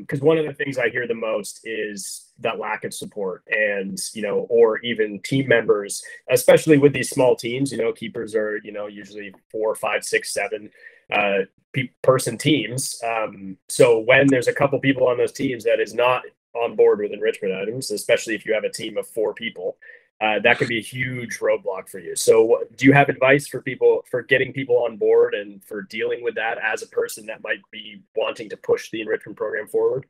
because 0.00 0.20
one 0.20 0.38
of 0.38 0.46
the 0.46 0.52
things 0.52 0.78
I 0.78 0.90
hear 0.90 1.06
the 1.06 1.14
most 1.14 1.60
is 1.64 2.26
that 2.40 2.58
lack 2.58 2.84
of 2.84 2.94
support, 2.94 3.44
and 3.48 3.98
you 4.12 4.22
know, 4.22 4.46
or 4.50 4.78
even 4.78 5.20
team 5.20 5.48
members, 5.48 6.02
especially 6.30 6.78
with 6.78 6.92
these 6.92 7.10
small 7.10 7.36
teams. 7.36 7.70
You 7.72 7.78
know, 7.78 7.92
keepers 7.92 8.34
are 8.34 8.58
you 8.64 8.72
know 8.72 8.86
usually 8.86 9.34
four, 9.50 9.74
five, 9.74 10.04
six, 10.04 10.32
seven 10.32 10.70
uh, 11.12 11.40
pe- 11.72 11.90
person 12.02 12.38
teams. 12.38 13.00
Um, 13.04 13.56
so 13.68 14.00
when 14.00 14.26
there's 14.26 14.48
a 14.48 14.52
couple 14.52 14.78
people 14.80 15.06
on 15.06 15.18
those 15.18 15.32
teams 15.32 15.64
that 15.64 15.80
is 15.80 15.94
not 15.94 16.22
on 16.54 16.74
board 16.74 16.98
with 16.98 17.12
enrichment 17.12 17.54
items, 17.54 17.90
especially 17.90 18.34
if 18.34 18.44
you 18.44 18.54
have 18.54 18.64
a 18.64 18.70
team 18.70 18.96
of 18.96 19.06
four 19.06 19.34
people, 19.34 19.76
uh, 20.20 20.38
that 20.40 20.58
could 20.58 20.68
be 20.68 20.78
a 20.78 20.82
huge 20.82 21.38
roadblock 21.38 21.88
for 21.88 21.98
you. 21.98 22.14
So, 22.14 22.64
do 22.76 22.84
you 22.84 22.92
have 22.92 23.08
advice 23.08 23.46
for 23.46 23.62
people 23.62 24.04
for 24.10 24.22
getting 24.22 24.52
people 24.52 24.84
on 24.84 24.98
board 24.98 25.34
and 25.34 25.64
for 25.64 25.82
dealing 25.82 26.22
with 26.22 26.34
that 26.34 26.58
as 26.62 26.82
a 26.82 26.88
person 26.88 27.24
that 27.26 27.42
might 27.42 27.60
be 27.70 28.02
wanting 28.14 28.50
to 28.50 28.56
push 28.56 28.90
the 28.90 29.00
enrichment 29.00 29.38
program 29.38 29.66
forward? 29.66 30.06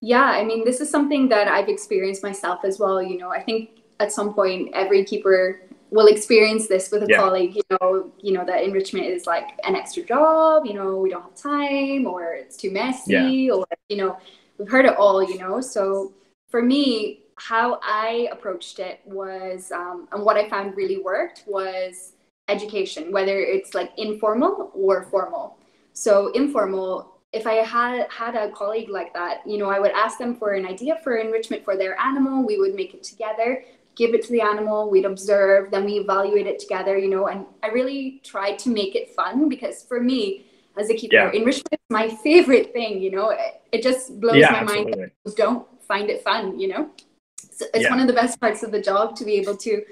Yeah, 0.00 0.24
I 0.24 0.44
mean, 0.44 0.64
this 0.64 0.80
is 0.80 0.90
something 0.90 1.28
that 1.28 1.48
I've 1.48 1.68
experienced 1.68 2.22
myself 2.22 2.64
as 2.64 2.78
well. 2.78 3.02
You 3.02 3.18
know, 3.18 3.30
I 3.30 3.42
think 3.42 3.82
at 4.00 4.12
some 4.12 4.34
point 4.34 4.70
every 4.74 5.04
keeper 5.04 5.62
will 5.90 6.08
experience 6.08 6.66
this 6.66 6.90
with 6.90 7.04
a 7.04 7.06
Yeah. 7.08 7.18
colleague. 7.18 7.54
You 7.54 7.62
know, 7.70 8.12
you 8.20 8.32
know 8.32 8.44
that 8.44 8.64
enrichment 8.64 9.06
is 9.06 9.26
like 9.26 9.58
an 9.64 9.76
extra 9.76 10.02
job. 10.02 10.66
You 10.66 10.74
know, 10.74 10.96
we 10.96 11.10
don't 11.10 11.22
have 11.22 11.36
time, 11.36 12.06
or 12.06 12.34
it's 12.34 12.56
too 12.56 12.72
messy, 12.72 13.50
or 13.50 13.64
you 13.88 13.98
know, 13.98 14.18
we've 14.58 14.68
heard 14.68 14.84
it 14.84 14.96
all. 14.96 15.22
You 15.22 15.38
know, 15.38 15.60
so 15.60 16.12
for 16.50 16.60
me, 16.60 17.22
how 17.36 17.78
I 17.82 18.28
approached 18.32 18.78
it 18.78 19.00
was, 19.04 19.70
um, 19.72 20.08
and 20.12 20.24
what 20.24 20.36
I 20.36 20.48
found 20.48 20.76
really 20.76 20.98
worked 20.98 21.44
was 21.46 22.12
education, 22.48 23.12
whether 23.12 23.38
it's 23.38 23.74
like 23.74 23.92
informal 23.96 24.70
or 24.74 25.04
formal. 25.04 25.58
So 25.92 26.28
informal 26.32 27.16
if 27.32 27.46
I 27.46 27.54
had 27.54 28.06
had 28.10 28.34
a 28.34 28.50
colleague 28.50 28.88
like 28.88 29.12
that, 29.12 29.46
you 29.46 29.58
know, 29.58 29.68
I 29.68 29.78
would 29.78 29.90
ask 29.92 30.16
them 30.18 30.34
for 30.36 30.52
an 30.52 30.64
idea 30.64 30.98
for 31.04 31.16
enrichment 31.16 31.64
for 31.64 31.76
their 31.76 31.98
animal. 32.00 32.46
We 32.46 32.58
would 32.58 32.74
make 32.74 32.94
it 32.94 33.02
together, 33.02 33.62
give 33.94 34.14
it 34.14 34.24
to 34.24 34.32
the 34.32 34.40
animal, 34.40 34.88
we'd 34.88 35.04
observe, 35.04 35.70
then 35.70 35.84
we 35.84 35.94
evaluate 35.94 36.46
it 36.46 36.58
together, 36.58 36.96
you 36.96 37.10
know, 37.10 37.26
and 37.28 37.44
I 37.62 37.68
really 37.68 38.22
tried 38.24 38.58
to 38.60 38.70
make 38.70 38.94
it 38.94 39.14
fun 39.14 39.48
because 39.50 39.82
for 39.82 40.00
me, 40.00 40.46
as 40.78 40.88
a 40.88 40.94
keeper, 40.94 41.14
Yeah. 41.16 41.30
enrichment 41.32 41.72
is 41.72 41.90
my 41.90 42.08
favorite 42.24 42.72
thing, 42.72 43.02
you 43.02 43.10
know. 43.10 43.30
It, 43.30 43.60
it 43.72 43.82
just 43.82 44.18
blows 44.20 44.36
yeah, 44.36 44.52
my 44.52 44.62
mind 44.62 44.88
absolutely. 44.88 45.12
that 45.24 45.36
don't 45.36 45.66
find 45.82 46.08
it 46.08 46.22
fun, 46.22 46.58
you 46.58 46.68
know. 46.68 46.90
So 47.56 47.64
it's 47.72 47.84
Yeah. 47.84 47.90
one 47.90 48.00
of 48.00 48.06
the 48.06 48.12
best 48.12 48.38
parts 48.38 48.62
of 48.62 48.70
the 48.70 48.80
job 48.80 49.16
to 49.16 49.24
be 49.24 49.34
able 49.36 49.56
to 49.58 49.82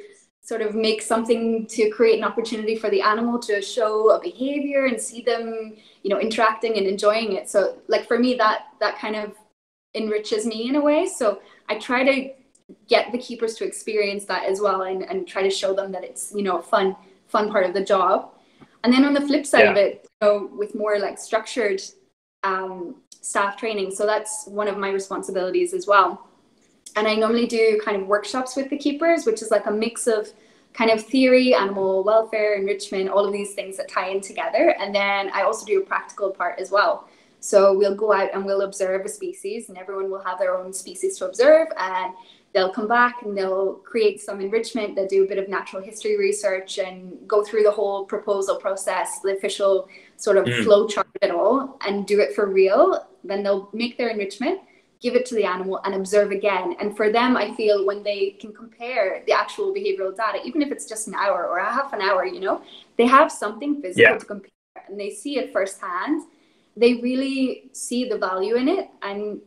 sort 0.42 0.61
of 0.61 0.74
make 0.74 1.00
something 1.00 1.66
to 1.68 1.88
create 1.88 2.18
an 2.18 2.24
opportunity 2.24 2.77
for 2.77 2.90
the 2.90 3.00
animal 3.00 3.38
to 3.38 3.62
show 3.62 4.11
a 4.11 4.20
behavior 4.20 4.85
and 4.85 5.00
see 5.00 5.22
them 5.22 5.74
you 6.03 6.11
know 6.11 6.20
interacting 6.20 6.77
and 6.77 6.87
enjoying 6.87 7.33
it. 7.33 7.48
So 7.48 7.79
like 7.88 8.07
for 8.07 8.18
me 8.18 8.35
that 8.35 8.66
that 8.81 8.98
kind 8.98 9.16
of 9.16 9.33
enriches 9.94 10.44
me 10.44 10.68
in 10.68 10.77
a 10.77 10.81
way. 10.81 11.07
So 11.07 11.40
i 11.70 11.79
try 11.79 12.05
to 12.05 12.16
get 12.88 13.12
the 13.12 13.18
keepers 13.18 13.55
to 13.57 13.64
experience 13.64 14.24
that 14.27 14.44
as 14.44 14.61
well 14.61 14.83
and, 14.83 15.03
and 15.03 15.27
try 15.27 15.42
to 15.42 15.50
show 15.50 15.74
them 15.74 15.92
that 15.92 16.05
it's 16.05 16.33
you 16.35 16.42
know 16.42 16.59
a 16.59 16.62
fun 16.62 16.94
fun 17.29 17.50
part 17.50 17.64
of 17.64 17.72
the 17.72 17.85
job. 17.85 18.31
And 18.83 18.92
then 18.92 19.05
on 19.07 19.14
the 19.14 19.22
flip 19.22 19.46
side 19.46 19.66
of 19.66 19.77
it 19.77 19.92
you 20.05 20.29
know 20.29 20.50
with 20.61 20.74
more 20.74 20.98
like 20.98 21.16
structured 21.18 21.81
um, 22.42 22.96
staff 23.22 23.57
training 23.57 23.90
so 23.90 24.05
that's 24.05 24.46
one 24.46 24.68
of 24.68 24.77
my 24.77 24.90
responsibilities 24.90 25.72
as 25.72 25.87
well 25.87 26.29
and 26.96 27.09
I 27.09 27.14
normally 27.14 27.46
do 27.46 27.80
kind 27.85 28.00
of 28.00 28.07
workshops 28.07 28.57
with 28.57 28.70
the 28.70 28.76
keepers, 28.78 29.26
which 29.26 29.42
is 29.42 29.50
like 29.50 29.66
a 29.66 29.70
mix 29.70 30.07
of 30.07 30.28
kind 30.72 30.90
of 30.90 31.04
theory, 31.04 31.54
animal 31.54 32.02
welfare, 32.02 32.54
enrichment, 32.54 33.09
all 33.09 33.24
of 33.24 33.33
these 33.33 33.54
things 33.54 33.76
that 33.76 33.88
tie 33.88 34.09
in 34.09 34.20
together. 34.20 34.74
And 34.80 34.94
then 34.94 35.30
I 35.33 35.42
also 35.42 35.64
do 35.64 35.80
a 35.80 35.85
practical 35.85 36.30
part 36.30 36.59
as 36.59 36.70
well. 36.70 37.09
So 37.40 37.76
we'll 37.76 37.94
go 37.94 38.12
out 38.12 38.30
and 38.33 38.44
we'll 38.44 38.62
observe 38.62 39.04
a 39.04 39.09
species, 39.09 39.68
and 39.68 39.76
everyone 39.78 40.11
will 40.11 40.22
have 40.22 40.38
their 40.38 40.57
own 40.57 40.72
species 40.72 41.18
to 41.18 41.26
observe, 41.26 41.68
and 41.78 42.14
they'll 42.54 42.72
come 42.72 42.88
back 42.88 43.22
and 43.22 43.37
they'll 43.37 43.74
create 43.74 44.20
some 44.20 44.40
enrichment. 44.40 44.94
They'll 44.94 45.07
do 45.07 45.24
a 45.24 45.26
bit 45.26 45.38
of 45.38 45.48
natural 45.48 45.83
history 45.83 46.16
research 46.16 46.78
and 46.78 47.18
go 47.28 47.44
through 47.44 47.64
the 47.64 47.70
whole 47.70 48.07
proposal 48.07 48.57
process, 48.57 49.20
the 49.20 49.37
official 49.37 49.88
sort 50.16 50.38
of 50.38 50.46
Mm. 50.46 50.64
flow 50.64 50.87
chart 50.87 51.07
it 51.20 51.30
all, 51.30 51.76
and 51.87 52.07
do 52.07 52.20
it 52.20 52.35
for 52.35 52.46
real. 52.46 53.07
Then 53.24 53.42
they'll 53.42 53.68
make 53.72 53.98
their 53.98 54.09
enrichment 54.09 54.61
give 55.04 55.14
it 55.14 55.26
to 55.26 55.34
the 55.34 55.44
animal 55.44 55.80
and 55.84 55.94
observe 55.94 56.30
again. 56.30 56.74
And 56.80 56.96
for 56.96 57.12
them, 57.12 57.36
I 57.36 57.54
feel 57.54 57.84
when 57.84 58.02
they 58.02 58.20
can 58.40 58.54
compare 58.54 59.22
the 59.26 59.34
actual 59.42 59.68
behavioral 59.78 60.16
data, 60.16 60.38
even 60.48 60.62
if 60.62 60.72
it's 60.72 60.86
just 60.92 61.08
an 61.08 61.14
hour 61.14 61.46
or 61.46 61.58
a 61.58 61.70
half 61.78 61.92
an 61.92 62.00
hour, 62.00 62.24
you 62.24 62.40
know, 62.40 62.62
they 62.96 63.06
have 63.06 63.30
something 63.30 63.82
physical 63.82 64.14
Yeah. 64.14 64.18
to 64.18 64.26
compare 64.32 64.50
and 64.88 64.98
they 64.98 65.10
see 65.10 65.34
it 65.40 65.52
firsthand. 65.52 66.22
They 66.82 66.94
really 67.08 67.70
see 67.72 68.08
the 68.08 68.16
value 68.16 68.54
in 68.62 68.66
it. 68.76 68.88
And, 69.02 69.42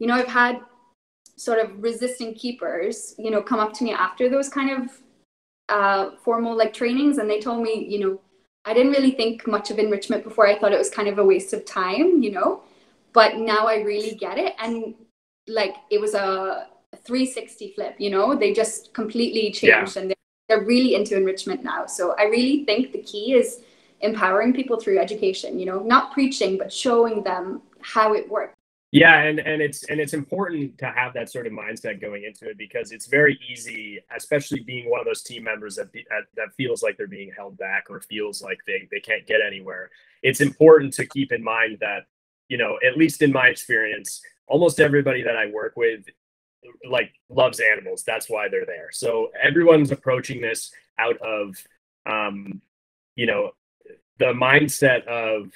you 0.00 0.06
know, 0.06 0.14
I've 0.14 0.34
had 0.42 0.54
sort 1.36 1.58
of 1.62 1.82
resistant 1.82 2.32
keepers, 2.42 3.14
you 3.18 3.30
know, 3.30 3.42
come 3.42 3.60
up 3.60 3.72
to 3.74 3.84
me 3.84 3.92
after 3.92 4.30
those 4.30 4.48
kind 4.48 4.70
of 4.76 4.82
uh, 5.68 6.04
formal 6.24 6.56
like 6.56 6.72
trainings 6.72 7.18
and 7.18 7.28
they 7.28 7.40
told 7.40 7.62
me, 7.62 7.74
you 7.92 7.98
know, 8.02 8.20
I 8.64 8.72
didn't 8.72 8.92
really 8.92 9.10
think 9.20 9.46
much 9.46 9.70
of 9.70 9.78
enrichment 9.78 10.24
before. 10.24 10.46
I 10.46 10.58
thought 10.58 10.72
it 10.72 10.78
was 10.78 10.90
kind 10.98 11.08
of 11.08 11.18
a 11.18 11.24
waste 11.32 11.52
of 11.52 11.64
time, 11.64 12.22
you 12.22 12.30
know, 12.30 12.62
but 13.12 13.36
now 13.36 13.66
I 13.66 13.76
really 13.82 14.14
get 14.14 14.38
it. 14.38 14.54
And 14.58 14.94
like 15.46 15.74
it 15.90 16.00
was 16.00 16.14
a 16.14 16.68
360 17.04 17.72
flip, 17.74 17.96
you 17.98 18.10
know, 18.10 18.34
they 18.34 18.52
just 18.52 18.92
completely 18.94 19.50
changed 19.50 19.96
and 19.96 20.10
they're, 20.10 20.16
they're 20.48 20.64
really 20.64 20.94
into 20.94 21.16
enrichment 21.16 21.64
now. 21.64 21.86
So 21.86 22.14
I 22.18 22.24
really 22.24 22.64
think 22.64 22.92
the 22.92 23.02
key 23.02 23.34
is 23.34 23.60
empowering 24.00 24.52
people 24.52 24.78
through 24.78 24.98
education, 24.98 25.58
you 25.58 25.66
know, 25.66 25.80
not 25.80 26.12
preaching, 26.12 26.58
but 26.58 26.72
showing 26.72 27.22
them 27.22 27.62
how 27.80 28.14
it 28.14 28.28
works. 28.28 28.54
Yeah, 28.94 29.22
and 29.22 29.38
and 29.38 29.62
it's 29.62 29.84
and 29.84 29.98
it's 29.98 30.12
important 30.12 30.76
to 30.76 30.86
have 30.86 31.14
that 31.14 31.30
sort 31.30 31.46
of 31.46 31.54
mindset 31.54 31.98
going 31.98 32.24
into 32.24 32.50
it 32.50 32.58
because 32.58 32.92
it's 32.92 33.06
very 33.06 33.40
easy, 33.50 33.98
especially 34.14 34.60
being 34.60 34.90
one 34.90 35.00
of 35.00 35.06
those 35.06 35.22
team 35.22 35.44
members 35.44 35.76
that 35.76 35.90
be, 35.92 36.04
that, 36.10 36.24
that 36.36 36.54
feels 36.58 36.82
like 36.82 36.98
they're 36.98 37.06
being 37.06 37.32
held 37.34 37.56
back 37.56 37.84
or 37.88 38.02
feels 38.02 38.42
like 38.42 38.58
they 38.66 38.86
they 38.90 39.00
can't 39.00 39.26
get 39.26 39.40
anywhere. 39.40 39.88
It's 40.22 40.42
important 40.42 40.92
to 40.94 41.06
keep 41.06 41.32
in 41.32 41.42
mind 41.42 41.78
that 41.80 42.02
you 42.48 42.58
know, 42.58 42.78
at 42.86 42.98
least 42.98 43.22
in 43.22 43.32
my 43.32 43.46
experience, 43.46 44.20
almost 44.52 44.80
everybody 44.80 45.22
that 45.22 45.36
I 45.36 45.46
work 45.46 45.74
with 45.76 46.04
like 46.88 47.10
loves 47.30 47.58
animals. 47.58 48.04
That's 48.04 48.28
why 48.28 48.48
they're 48.48 48.66
there. 48.66 48.90
So 48.92 49.30
everyone's 49.42 49.90
approaching 49.90 50.42
this 50.42 50.70
out 50.98 51.16
of 51.22 51.56
um, 52.04 52.60
you 53.16 53.26
know, 53.26 53.52
the 54.18 54.26
mindset 54.26 55.06
of 55.06 55.50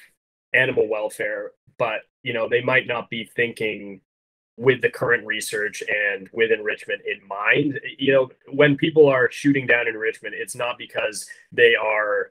animal 0.54 0.88
welfare, 0.88 1.52
but 1.78 2.00
you 2.22 2.32
know 2.32 2.48
they 2.48 2.62
might 2.62 2.86
not 2.86 3.10
be 3.10 3.30
thinking 3.36 4.00
with 4.56 4.80
the 4.80 4.88
current 4.88 5.26
research 5.26 5.82
and 5.82 6.30
with 6.32 6.50
enrichment 6.50 7.02
in 7.04 7.26
mind. 7.28 7.78
You 7.98 8.12
know, 8.14 8.30
when 8.52 8.76
people 8.76 9.08
are 9.08 9.30
shooting 9.30 9.66
down 9.66 9.86
enrichment, 9.86 10.34
it's 10.34 10.56
not 10.56 10.78
because 10.78 11.26
they 11.52 11.74
are 11.74 12.30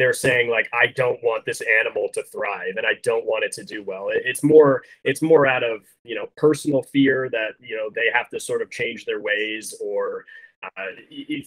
they're 0.00 0.12
saying 0.14 0.48
like 0.48 0.68
I 0.72 0.86
don't 0.86 1.22
want 1.22 1.44
this 1.44 1.60
animal 1.80 2.08
to 2.14 2.22
thrive 2.22 2.76
and 2.78 2.86
I 2.86 2.94
don't 3.02 3.26
want 3.26 3.44
it 3.44 3.52
to 3.52 3.64
do 3.64 3.82
well. 3.84 4.08
It's 4.10 4.42
more 4.42 4.82
it's 5.04 5.20
more 5.20 5.46
out 5.46 5.62
of 5.62 5.82
you 6.04 6.14
know 6.14 6.26
personal 6.36 6.82
fear 6.82 7.28
that 7.30 7.50
you 7.60 7.76
know 7.76 7.90
they 7.94 8.06
have 8.12 8.30
to 8.30 8.40
sort 8.40 8.62
of 8.62 8.70
change 8.70 9.04
their 9.04 9.20
ways 9.20 9.74
or 9.80 10.24
uh, 10.62 10.86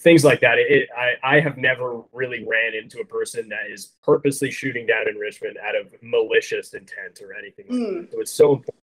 things 0.01 0.23
like 0.23 0.41
that. 0.41 0.59
It, 0.59 0.87
I 0.95 1.37
I 1.37 1.39
have 1.39 1.57
never 1.57 2.03
really 2.11 2.45
ran 2.47 2.75
into 2.75 2.99
a 2.99 3.05
person 3.05 3.49
that 3.49 3.71
is 3.71 3.93
purposely 4.03 4.51
shooting 4.51 4.85
down 4.85 5.07
enrichment 5.07 5.57
out 5.57 5.75
of 5.75 5.87
malicious 6.03 6.75
intent 6.75 7.21
or 7.21 7.33
anything. 7.33 7.65
Mm. 7.69 8.11
So 8.11 8.21
it's 8.21 8.31
so 8.31 8.53
important 8.53 8.82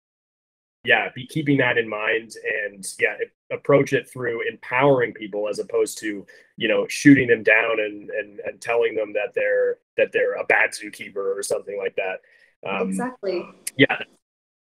yeah, 0.84 1.10
be 1.16 1.26
keeping 1.26 1.58
that 1.58 1.78
in 1.78 1.88
mind 1.88 2.36
and 2.66 2.86
yeah, 3.00 3.16
approach 3.52 3.94
it 3.94 4.10
through 4.10 4.42
empowering 4.50 5.14
people 5.14 5.48
as 5.48 5.60
opposed 5.60 5.98
to 6.00 6.26
you 6.58 6.68
know 6.68 6.86
shooting 6.88 7.28
them 7.28 7.44
down 7.44 7.80
and 7.80 8.10
and, 8.10 8.40
and 8.42 8.60
telling 8.60 8.96
them 8.96 9.14
that 9.14 9.34
they're 9.34 9.78
that 9.98 10.12
they're 10.12 10.36
a 10.36 10.46
bad 10.46 10.72
zookeeper 10.72 11.38
or 11.38 11.42
something 11.42 11.78
like 11.78 11.96
that. 11.96 12.22
Um, 12.70 12.90
exactly. 12.90 13.48
Yeah, 13.78 13.98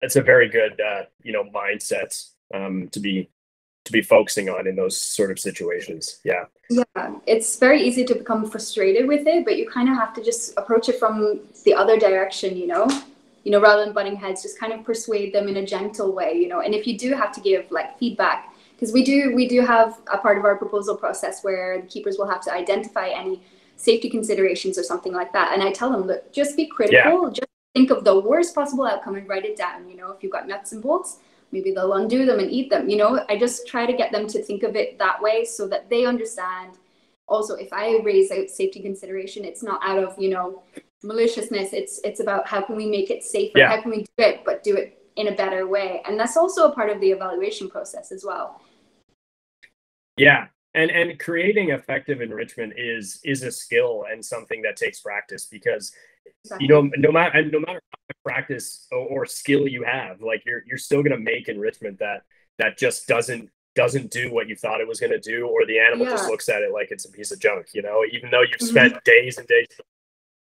that's 0.01 0.17
a 0.17 0.23
very 0.23 0.49
good 0.49 0.81
uh, 0.81 1.05
you 1.23 1.33
know 1.33 1.45
mindset 1.45 2.31
um, 2.55 2.89
to 2.91 3.01
be 3.01 3.29
to 3.85 3.91
be 3.91 4.01
focusing 4.01 4.49
on 4.49 4.69
in 4.69 4.77
those 4.77 5.01
sort 5.01 5.33
of 5.33 5.41
situations. 5.41 6.21
Yeah. 6.25 6.45
Yeah, 6.71 7.17
it's 7.27 7.59
very 7.59 7.83
easy 7.83 8.05
to 8.05 8.15
become 8.15 8.49
frustrated 8.49 9.09
with 9.09 9.27
it, 9.27 9.45
but 9.45 9.57
you 9.57 9.69
kind 9.69 9.89
of 9.89 9.97
have 9.97 10.15
to 10.15 10.23
just 10.23 10.57
approach 10.57 10.89
it 10.89 11.01
from 11.01 11.41
the 11.65 11.75
other 11.75 11.99
direction, 11.99 12.57
you 12.57 12.69
know 12.69 12.87
you 13.45 13.51
know, 13.51 13.61
rather 13.61 13.85
than 13.85 13.93
butting 13.93 14.17
heads, 14.17 14.43
just 14.43 14.59
kind 14.59 14.73
of 14.73 14.85
persuade 14.85 15.35
them 15.35 15.49
in 15.49 15.57
a 15.57 15.67
gentle 15.67 16.13
way, 16.13 16.35
you 16.35 16.49
know. 16.49 16.61
And 16.61 16.75
if 16.75 16.87
you 16.87 16.99
do 16.99 17.15
have 17.15 17.33
to 17.33 17.41
give 17.41 17.71
like 17.71 17.99
feedback, 17.99 18.55
because 18.75 18.93
we 18.93 19.05
do 19.05 19.35
we 19.35 19.47
do 19.47 19.61
have 19.61 20.01
a 20.13 20.19
part 20.19 20.39
of 20.39 20.45
our 20.45 20.57
proposal 20.57 20.97
process 20.97 21.43
where 21.43 21.81
the 21.81 21.87
keepers 21.87 22.19
will 22.19 22.29
have 22.29 22.41
to 22.43 22.53
identify 22.53 23.09
any 23.09 23.43
safety 23.77 24.09
considerations 24.09 24.79
or 24.79 24.83
something 24.83 25.13
like 25.13 25.33
that. 25.33 25.53
And 25.53 25.63
I 25.63 25.73
tell 25.73 25.91
them, 25.91 26.03
look, 26.03 26.33
just 26.33 26.57
be 26.57 26.67
critical, 26.67 27.25
yeah. 27.25 27.31
just 27.31 27.49
think 27.75 27.91
of 27.91 28.05
the 28.05 28.19
worst 28.21 28.55
possible 28.55 28.85
outcome 28.87 29.17
and 29.17 29.29
write 29.29 29.45
it 29.45 29.57
down. 29.57 29.89
You 29.89 29.97
know, 29.97 30.11
if 30.11 30.23
you've 30.23 30.33
got 30.33 30.47
nuts 30.47 30.73
and 30.73 30.83
bolts, 30.83 31.19
maybe 31.51 31.73
they'll 31.73 31.95
undo 31.95 32.25
them 32.25 32.39
and 32.39 32.51
eat 32.51 32.71
them. 32.71 32.89
You 32.89 32.97
know, 32.97 33.25
I 33.29 33.37
just 33.37 33.67
try 33.67 33.87
to 33.87 33.93
get 33.93 34.13
them 34.13 34.27
to 34.29 34.43
think 34.43 34.63
of 34.63 34.77
it 34.77 34.99
that 34.99 35.21
way 35.21 35.45
so 35.45 35.67
that 35.69 35.89
they 35.91 36.05
understand. 36.05 36.79
Also, 37.29 37.55
if 37.55 37.73
I 37.73 37.99
raise 38.03 38.31
out 38.31 38.51
safety 38.51 38.81
consideration, 38.81 39.45
it's 39.45 39.63
not 39.63 39.81
out 39.83 40.03
of, 40.03 40.19
you 40.19 40.31
know, 40.31 40.63
maliciousness 41.05 41.73
it's 41.73 42.01
it's 42.05 42.21
about 42.21 42.47
how 42.47 42.61
can 42.61 42.77
we 42.77 42.87
make 42.87 43.11
it 43.11 43.23
safer 43.23 43.59
yeah. 43.59 43.69
how 43.69 43.81
can 43.81 43.91
we 43.91 43.99
do 43.99 44.07
it 44.19 44.43
but 44.45 44.63
do 44.63 44.77
it 44.77 44.99
in 45.17 45.29
a 45.29 45.33
better 45.33 45.67
way 45.67 46.03
and 46.07 46.19
that's 46.19 46.37
also 46.37 46.71
a 46.71 46.75
part 46.75 46.91
of 46.91 47.01
the 47.01 47.11
evaluation 47.11 47.69
process 47.69 48.13
as 48.13 48.25
well 48.25 48.61
yeah 50.17 50.47
and 50.75 50.91
and 50.91 51.19
creating 51.19 51.71
effective 51.71 52.21
enrichment 52.21 52.73
is 52.77 53.21
is 53.25 53.43
a 53.43 53.51
skill 53.51 54.05
and 54.11 54.25
something 54.25 54.63
that 54.63 54.77
takes 54.77 55.01
practice 55.01 55.47
because 55.47 55.93
exactly. 56.45 56.67
you 56.67 56.73
know 56.73 56.91
no 56.97 57.13
matter 57.13 57.45
no 57.45 57.61
matter 57.61 57.81
how 57.93 57.99
much 58.09 58.17
practice 58.25 58.87
or, 58.93 58.99
or 58.99 59.27
skill 59.27 59.69
you 59.69 59.83
have 59.83 60.23
like 60.23 60.43
you're 60.47 60.63
you're 60.67 60.79
still 60.79 61.03
going 61.03 61.17
to 61.17 61.19
make 61.19 61.49
enrichment 61.49 61.99
that 61.99 62.23
that 62.59 62.79
just 62.79 63.07
doesn't 63.07 63.51
doesn't 63.75 64.11
do 64.11 64.33
what 64.33 64.49
you 64.49 64.57
thought 64.57 64.81
it 64.81 64.89
was 64.89 65.01
going 65.01 65.13
to 65.13 65.19
do 65.19 65.47
or 65.47 65.65
the 65.67 65.79
animal 65.79 66.07
yeah. 66.07 66.13
just 66.13 66.29
looks 66.29 66.49
at 66.49 66.63
it 66.63 66.73
like 66.73 66.91
it's 66.91 67.07
a 67.07 67.11
piece 67.11 67.33
of 67.33 67.41
junk 67.41 67.67
you 67.73 67.83
know 67.83 68.05
even 68.13 68.31
though 68.31 68.43
you've 68.43 68.51
mm-hmm. 68.59 68.67
spent 68.67 69.05
days 69.05 69.39
and 69.39 69.47
days 69.47 69.67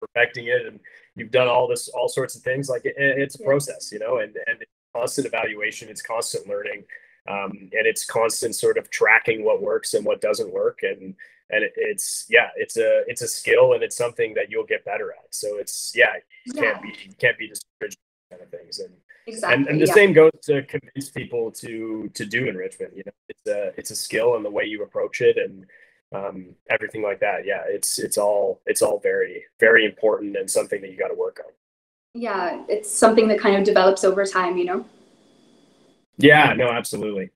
perfecting 0.02 0.46
it 0.46 0.66
and 0.66 0.80
you've 1.14 1.30
done 1.30 1.48
all 1.48 1.68
this 1.68 1.88
all 1.88 2.08
sorts 2.08 2.34
of 2.34 2.42
things 2.42 2.68
like 2.68 2.84
it, 2.84 2.94
it's 2.96 3.36
a 3.36 3.42
process 3.42 3.92
you 3.92 3.98
know 3.98 4.18
and 4.18 4.36
and 4.46 4.58
constant 4.94 5.26
evaluation 5.26 5.88
it's 5.88 6.02
constant 6.02 6.46
learning 6.48 6.84
um, 7.28 7.52
and 7.52 7.86
it's 7.86 8.04
constant 8.04 8.54
sort 8.54 8.76
of 8.76 8.90
tracking 8.90 9.44
what 9.44 9.62
works 9.62 9.94
and 9.94 10.04
what 10.04 10.20
doesn't 10.20 10.52
work 10.52 10.80
and 10.82 11.14
and 11.50 11.64
it, 11.64 11.72
it's 11.76 12.26
yeah 12.28 12.48
it's 12.56 12.76
a 12.76 13.02
it's 13.06 13.22
a 13.22 13.28
skill 13.28 13.74
and 13.74 13.82
it's 13.82 13.96
something 13.96 14.34
that 14.34 14.50
you'll 14.50 14.66
get 14.66 14.84
better 14.84 15.12
at 15.12 15.24
so 15.30 15.58
it's 15.58 15.92
yeah 15.94 16.14
you 16.46 16.52
yeah. 16.56 16.62
can't 16.62 16.82
be 16.82 16.88
you 16.88 17.14
can't 17.18 17.38
be 17.38 17.48
discouraged 17.48 17.98
kind 18.30 18.42
of 18.42 18.50
things 18.50 18.80
and 18.80 18.92
exactly, 19.26 19.54
and, 19.54 19.66
and 19.68 19.80
the 19.80 19.86
yeah. 19.86 19.94
same 19.94 20.12
goes 20.12 20.32
to 20.42 20.62
convince 20.62 21.10
people 21.10 21.50
to 21.52 22.10
to 22.14 22.26
do 22.26 22.46
enrichment 22.48 22.92
you 22.96 23.02
know 23.06 23.12
it's 23.28 23.46
a 23.46 23.78
it's 23.78 23.90
a 23.92 23.96
skill 23.96 24.34
and 24.36 24.44
the 24.44 24.50
way 24.50 24.64
you 24.64 24.82
approach 24.82 25.20
it 25.20 25.36
and 25.36 25.66
um, 26.12 26.55
everything 26.70 27.03
like 27.03 27.20
that. 27.20 27.46
Yeah, 27.46 27.62
it's 27.66 27.98
it's 27.98 28.18
all 28.18 28.61
it's 28.66 28.83
all 28.83 29.01
very 29.01 29.44
very 29.61 29.85
important 29.85 30.37
and 30.37 30.51
something 30.51 30.81
that 30.81 30.90
you 30.90 30.98
got 30.98 31.09
to 31.09 31.14
work 31.14 31.40
on. 31.44 31.53
Yeah, 32.14 32.62
it's 32.68 32.90
something 32.90 33.29
that 33.29 33.40
kind 33.40 33.57
of 33.57 33.64
develops 33.64 34.05
over 34.05 34.25
time, 34.27 34.59
you 34.59 34.66
know. 34.66 34.85
Yeah, 36.18 36.53
no, 36.53 36.68
absolutely. 36.68 37.31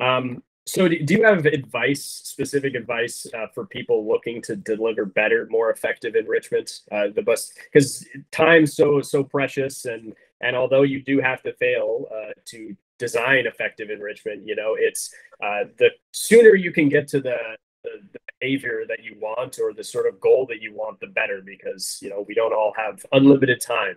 Um, 0.00 0.42
so, 0.66 0.86
do, 0.86 1.02
do 1.02 1.14
you 1.14 1.24
have 1.24 1.46
advice, 1.46 2.04
specific 2.24 2.74
advice 2.74 3.26
uh, 3.32 3.46
for 3.54 3.64
people 3.64 4.06
looking 4.06 4.42
to 4.42 4.56
deliver 4.56 5.06
better, 5.06 5.46
more 5.50 5.70
effective 5.70 6.14
enrichment? 6.14 6.80
Uh, 6.92 7.06
the 7.14 7.22
bus, 7.22 7.52
because 7.72 8.06
time's 8.32 8.74
so 8.74 9.00
so 9.00 9.24
precious, 9.24 9.86
and 9.86 10.14
and 10.40 10.54
although 10.56 10.82
you 10.82 11.02
do 11.02 11.20
have 11.20 11.42
to 11.44 11.54
fail 11.54 12.06
uh, 12.12 12.32
to 12.46 12.76
design 12.98 13.46
effective 13.46 13.88
enrichment, 13.88 14.46
you 14.46 14.56
know, 14.56 14.76
it's 14.78 15.14
uh, 15.42 15.64
the 15.78 15.90
sooner 16.12 16.54
you 16.54 16.72
can 16.72 16.88
get 16.88 17.08
to 17.08 17.20
the 17.20 17.36
the, 17.84 17.90
the, 18.12 18.18
behavior 18.40 18.84
that 18.86 19.02
you 19.02 19.16
want 19.20 19.58
or 19.58 19.72
the 19.72 19.82
sort 19.82 20.06
of 20.06 20.20
goal 20.20 20.46
that 20.48 20.62
you 20.62 20.72
want, 20.72 21.00
the 21.00 21.08
better, 21.08 21.42
because 21.44 21.98
you 22.00 22.08
know 22.08 22.24
we 22.28 22.34
don't 22.34 22.52
all 22.52 22.72
have 22.76 23.04
unlimited 23.12 23.60
time. 23.60 23.96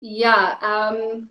Yeah, 0.00 0.56
um, 0.60 1.30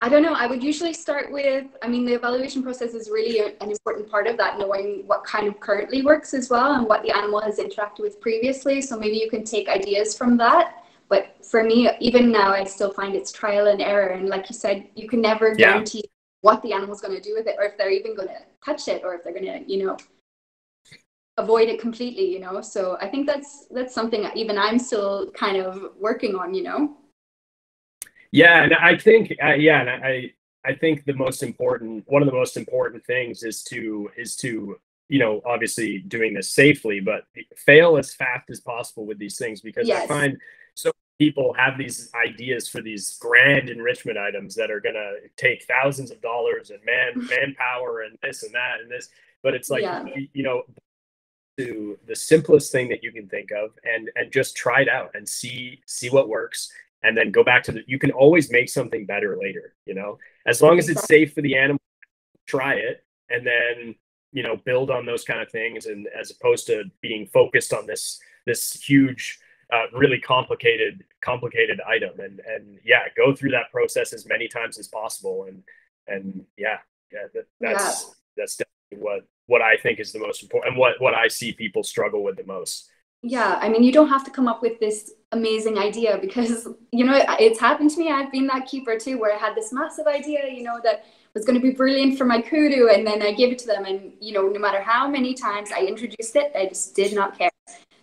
I 0.00 0.08
don't 0.08 0.22
know. 0.22 0.34
I 0.34 0.46
would 0.46 0.62
usually 0.62 0.92
start 0.92 1.32
with. 1.32 1.66
I 1.82 1.88
mean, 1.88 2.04
the 2.04 2.12
evaluation 2.12 2.62
process 2.62 2.94
is 2.94 3.10
really 3.10 3.40
an 3.40 3.70
important 3.70 4.08
part 4.08 4.28
of 4.28 4.36
that, 4.36 4.58
knowing 4.58 5.02
what 5.06 5.24
kind 5.24 5.48
of 5.48 5.58
currently 5.58 6.02
works 6.02 6.34
as 6.34 6.48
well 6.50 6.74
and 6.74 6.86
what 6.86 7.02
the 7.02 7.10
animal 7.10 7.40
has 7.40 7.58
interacted 7.58 8.00
with 8.00 8.20
previously. 8.20 8.80
So 8.80 8.96
maybe 8.96 9.16
you 9.16 9.28
can 9.28 9.42
take 9.42 9.68
ideas 9.68 10.16
from 10.16 10.36
that. 10.36 10.84
But 11.08 11.44
for 11.44 11.64
me, 11.64 11.90
even 12.00 12.30
now, 12.30 12.52
I 12.52 12.62
still 12.64 12.92
find 12.92 13.16
it's 13.16 13.32
trial 13.32 13.66
and 13.66 13.80
error. 13.80 14.10
And 14.10 14.28
like 14.28 14.48
you 14.50 14.54
said, 14.54 14.86
you 14.94 15.08
can 15.08 15.20
never 15.20 15.54
guarantee 15.54 16.02
yeah 16.04 16.17
what 16.40 16.62
the 16.62 16.72
animal's 16.72 17.00
going 17.00 17.14
to 17.14 17.20
do 17.20 17.34
with 17.34 17.46
it 17.46 17.56
or 17.58 17.64
if 17.64 17.76
they're 17.76 17.90
even 17.90 18.14
going 18.14 18.28
to 18.28 18.40
touch 18.64 18.88
it 18.88 19.02
or 19.04 19.14
if 19.14 19.24
they're 19.24 19.32
going 19.32 19.44
to 19.44 19.72
you 19.72 19.84
know 19.84 19.96
avoid 21.36 21.68
it 21.68 21.80
completely 21.80 22.30
you 22.32 22.40
know 22.40 22.60
so 22.60 22.96
i 23.00 23.06
think 23.06 23.26
that's 23.26 23.66
that's 23.70 23.94
something 23.94 24.22
that 24.22 24.36
even 24.36 24.58
i'm 24.58 24.78
still 24.78 25.30
kind 25.32 25.56
of 25.56 25.90
working 25.98 26.34
on 26.34 26.52
you 26.52 26.62
know 26.62 26.96
yeah 28.32 28.62
and 28.62 28.74
i 28.74 28.96
think 28.96 29.32
uh, 29.42 29.54
yeah 29.54 29.80
and 29.80 30.04
i 30.04 30.30
i 30.66 30.74
think 30.74 31.04
the 31.04 31.14
most 31.14 31.42
important 31.42 32.04
one 32.08 32.22
of 32.22 32.26
the 32.26 32.34
most 32.34 32.56
important 32.56 33.04
things 33.04 33.42
is 33.42 33.62
to 33.62 34.10
is 34.16 34.36
to 34.36 34.78
you 35.08 35.18
know 35.18 35.40
obviously 35.46 36.00
doing 36.00 36.34
this 36.34 36.50
safely 36.52 37.00
but 37.00 37.24
fail 37.56 37.96
as 37.96 38.12
fast 38.12 38.50
as 38.50 38.60
possible 38.60 39.06
with 39.06 39.18
these 39.18 39.38
things 39.38 39.60
because 39.60 39.86
yes. 39.86 40.04
i 40.04 40.06
find 40.06 40.36
so 40.74 40.90
people 41.18 41.52
have 41.54 41.76
these 41.76 42.10
ideas 42.14 42.68
for 42.68 42.80
these 42.80 43.18
grand 43.20 43.68
enrichment 43.68 44.16
items 44.16 44.54
that 44.54 44.70
are 44.70 44.80
going 44.80 44.94
to 44.94 45.16
take 45.36 45.64
thousands 45.64 46.10
of 46.10 46.20
dollars 46.20 46.70
and 46.70 46.80
man 46.84 47.26
manpower 47.30 48.02
and 48.02 48.16
this 48.22 48.42
and 48.44 48.54
that 48.54 48.80
and 48.80 48.90
this 48.90 49.08
but 49.42 49.54
it's 49.54 49.70
like 49.70 49.82
yeah. 49.82 50.04
you, 50.14 50.28
you, 50.32 50.42
know 50.42 50.62
to 51.58 51.98
the 52.06 52.14
simplest 52.14 52.70
thing 52.70 52.88
that 52.88 53.02
you 53.02 53.10
can 53.10 53.28
think 53.28 53.50
of 53.50 53.70
and 53.84 54.10
and 54.14 54.32
just 54.32 54.56
try 54.56 54.80
it 54.80 54.88
out 54.88 55.10
and 55.14 55.28
see 55.28 55.80
see 55.86 56.08
what 56.08 56.28
works 56.28 56.70
and 57.02 57.16
then 57.16 57.30
go 57.30 57.42
back 57.42 57.62
to 57.64 57.72
the 57.72 57.82
you 57.86 57.98
can 57.98 58.12
always 58.12 58.50
make 58.50 58.68
something 58.68 59.04
better 59.04 59.36
later 59.40 59.74
you 59.86 59.94
know 59.94 60.18
as 60.46 60.62
long 60.62 60.78
as 60.78 60.88
it's 60.88 61.04
safe 61.04 61.34
for 61.34 61.42
the 61.42 61.56
animal 61.56 61.80
try 62.46 62.74
it 62.74 63.04
and 63.28 63.44
then 63.44 63.94
you 64.32 64.42
know 64.42 64.56
build 64.64 64.90
on 64.90 65.04
those 65.04 65.24
kind 65.24 65.40
of 65.40 65.50
things 65.50 65.86
and 65.86 66.06
as 66.18 66.30
opposed 66.30 66.66
to 66.66 66.84
being 67.00 67.26
focused 67.26 67.72
on 67.72 67.86
this 67.86 68.20
this 68.46 68.72
huge 68.74 69.40
uh, 69.72 69.84
really 69.92 70.20
complicated 70.20 71.04
complicated 71.22 71.80
item. 71.86 72.20
And 72.20 72.40
and 72.40 72.78
yeah 72.84 73.02
go 73.16 73.34
through 73.34 73.50
that 73.50 73.70
process 73.70 74.12
as 74.12 74.26
many 74.26 74.48
times 74.48 74.78
as 74.78 74.88
possible. 74.88 75.46
And 75.48 75.62
and 76.08 76.44
yeah 76.56 76.78
yeah 77.12 77.26
that, 77.34 77.44
that's 77.60 78.04
yeah. 78.04 78.14
that's 78.36 78.56
definitely 78.56 79.04
what 79.04 79.26
what 79.46 79.62
i 79.62 79.76
think 79.76 80.00
is 80.00 80.12
the 80.12 80.18
most 80.18 80.42
important 80.42 80.72
and 80.72 80.78
what 80.78 81.00
what 81.00 81.14
i 81.14 81.28
see 81.28 81.52
people 81.52 81.82
struggle 81.82 82.22
with 82.22 82.36
the 82.36 82.44
most. 82.44 82.90
Yeah 83.22 83.58
i 83.60 83.68
mean 83.68 83.82
you 83.82 83.92
don't 83.92 84.08
have 84.08 84.24
to 84.24 84.30
come 84.30 84.48
up 84.48 84.62
with 84.62 84.78
this 84.80 85.12
amazing 85.32 85.76
idea 85.78 86.18
because 86.20 86.68
you 86.92 87.04
know 87.04 87.22
it's 87.38 87.60
happened 87.60 87.90
to 87.90 87.98
me. 87.98 88.10
I've 88.10 88.32
been 88.32 88.46
that 88.46 88.66
keeper 88.66 88.98
too 88.98 89.18
where 89.18 89.34
i 89.34 89.38
had 89.38 89.54
this 89.54 89.72
massive 89.72 90.06
idea 90.06 90.40
you 90.50 90.62
know 90.62 90.80
that 90.84 91.04
was 91.34 91.44
going 91.44 91.60
to 91.60 91.62
be 91.62 91.72
brilliant 91.72 92.16
for 92.16 92.24
my 92.24 92.40
kudu 92.40 92.88
and 92.88 93.06
then 93.06 93.20
i 93.22 93.32
gave 93.32 93.52
it 93.52 93.58
to 93.60 93.66
them. 93.66 93.84
And 93.84 94.12
you 94.20 94.32
know 94.32 94.48
no 94.48 94.60
matter 94.60 94.80
how 94.80 95.08
many 95.08 95.34
times 95.34 95.70
i 95.72 95.80
introduced 95.82 96.36
it 96.36 96.52
they 96.54 96.68
just 96.68 96.94
did 96.94 97.14
not 97.14 97.36
care 97.36 97.50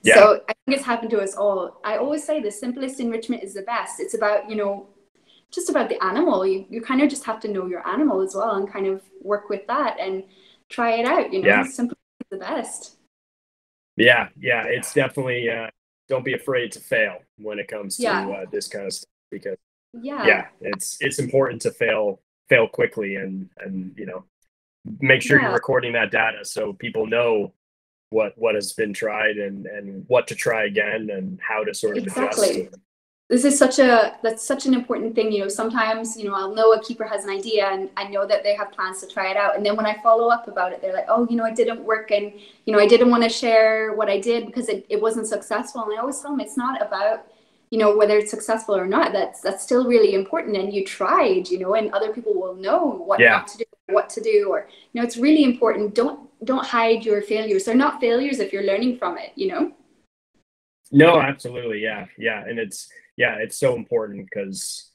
yeah. 0.06 0.16
So 0.16 0.42
I 0.50 0.54
think 0.66 0.78
it's 0.78 0.86
happened 0.86 1.12
to 1.12 1.20
us 1.22 1.36
all. 1.36 1.82
I 1.84 1.98
always 1.98 2.24
say 2.24 2.42
the 2.42 2.52
simplest 2.52 3.00
enrichment 3.00 3.44
is 3.44 3.54
the 3.54 3.64
best. 3.64 4.00
It's 4.00 4.14
about, 4.14 4.50
you 4.50 4.56
know, 4.56 4.88
just 5.52 5.70
about 5.70 5.90
the 5.90 6.02
animal. 6.04 6.46
You, 6.46 6.66
you 6.70 6.82
kind 6.82 7.02
of 7.02 7.10
just 7.10 7.24
have 7.26 7.40
to 7.42 7.48
know 7.48 7.66
your 7.66 7.88
animal 7.88 8.22
as 8.22 8.36
well 8.36 8.56
and 8.56 8.72
kind 8.72 8.88
of 8.88 9.02
work 9.22 9.50
with 9.50 9.66
that 9.68 10.00
and 10.00 10.24
try 10.70 10.92
it 10.94 11.06
out. 11.06 11.32
You 11.34 11.42
know, 11.42 11.48
yeah. 11.48 11.64
simple 11.64 11.98
is 12.22 12.28
the 12.30 12.38
best. 12.38 12.98
Yeah, 13.98 14.28
yeah, 14.40 14.64
it's 14.66 14.94
definitely 14.94 15.50
uh, 15.50 15.68
don't 16.10 16.26
be 16.26 16.34
afraid 16.34 16.72
to 16.74 16.80
fail 16.80 17.18
when 17.38 17.60
it 17.60 17.68
comes 17.68 17.98
to 17.98 18.04
Yeah. 18.04 18.28
uh, 18.28 18.46
this 18.52 18.68
kind 18.68 18.86
of 18.86 18.94
stuff 18.94 19.10
because 19.32 19.58
Yeah. 19.94 20.26
yeah, 20.26 20.48
it's 20.62 20.98
it's 21.00 21.20
important 21.20 21.62
to 21.64 21.72
fail 21.72 22.20
fail 22.50 22.68
quickly 22.68 23.16
and 23.16 23.50
and 23.58 23.94
you 23.98 24.06
know 24.06 24.26
make 25.00 25.22
sure 25.22 25.38
Yeah. 25.38 25.46
you're 25.46 25.54
recording 25.54 25.94
that 25.94 26.12
data 26.12 26.44
so 26.44 26.74
people 26.74 27.08
know 27.08 27.54
what 28.10 28.38
what 28.38 28.56
has 28.56 28.74
been 28.74 28.94
tried 28.94 29.38
and 29.38 29.66
and 29.66 30.06
what 30.08 30.28
to 30.28 30.36
try 30.36 30.66
again 30.66 31.10
and 31.12 31.40
how 31.42 31.64
to 31.64 31.74
sort 31.74 31.98
of 31.98 32.04
Exactly. 32.04 32.62
adjust. 32.62 32.80
this 33.30 33.44
is 33.44 33.58
such 33.58 33.80
a 33.80 34.16
that's 34.22 34.44
such 34.46 34.66
an 34.68 34.74
important 34.74 35.16
thing 35.16 35.32
you 35.32 35.42
know 35.42 35.48
sometimes 35.48 36.16
you 36.16 36.26
know 36.26 36.36
i'll 36.36 36.54
know 36.54 36.74
a 36.74 36.84
keeper 36.84 37.04
has 37.04 37.24
an 37.24 37.32
idea 37.32 37.66
and 37.68 37.90
i 37.98 38.08
know 38.08 38.26
that 38.28 38.44
they 38.44 38.54
have 38.56 38.72
plans 38.72 39.02
to 39.02 39.08
try 39.08 39.32
it 39.32 39.38
out 39.38 39.56
and 39.58 39.66
then 39.66 39.76
when 39.76 39.86
i 39.88 39.96
follow 40.04 40.30
up 40.30 40.48
about 40.48 40.72
it 40.72 40.82
they're 40.82 40.94
like 40.94 41.08
oh 41.10 41.28
you 41.30 41.36
know 41.36 41.46
it 41.46 41.56
didn't 41.56 41.84
work 41.84 42.12
and 42.12 42.32
you 42.66 42.72
know 42.74 42.80
i 42.80 42.88
didn't 42.88 43.10
want 43.10 43.24
to 43.24 43.30
share 43.30 43.94
what 43.96 44.10
i 44.10 44.20
did 44.20 44.46
because 44.46 44.70
it, 44.70 44.86
it 44.90 45.02
wasn't 45.02 45.26
successful 45.26 45.84
and 45.84 45.94
i 45.94 46.00
always 46.00 46.20
tell 46.22 46.32
them 46.32 46.40
it's 46.40 46.58
not 46.58 46.80
about 46.82 47.26
you 47.72 47.80
know 47.80 47.98
whether 47.98 48.16
it's 48.20 48.30
successful 48.30 48.76
or 48.76 48.86
not 48.86 49.12
that's 49.12 49.42
that's 49.42 49.64
still 49.64 49.88
really 49.88 50.14
important 50.14 50.56
and 50.56 50.72
you 50.72 50.86
tried 50.86 51.50
you 51.50 51.58
know 51.58 51.74
and 51.74 51.92
other 51.92 52.14
people 52.14 52.34
will 52.36 52.54
know 52.56 52.86
what 53.08 53.20
Yeah. 53.20 53.32
not 53.38 53.48
to 53.48 53.58
do 53.58 53.66
what 53.90 54.08
to 54.12 54.22
do 54.22 54.50
or 54.52 54.68
you 54.94 55.02
know 55.02 55.06
it's 55.08 55.18
really 55.18 55.44
important 55.44 55.96
don't 55.96 56.20
don't 56.46 56.66
hide 56.66 57.04
your 57.06 57.22
failures 57.22 57.66
they're 57.66 57.76
not 57.76 58.00
failures 58.00 58.40
if 58.40 58.54
you're 58.54 58.64
learning 58.72 58.98
from 58.98 59.18
it 59.18 59.32
you 59.36 59.48
know 59.48 59.72
No, 60.92 61.20
absolutely. 61.20 61.82
Yeah. 61.82 62.06
Yeah. 62.18 62.42
And 62.48 62.60
it's, 62.60 62.88
yeah, 63.18 63.36
it's 63.44 63.58
so 63.58 63.76
important 63.76 64.28
because, 64.30 64.92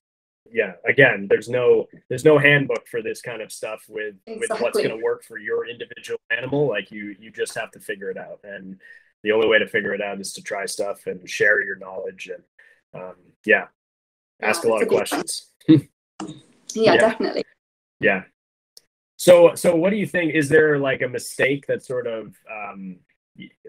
yeah, 0.51 0.75
again, 0.87 1.27
there's 1.29 1.49
no, 1.49 1.89
there's 2.09 2.25
no 2.25 2.39
handbook 2.39 2.87
for 2.87 3.03
this 3.03 3.21
kind 3.21 3.43
of 3.43 3.51
stuff 3.51 3.81
with, 3.89 4.15
with 4.27 4.49
what's 4.61 4.79
going 4.79 4.97
to 4.97 5.03
work 5.03 5.25
for 5.25 5.37
your 5.37 5.67
individual 5.69 6.21
animal. 6.31 6.69
Like 6.69 6.93
you, 6.93 7.17
you 7.19 7.31
just 7.33 7.55
have 7.59 7.73
to 7.73 7.81
figure 7.81 8.09
it 8.09 8.17
out. 8.17 8.39
And 8.45 8.81
the 9.25 9.33
only 9.33 9.49
way 9.49 9.59
to 9.59 9.67
figure 9.67 9.93
it 9.93 10.01
out 10.01 10.21
is 10.21 10.33
to 10.35 10.43
try 10.43 10.65
stuff 10.65 11.07
and 11.09 11.29
share 11.29 11.61
your 11.63 11.77
knowledge. 11.77 12.31
And, 12.35 12.45
um, 13.03 13.17
yeah, 13.45 13.67
ask 14.41 14.63
a 14.65 14.69
lot 14.69 14.83
of 14.83 14.83
it's 14.83 14.89
a 14.89 14.91
big- 14.91 14.99
questions. 14.99 15.31
yeah, 15.69 16.95
Yeah. 16.95 16.97
definitely 16.97 17.45
Yeah. 18.01 18.23
So, 19.21 19.55
so 19.55 19.77
what 19.77 19.91
do 19.91 19.97
you 19.97 20.07
think? 20.07 20.35
Is 20.35 20.49
there 20.49 20.79
like 20.79 21.03
a 21.03 21.09
mistake 21.09 21.67
that 21.67 21.85
sort 21.85 22.07
of 22.07 22.35
um, 22.51 22.97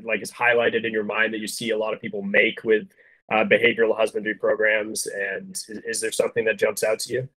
like 0.02 0.22
is 0.22 0.32
highlighted 0.32 0.86
in 0.86 0.94
your 0.94 1.04
mind 1.04 1.34
that 1.34 1.40
you 1.40 1.48
see 1.48 1.72
a 1.72 1.78
lot 1.78 1.94
of 1.94 2.00
people 2.00 2.22
make 2.22 2.64
with 2.64 2.88
uh, 3.30 3.44
behavioral 3.44 3.94
husbandry 3.94 4.34
programs? 4.34 5.08
And 5.08 5.52
is, 5.52 5.68
is 5.68 6.00
there 6.00 6.14
something 6.14 6.46
that 6.46 6.58
jumps 6.58 6.86
out 6.86 7.00
to 7.00 7.12
you? 7.12 7.30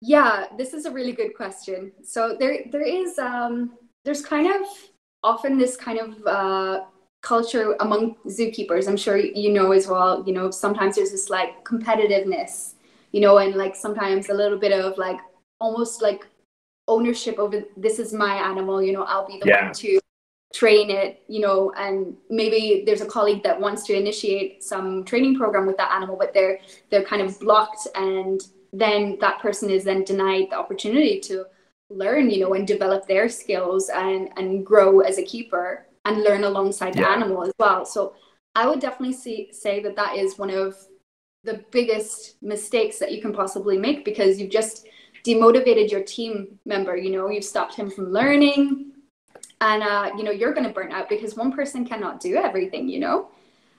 Yeah, 0.00 0.46
this 0.56 0.74
is 0.74 0.84
a 0.84 0.92
really 0.92 1.10
good 1.10 1.34
question. 1.34 1.90
So 2.04 2.36
there 2.38 2.66
there 2.70 2.86
is 2.86 3.18
um 3.18 3.72
there's 4.04 4.24
kind 4.24 4.46
of 4.46 4.62
often 5.24 5.58
this 5.58 5.76
kind 5.76 5.98
of 5.98 6.24
uh 6.24 6.84
culture 7.20 7.74
among 7.80 8.14
zookeepers. 8.28 8.86
I'm 8.86 8.96
sure 8.96 9.16
you 9.16 9.52
know 9.52 9.72
as 9.72 9.88
well, 9.88 10.22
you 10.24 10.32
know, 10.32 10.52
sometimes 10.52 10.94
there's 10.94 11.10
this 11.10 11.28
like 11.30 11.64
competitiveness, 11.64 12.74
you 13.10 13.20
know, 13.20 13.38
and 13.38 13.56
like 13.56 13.74
sometimes 13.74 14.28
a 14.28 14.34
little 14.34 14.58
bit 14.58 14.70
of 14.70 14.98
like 14.98 15.18
almost 15.60 16.00
like 16.00 16.28
ownership 16.94 17.36
over 17.38 17.56
this 17.76 17.98
is 17.98 18.12
my 18.12 18.34
animal, 18.50 18.82
you 18.86 18.92
know, 18.92 19.04
I'll 19.04 19.26
be 19.26 19.38
the 19.38 19.46
Yeah. 19.46 19.64
one 19.66 19.72
to 19.84 19.90
train 20.62 20.90
it, 20.90 21.22
you 21.34 21.40
know, 21.40 21.72
and 21.84 22.16
maybe 22.40 22.82
there's 22.86 23.00
a 23.00 23.06
colleague 23.16 23.42
that 23.42 23.58
wants 23.58 23.82
to 23.86 23.92
initiate 24.02 24.62
some 24.62 25.04
training 25.10 25.34
program 25.40 25.66
with 25.66 25.78
that 25.78 25.92
animal, 25.98 26.16
but 26.22 26.30
they're 26.34 26.58
they're 26.90 27.08
kind 27.12 27.22
of 27.22 27.30
blocked 27.40 27.84
and 27.94 28.38
then 28.72 29.18
that 29.20 29.38
person 29.40 29.68
is 29.70 29.84
then 29.84 30.02
denied 30.04 30.46
the 30.50 30.56
opportunity 30.62 31.20
to 31.20 31.44
learn 31.90 32.30
you 32.30 32.40
know 32.40 32.54
and 32.54 32.66
develop 32.66 33.06
their 33.06 33.28
skills 33.28 33.90
and 33.90 34.30
and 34.38 34.64
grow 34.70 35.00
as 35.00 35.18
a 35.18 35.22
keeper 35.32 35.86
and 36.06 36.22
learn 36.22 36.42
alongside 36.44 36.94
the 36.94 37.00
Yeah. 37.00 37.14
animal 37.16 37.44
as 37.48 37.52
well 37.58 37.84
so 37.84 38.14
i 38.54 38.66
would 38.68 38.80
definitely 38.80 39.12
see, 39.24 39.36
say 39.52 39.74
that 39.84 39.96
that 40.00 40.16
is 40.16 40.38
one 40.38 40.52
of 40.64 40.68
the 41.44 41.56
biggest 41.70 42.36
mistakes 42.54 42.96
that 43.00 43.12
you 43.12 43.20
can 43.20 43.32
possibly 43.42 43.76
make 43.86 44.04
because 44.10 44.38
you've 44.38 44.56
just 44.62 44.86
demotivated 45.24 45.90
your 45.90 46.02
team 46.02 46.58
member 46.64 46.96
you 46.96 47.10
know 47.10 47.28
you've 47.30 47.44
stopped 47.44 47.74
him 47.74 47.90
from 47.90 48.12
learning. 48.12 48.88
And 49.60 49.82
uh, 49.84 50.10
you 50.16 50.24
know 50.24 50.32
you're 50.32 50.52
going 50.52 50.66
to 50.66 50.72
burn 50.72 50.90
out 50.90 51.08
because 51.08 51.36
one 51.36 51.52
person 51.52 51.84
cannot 51.84 52.20
do 52.20 52.34
everything 52.34 52.88
you 52.88 52.98
know? 52.98 53.28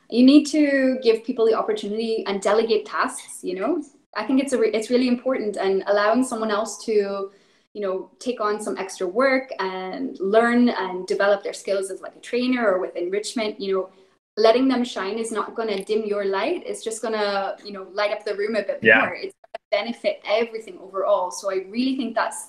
You 0.09 0.25
need 0.25 0.45
to 0.45 0.97
give 1.03 1.23
people 1.25 1.45
the 1.45 1.55
opportunity 1.55 2.23
and 2.27 2.41
delegate 2.41 2.85
tasks 2.85 3.43
you 3.43 3.55
know? 3.59 3.83
I 4.15 4.25
think 4.25 4.41
it's 4.41 4.53
a 4.53 4.57
re- 4.57 4.71
it's 4.71 4.89
really 4.89 5.09
important 5.09 5.57
and 5.57 5.83
allowing 5.87 6.23
someone 6.23 6.51
else 6.51 6.83
to 6.85 7.31
you 7.73 7.81
know 7.81 8.11
take 8.19 8.39
on 8.39 8.61
some 8.61 8.77
extra 8.77 9.05
work 9.05 9.49
and 9.59 10.17
learn 10.21 10.69
and 10.69 11.05
develop 11.05 11.43
their 11.43 11.53
skills 11.53 11.91
as 11.91 11.99
like 11.99 12.15
a 12.15 12.19
trainer 12.19 12.65
or 12.71 12.79
with 12.79 12.95
enrichment 12.95 13.59
you 13.59 13.73
know? 13.73 13.89
Letting 14.37 14.67
them 14.67 14.83
shine 14.83 15.19
is 15.19 15.31
not 15.31 15.53
going 15.53 15.67
to 15.67 15.83
dim 15.83 16.05
your 16.05 16.25
light. 16.25 16.63
It's 16.65 16.83
just 16.83 17.01
going 17.01 17.13
to 17.13 17.57
you 17.65 17.73
know 17.73 17.87
light 17.91 18.11
up 18.11 18.23
the 18.23 18.35
room 18.35 18.55
a 18.55 18.63
bit 18.63 18.79
Yeah. 18.81 18.99
more. 19.01 19.15
It's 19.15 19.35
benefit 19.77 20.15
everything 20.39 20.77
overall 20.87 21.27
so 21.39 21.51
i 21.51 21.57
really 21.75 21.95
think 21.99 22.13
that's 22.21 22.39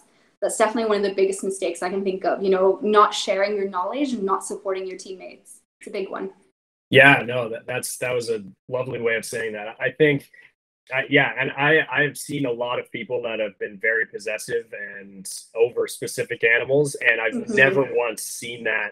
that's 0.42 0.58
definitely 0.62 0.88
one 0.92 0.98
of 1.02 1.08
the 1.10 1.14
biggest 1.20 1.42
mistakes 1.50 1.82
i 1.82 1.88
can 1.94 2.04
think 2.08 2.24
of 2.30 2.42
you 2.44 2.50
know 2.50 2.78
not 2.82 3.14
sharing 3.24 3.56
your 3.58 3.68
knowledge 3.76 4.12
and 4.12 4.22
not 4.32 4.44
supporting 4.50 4.86
your 4.90 4.98
teammates 4.98 5.50
it's 5.80 5.88
a 5.88 5.90
big 5.98 6.08
one 6.18 6.26
Yeah, 6.90 7.22
no, 7.26 7.48
that, 7.52 7.62
that's 7.66 7.90
that 8.02 8.12
was 8.18 8.28
a 8.30 8.40
lovely 8.68 9.00
way 9.00 9.16
of 9.16 9.24
saying 9.24 9.52
that. 9.58 9.66
I 9.80 9.90
think, 10.00 10.18
I, 10.92 11.00
yeah, 11.08 11.30
and 11.40 11.50
I 11.66 11.70
I've 11.98 12.16
seen 12.28 12.44
a 12.46 12.52
lot 12.64 12.76
of 12.78 12.86
people 12.92 13.18
that 13.26 13.38
have 13.40 13.56
been 13.58 13.76
very 13.90 14.06
possessive 14.14 14.66
and 14.94 15.24
over 15.64 15.88
specific 15.98 16.40
animals, 16.56 16.94
and 17.08 17.16
I've 17.24 17.32
Mhm. 17.34 17.56
never 17.64 17.82
once 18.06 18.22
seen 18.22 18.64
that 18.72 18.90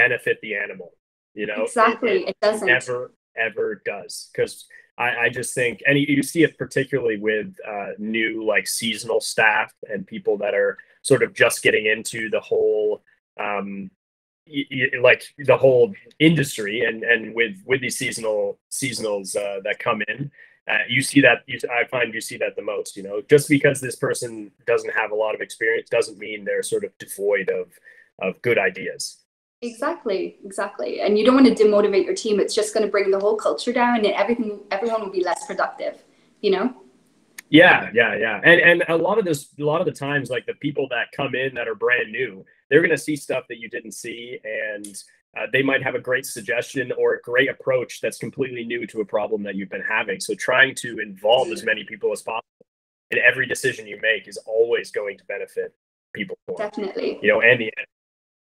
benefit 0.00 0.36
the 0.40 0.52
animal. 0.56 0.90
You 1.40 1.46
know, 1.50 1.62
It- 1.62 1.68
exactly 1.68 2.16
it 2.24 2.28
it 2.30 2.36
doesn't 2.40 2.66
never 2.66 3.12
ever 3.36 3.66
does 3.92 4.30
because 4.32 4.66
I, 4.96 5.16
I 5.24 5.28
just 5.28 5.54
think 5.54 5.82
and 5.86 5.98
you, 5.98 6.06
you 6.08 6.22
see 6.22 6.42
it 6.44 6.56
particularly 6.56 7.18
with 7.18 7.54
uh, 7.66 7.90
new 7.98 8.44
like 8.44 8.66
seasonal 8.66 9.20
staff 9.20 9.72
and 9.90 10.06
people 10.06 10.36
that 10.38 10.54
are 10.54 10.78
sort 11.02 11.22
of 11.22 11.34
just 11.34 11.62
getting 11.62 11.86
into 11.86 12.30
the 12.30 12.40
whole 12.40 13.02
um 13.40 13.90
y- 14.46 14.66
y- 14.70 15.00
like 15.00 15.24
the 15.38 15.56
whole 15.56 15.92
industry 16.18 16.80
and 16.80 17.02
and 17.02 17.34
with 17.34 17.56
with 17.66 17.80
these 17.80 17.98
seasonal 17.98 18.58
seasonals 18.70 19.36
uh, 19.36 19.60
that 19.64 19.78
come 19.78 20.02
in 20.08 20.30
uh, 20.66 20.78
you 20.88 21.02
see 21.02 21.20
that 21.20 21.42
you, 21.46 21.58
i 21.70 21.84
find 21.88 22.14
you 22.14 22.20
see 22.20 22.36
that 22.36 22.56
the 22.56 22.62
most 22.62 22.96
you 22.96 23.02
know? 23.02 23.20
Just 23.28 23.48
because 23.48 23.80
this 23.80 23.96
person 23.96 24.50
doesn't 24.66 24.94
have 24.94 25.10
a 25.10 25.14
lot 25.14 25.34
of 25.34 25.40
experience 25.40 25.90
doesn't 25.90 26.18
mean 26.18 26.44
they're 26.44 26.62
sort 26.62 26.84
of 26.84 26.96
devoid 26.98 27.50
of 27.50 27.66
of 28.20 28.40
good 28.42 28.58
ideas 28.58 29.23
Exactly, 29.64 30.36
exactly. 30.44 31.00
And 31.00 31.18
you 31.18 31.24
don't 31.24 31.34
want 31.34 31.46
to 31.46 31.64
demotivate 31.64 32.04
your 32.04 32.14
team. 32.14 32.38
It's 32.38 32.54
just 32.54 32.74
going 32.74 32.84
to 32.84 32.90
bring 32.90 33.10
the 33.10 33.18
whole 33.18 33.36
culture 33.36 33.72
down 33.72 33.96
and 33.96 34.06
everything 34.06 34.60
everyone 34.70 35.00
will 35.00 35.10
be 35.10 35.24
less 35.24 35.46
productive, 35.46 36.04
you 36.42 36.50
know? 36.50 36.74
Yeah, 37.48 37.90
yeah, 37.94 38.16
yeah. 38.16 38.40
And 38.42 38.60
and 38.60 38.84
a 38.88 38.96
lot 38.96 39.18
of 39.18 39.24
this, 39.24 39.48
a 39.58 39.64
lot 39.64 39.80
of 39.80 39.86
the 39.86 39.92
times, 39.92 40.28
like 40.28 40.44
the 40.44 40.54
people 40.54 40.88
that 40.88 41.12
come 41.12 41.34
in 41.34 41.54
that 41.54 41.68
are 41.68 41.74
brand 41.74 42.10
new, 42.10 42.44
they're 42.68 42.82
gonna 42.82 42.98
see 42.98 43.16
stuff 43.16 43.44
that 43.48 43.58
you 43.58 43.68
didn't 43.68 43.92
see, 43.92 44.40
and 44.44 45.02
uh, 45.36 45.46
they 45.52 45.62
might 45.62 45.82
have 45.82 45.94
a 45.94 46.00
great 46.00 46.26
suggestion 46.26 46.90
or 46.98 47.14
a 47.14 47.20
great 47.20 47.48
approach 47.50 48.00
that's 48.00 48.18
completely 48.18 48.64
new 48.64 48.86
to 48.88 49.02
a 49.02 49.04
problem 49.04 49.42
that 49.44 49.54
you've 49.54 49.68
been 49.68 49.82
having. 49.82 50.20
So 50.20 50.34
trying 50.34 50.74
to 50.76 50.98
involve 50.98 51.48
as 51.48 51.62
many 51.64 51.84
people 51.84 52.12
as 52.12 52.22
possible 52.22 52.66
in 53.10 53.18
every 53.18 53.46
decision 53.46 53.86
you 53.86 54.00
make 54.00 54.26
is 54.26 54.38
always 54.46 54.90
going 54.90 55.18
to 55.18 55.24
benefit 55.26 55.74
people 56.12 56.36
more, 56.48 56.58
Definitely. 56.58 57.18
you 57.22 57.28
know, 57.28 57.42
and 57.42 57.60
the 57.60 57.70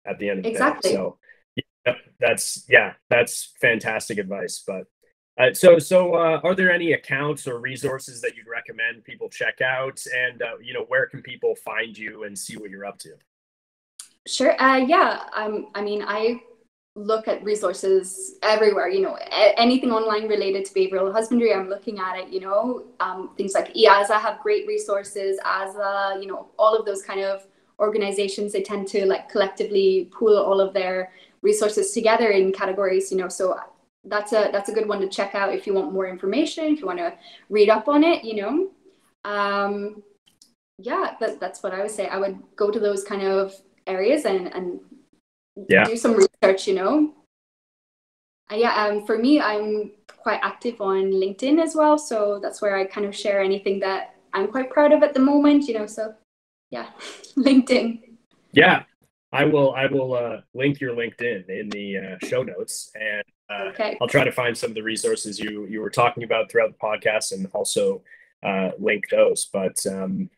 at 0.05 0.19
the 0.19 0.29
end 0.29 0.39
of 0.39 0.43
the 0.43 0.51
Exactly. 0.51 0.91
day. 0.91 0.95
So 0.95 1.17
yeah, 1.55 1.95
that's 2.19 2.65
yeah, 2.69 2.93
that's 3.09 3.53
fantastic 3.61 4.17
advice. 4.17 4.63
But 4.65 4.83
uh, 5.37 5.53
so 5.53 5.79
so 5.79 6.15
uh, 6.15 6.41
are 6.43 6.55
there 6.55 6.71
any 6.71 6.93
accounts 6.93 7.47
or 7.47 7.59
resources 7.59 8.21
that 8.21 8.35
you'd 8.35 8.47
recommend 8.47 9.03
people 9.03 9.29
check 9.29 9.61
out? 9.61 10.01
And 10.15 10.41
uh, 10.41 10.57
you 10.61 10.73
know, 10.73 10.85
where 10.87 11.07
can 11.07 11.21
people 11.21 11.55
find 11.55 11.97
you 11.97 12.23
and 12.23 12.37
see 12.37 12.57
what 12.57 12.69
you're 12.69 12.85
up 12.85 12.97
to? 12.99 13.13
Sure. 14.27 14.59
Uh, 14.61 14.77
yeah. 14.77 15.23
Um, 15.35 15.67
I 15.75 15.81
mean, 15.81 16.03
I 16.05 16.41
look 16.95 17.27
at 17.27 17.43
resources 17.43 18.35
everywhere, 18.41 18.87
you 18.87 19.01
know, 19.01 19.17
a- 19.17 19.59
anything 19.59 19.91
online 19.91 20.27
related 20.29 20.63
to 20.65 20.73
behavioral 20.73 21.11
husbandry, 21.11 21.53
I'm 21.53 21.67
looking 21.67 21.99
at 21.99 22.17
it, 22.17 22.29
you 22.29 22.39
know, 22.39 22.85
um, 23.01 23.31
things 23.37 23.53
like 23.53 23.73
EAZA 23.73 24.19
have 24.19 24.39
great 24.39 24.65
resources, 24.65 25.37
AZA, 25.45 26.21
you 26.21 26.27
know, 26.27 26.47
all 26.57 26.73
of 26.73 26.85
those 26.85 27.01
kind 27.01 27.19
of 27.19 27.45
organizations, 27.79 28.53
they 28.53 28.61
tend 28.61 28.87
to 28.89 29.05
like 29.05 29.29
collectively 29.29 30.09
pool 30.13 30.37
all 30.37 30.59
of 30.61 30.73
their 30.73 31.11
resources 31.41 31.91
together 31.91 32.29
in 32.29 32.51
categories, 32.51 33.11
you 33.11 33.17
know, 33.17 33.27
so 33.29 33.59
that's 34.05 34.33
a, 34.33 34.49
that's 34.51 34.69
a 34.69 34.73
good 34.73 34.87
one 34.87 35.01
to 35.01 35.07
check 35.07 35.35
out 35.35 35.53
if 35.53 35.65
you 35.65 35.73
want 35.73 35.93
more 35.93 36.07
information, 36.07 36.65
if 36.65 36.79
you 36.79 36.85
want 36.85 36.99
to 36.99 37.13
read 37.49 37.69
up 37.69 37.87
on 37.87 38.03
it, 38.03 38.23
you 38.23 38.41
know. 38.41 38.69
Um, 39.29 40.03
yeah, 40.77 41.15
that, 41.19 41.39
that's 41.39 41.63
what 41.63 41.73
I 41.73 41.81
would 41.81 41.91
say. 41.91 42.07
I 42.07 42.17
would 42.17 42.37
go 42.55 42.69
to 42.69 42.79
those 42.79 43.03
kind 43.03 43.21
of 43.23 43.53
areas 43.87 44.25
and, 44.25 44.53
and 44.53 44.79
Yeah. 45.69 45.85
do 45.85 45.95
some 45.95 46.15
research, 46.15 46.67
you 46.67 46.75
know. 46.75 47.13
Uh, 48.51 48.55
yeah, 48.55 48.85
um, 48.85 49.05
for 49.05 49.17
me, 49.17 49.39
I'm 49.39 49.91
quite 50.17 50.39
active 50.43 50.81
on 50.81 51.11
LinkedIn 51.11 51.61
as 51.61 51.75
well. 51.75 51.97
So 51.97 52.39
that's 52.41 52.61
where 52.61 52.75
I 52.77 52.85
kind 52.85 53.07
of 53.07 53.15
share 53.15 53.41
anything 53.41 53.79
that 53.79 54.15
I'm 54.33 54.47
quite 54.47 54.69
proud 54.69 54.91
of 54.91 55.01
at 55.01 55.13
the 55.13 55.19
moment, 55.19 55.67
you 55.67 55.73
know. 55.73 55.87
So 55.87 56.13
yeah, 56.69 56.89
LinkedIn. 57.37 58.01
Yeah, 58.51 58.83
I 59.31 59.45
will. 59.45 59.73
I 59.73 59.87
will 59.87 60.13
uh, 60.13 60.41
link 60.53 60.79
your 60.79 60.95
LinkedIn 60.95 61.49
in 61.49 61.69
the 61.69 61.97
uh, 61.97 62.25
show 62.25 62.43
notes, 62.43 62.91
and 62.95 63.23
uh, 63.49 63.69
okay. 63.69 63.97
I'll 64.01 64.07
try 64.07 64.23
to 64.23 64.31
find 64.31 64.57
some 64.57 64.71
of 64.71 64.75
the 64.75 64.83
resources 64.83 65.39
you 65.39 65.65
you 65.67 65.81
were 65.81 65.89
talking 65.89 66.23
about 66.23 66.49
throughout 66.49 66.71
the 66.71 66.77
podcast 66.77 67.31
and 67.33 67.47
also 67.53 68.01
uh, 68.43 68.71
link 68.79 69.09
those. 69.09 69.45
But 69.45 69.85
um, 69.87 70.29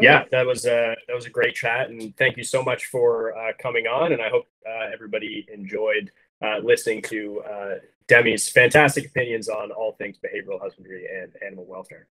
yeah, 0.00 0.24
that 0.30 0.46
was 0.46 0.66
a 0.66 0.96
that 1.06 1.14
was 1.14 1.26
a 1.26 1.30
great 1.30 1.54
chat, 1.54 1.90
and 1.90 2.16
thank 2.16 2.36
you 2.36 2.44
so 2.44 2.62
much 2.62 2.86
for 2.86 3.36
uh, 3.36 3.52
coming 3.58 3.86
on. 3.86 4.12
And 4.12 4.22
I 4.22 4.28
hope 4.28 4.46
uh, 4.68 4.90
everybody 4.92 5.46
enjoyed 5.52 6.10
uh, 6.42 6.58
listening 6.62 7.02
to 7.02 7.42
uh, 7.42 7.74
Demi's 8.08 8.48
fantastic 8.48 9.06
opinions 9.06 9.48
on 9.48 9.70
all 9.70 9.92
things 9.92 10.18
behavioral 10.18 10.60
husbandry 10.60 11.06
and 11.06 11.32
animal 11.44 11.64
welfare. 11.66 12.06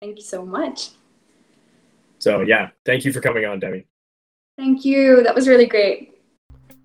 Thank 0.00 0.16
you 0.16 0.24
so 0.24 0.44
much. 0.44 0.90
So 2.20 2.42
yeah, 2.42 2.70
thank 2.86 3.04
you 3.04 3.12
for 3.12 3.20
coming 3.20 3.44
on, 3.44 3.58
Demi. 3.58 3.86
Thank 4.56 4.84
you. 4.84 5.22
That 5.22 5.34
was 5.34 5.48
really 5.48 5.66
great. 5.66 6.14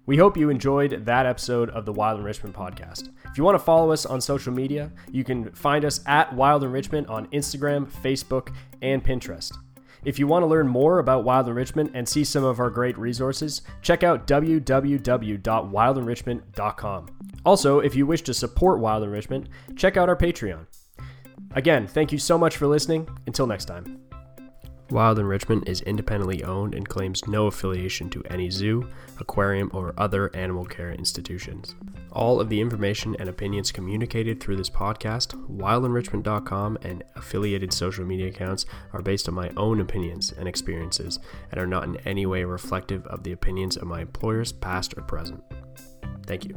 We 0.07 0.17
hope 0.17 0.37
you 0.37 0.49
enjoyed 0.49 1.05
that 1.05 1.25
episode 1.25 1.69
of 1.71 1.85
the 1.85 1.93
Wild 1.93 2.19
Enrichment 2.19 2.55
podcast. 2.55 3.09
If 3.25 3.37
you 3.37 3.43
want 3.43 3.57
to 3.57 3.63
follow 3.63 3.91
us 3.91 4.05
on 4.05 4.21
social 4.21 4.53
media, 4.53 4.91
you 5.11 5.23
can 5.23 5.51
find 5.53 5.83
us 5.83 6.01
at 6.05 6.33
Wild 6.33 6.63
Enrichment 6.63 7.07
on 7.07 7.25
Instagram, 7.27 7.91
Facebook, 7.91 8.53
and 8.83 9.03
Pinterest. 9.03 9.51
If 10.05 10.17
you 10.19 10.27
want 10.27 10.43
to 10.43 10.47
learn 10.47 10.67
more 10.67 10.99
about 10.99 11.23
Wild 11.23 11.47
Enrichment 11.47 11.89
and 11.95 12.07
see 12.07 12.23
some 12.23 12.43
of 12.43 12.59
our 12.59 12.69
great 12.69 12.99
resources, 12.99 13.63
check 13.81 14.03
out 14.03 14.27
www.wildenrichment.com. 14.27 17.07
Also, 17.43 17.79
if 17.79 17.95
you 17.95 18.05
wish 18.05 18.21
to 18.21 18.33
support 18.33 18.79
Wild 18.79 19.03
Enrichment, 19.03 19.49
check 19.75 19.97
out 19.97 20.07
our 20.07 20.15
Patreon. 20.15 20.67
Again, 21.55 21.87
thank 21.87 22.11
you 22.11 22.19
so 22.19 22.37
much 22.37 22.57
for 22.57 22.67
listening. 22.67 23.09
Until 23.25 23.47
next 23.47 23.65
time. 23.65 24.04
Wild 24.91 25.17
Enrichment 25.17 25.67
is 25.67 25.81
independently 25.81 26.43
owned 26.43 26.75
and 26.75 26.87
claims 26.87 27.27
no 27.27 27.47
affiliation 27.47 28.09
to 28.11 28.23
any 28.29 28.51
zoo, 28.51 28.87
aquarium, 29.19 29.71
or 29.73 29.95
other 29.97 30.33
animal 30.35 30.63
care 30.63 30.91
institutions. 30.91 31.73
All 32.11 32.39
of 32.39 32.49
the 32.49 32.61
information 32.61 33.15
and 33.17 33.27
opinions 33.27 33.71
communicated 33.71 34.39
through 34.39 34.57
this 34.57 34.69
podcast, 34.69 35.33
wildenrichment.com, 35.49 36.77
and 36.83 37.03
affiliated 37.15 37.73
social 37.73 38.05
media 38.05 38.27
accounts 38.27 38.67
are 38.93 39.01
based 39.01 39.27
on 39.27 39.33
my 39.33 39.49
own 39.57 39.81
opinions 39.81 40.31
and 40.31 40.47
experiences 40.47 41.19
and 41.51 41.59
are 41.59 41.67
not 41.67 41.85
in 41.85 41.97
any 42.07 42.27
way 42.27 42.43
reflective 42.43 43.07
of 43.07 43.23
the 43.23 43.31
opinions 43.31 43.77
of 43.77 43.87
my 43.87 44.01
employers, 44.01 44.51
past 44.51 44.95
or 44.97 45.01
present. 45.01 45.43
Thank 46.27 46.45
you. 46.45 46.55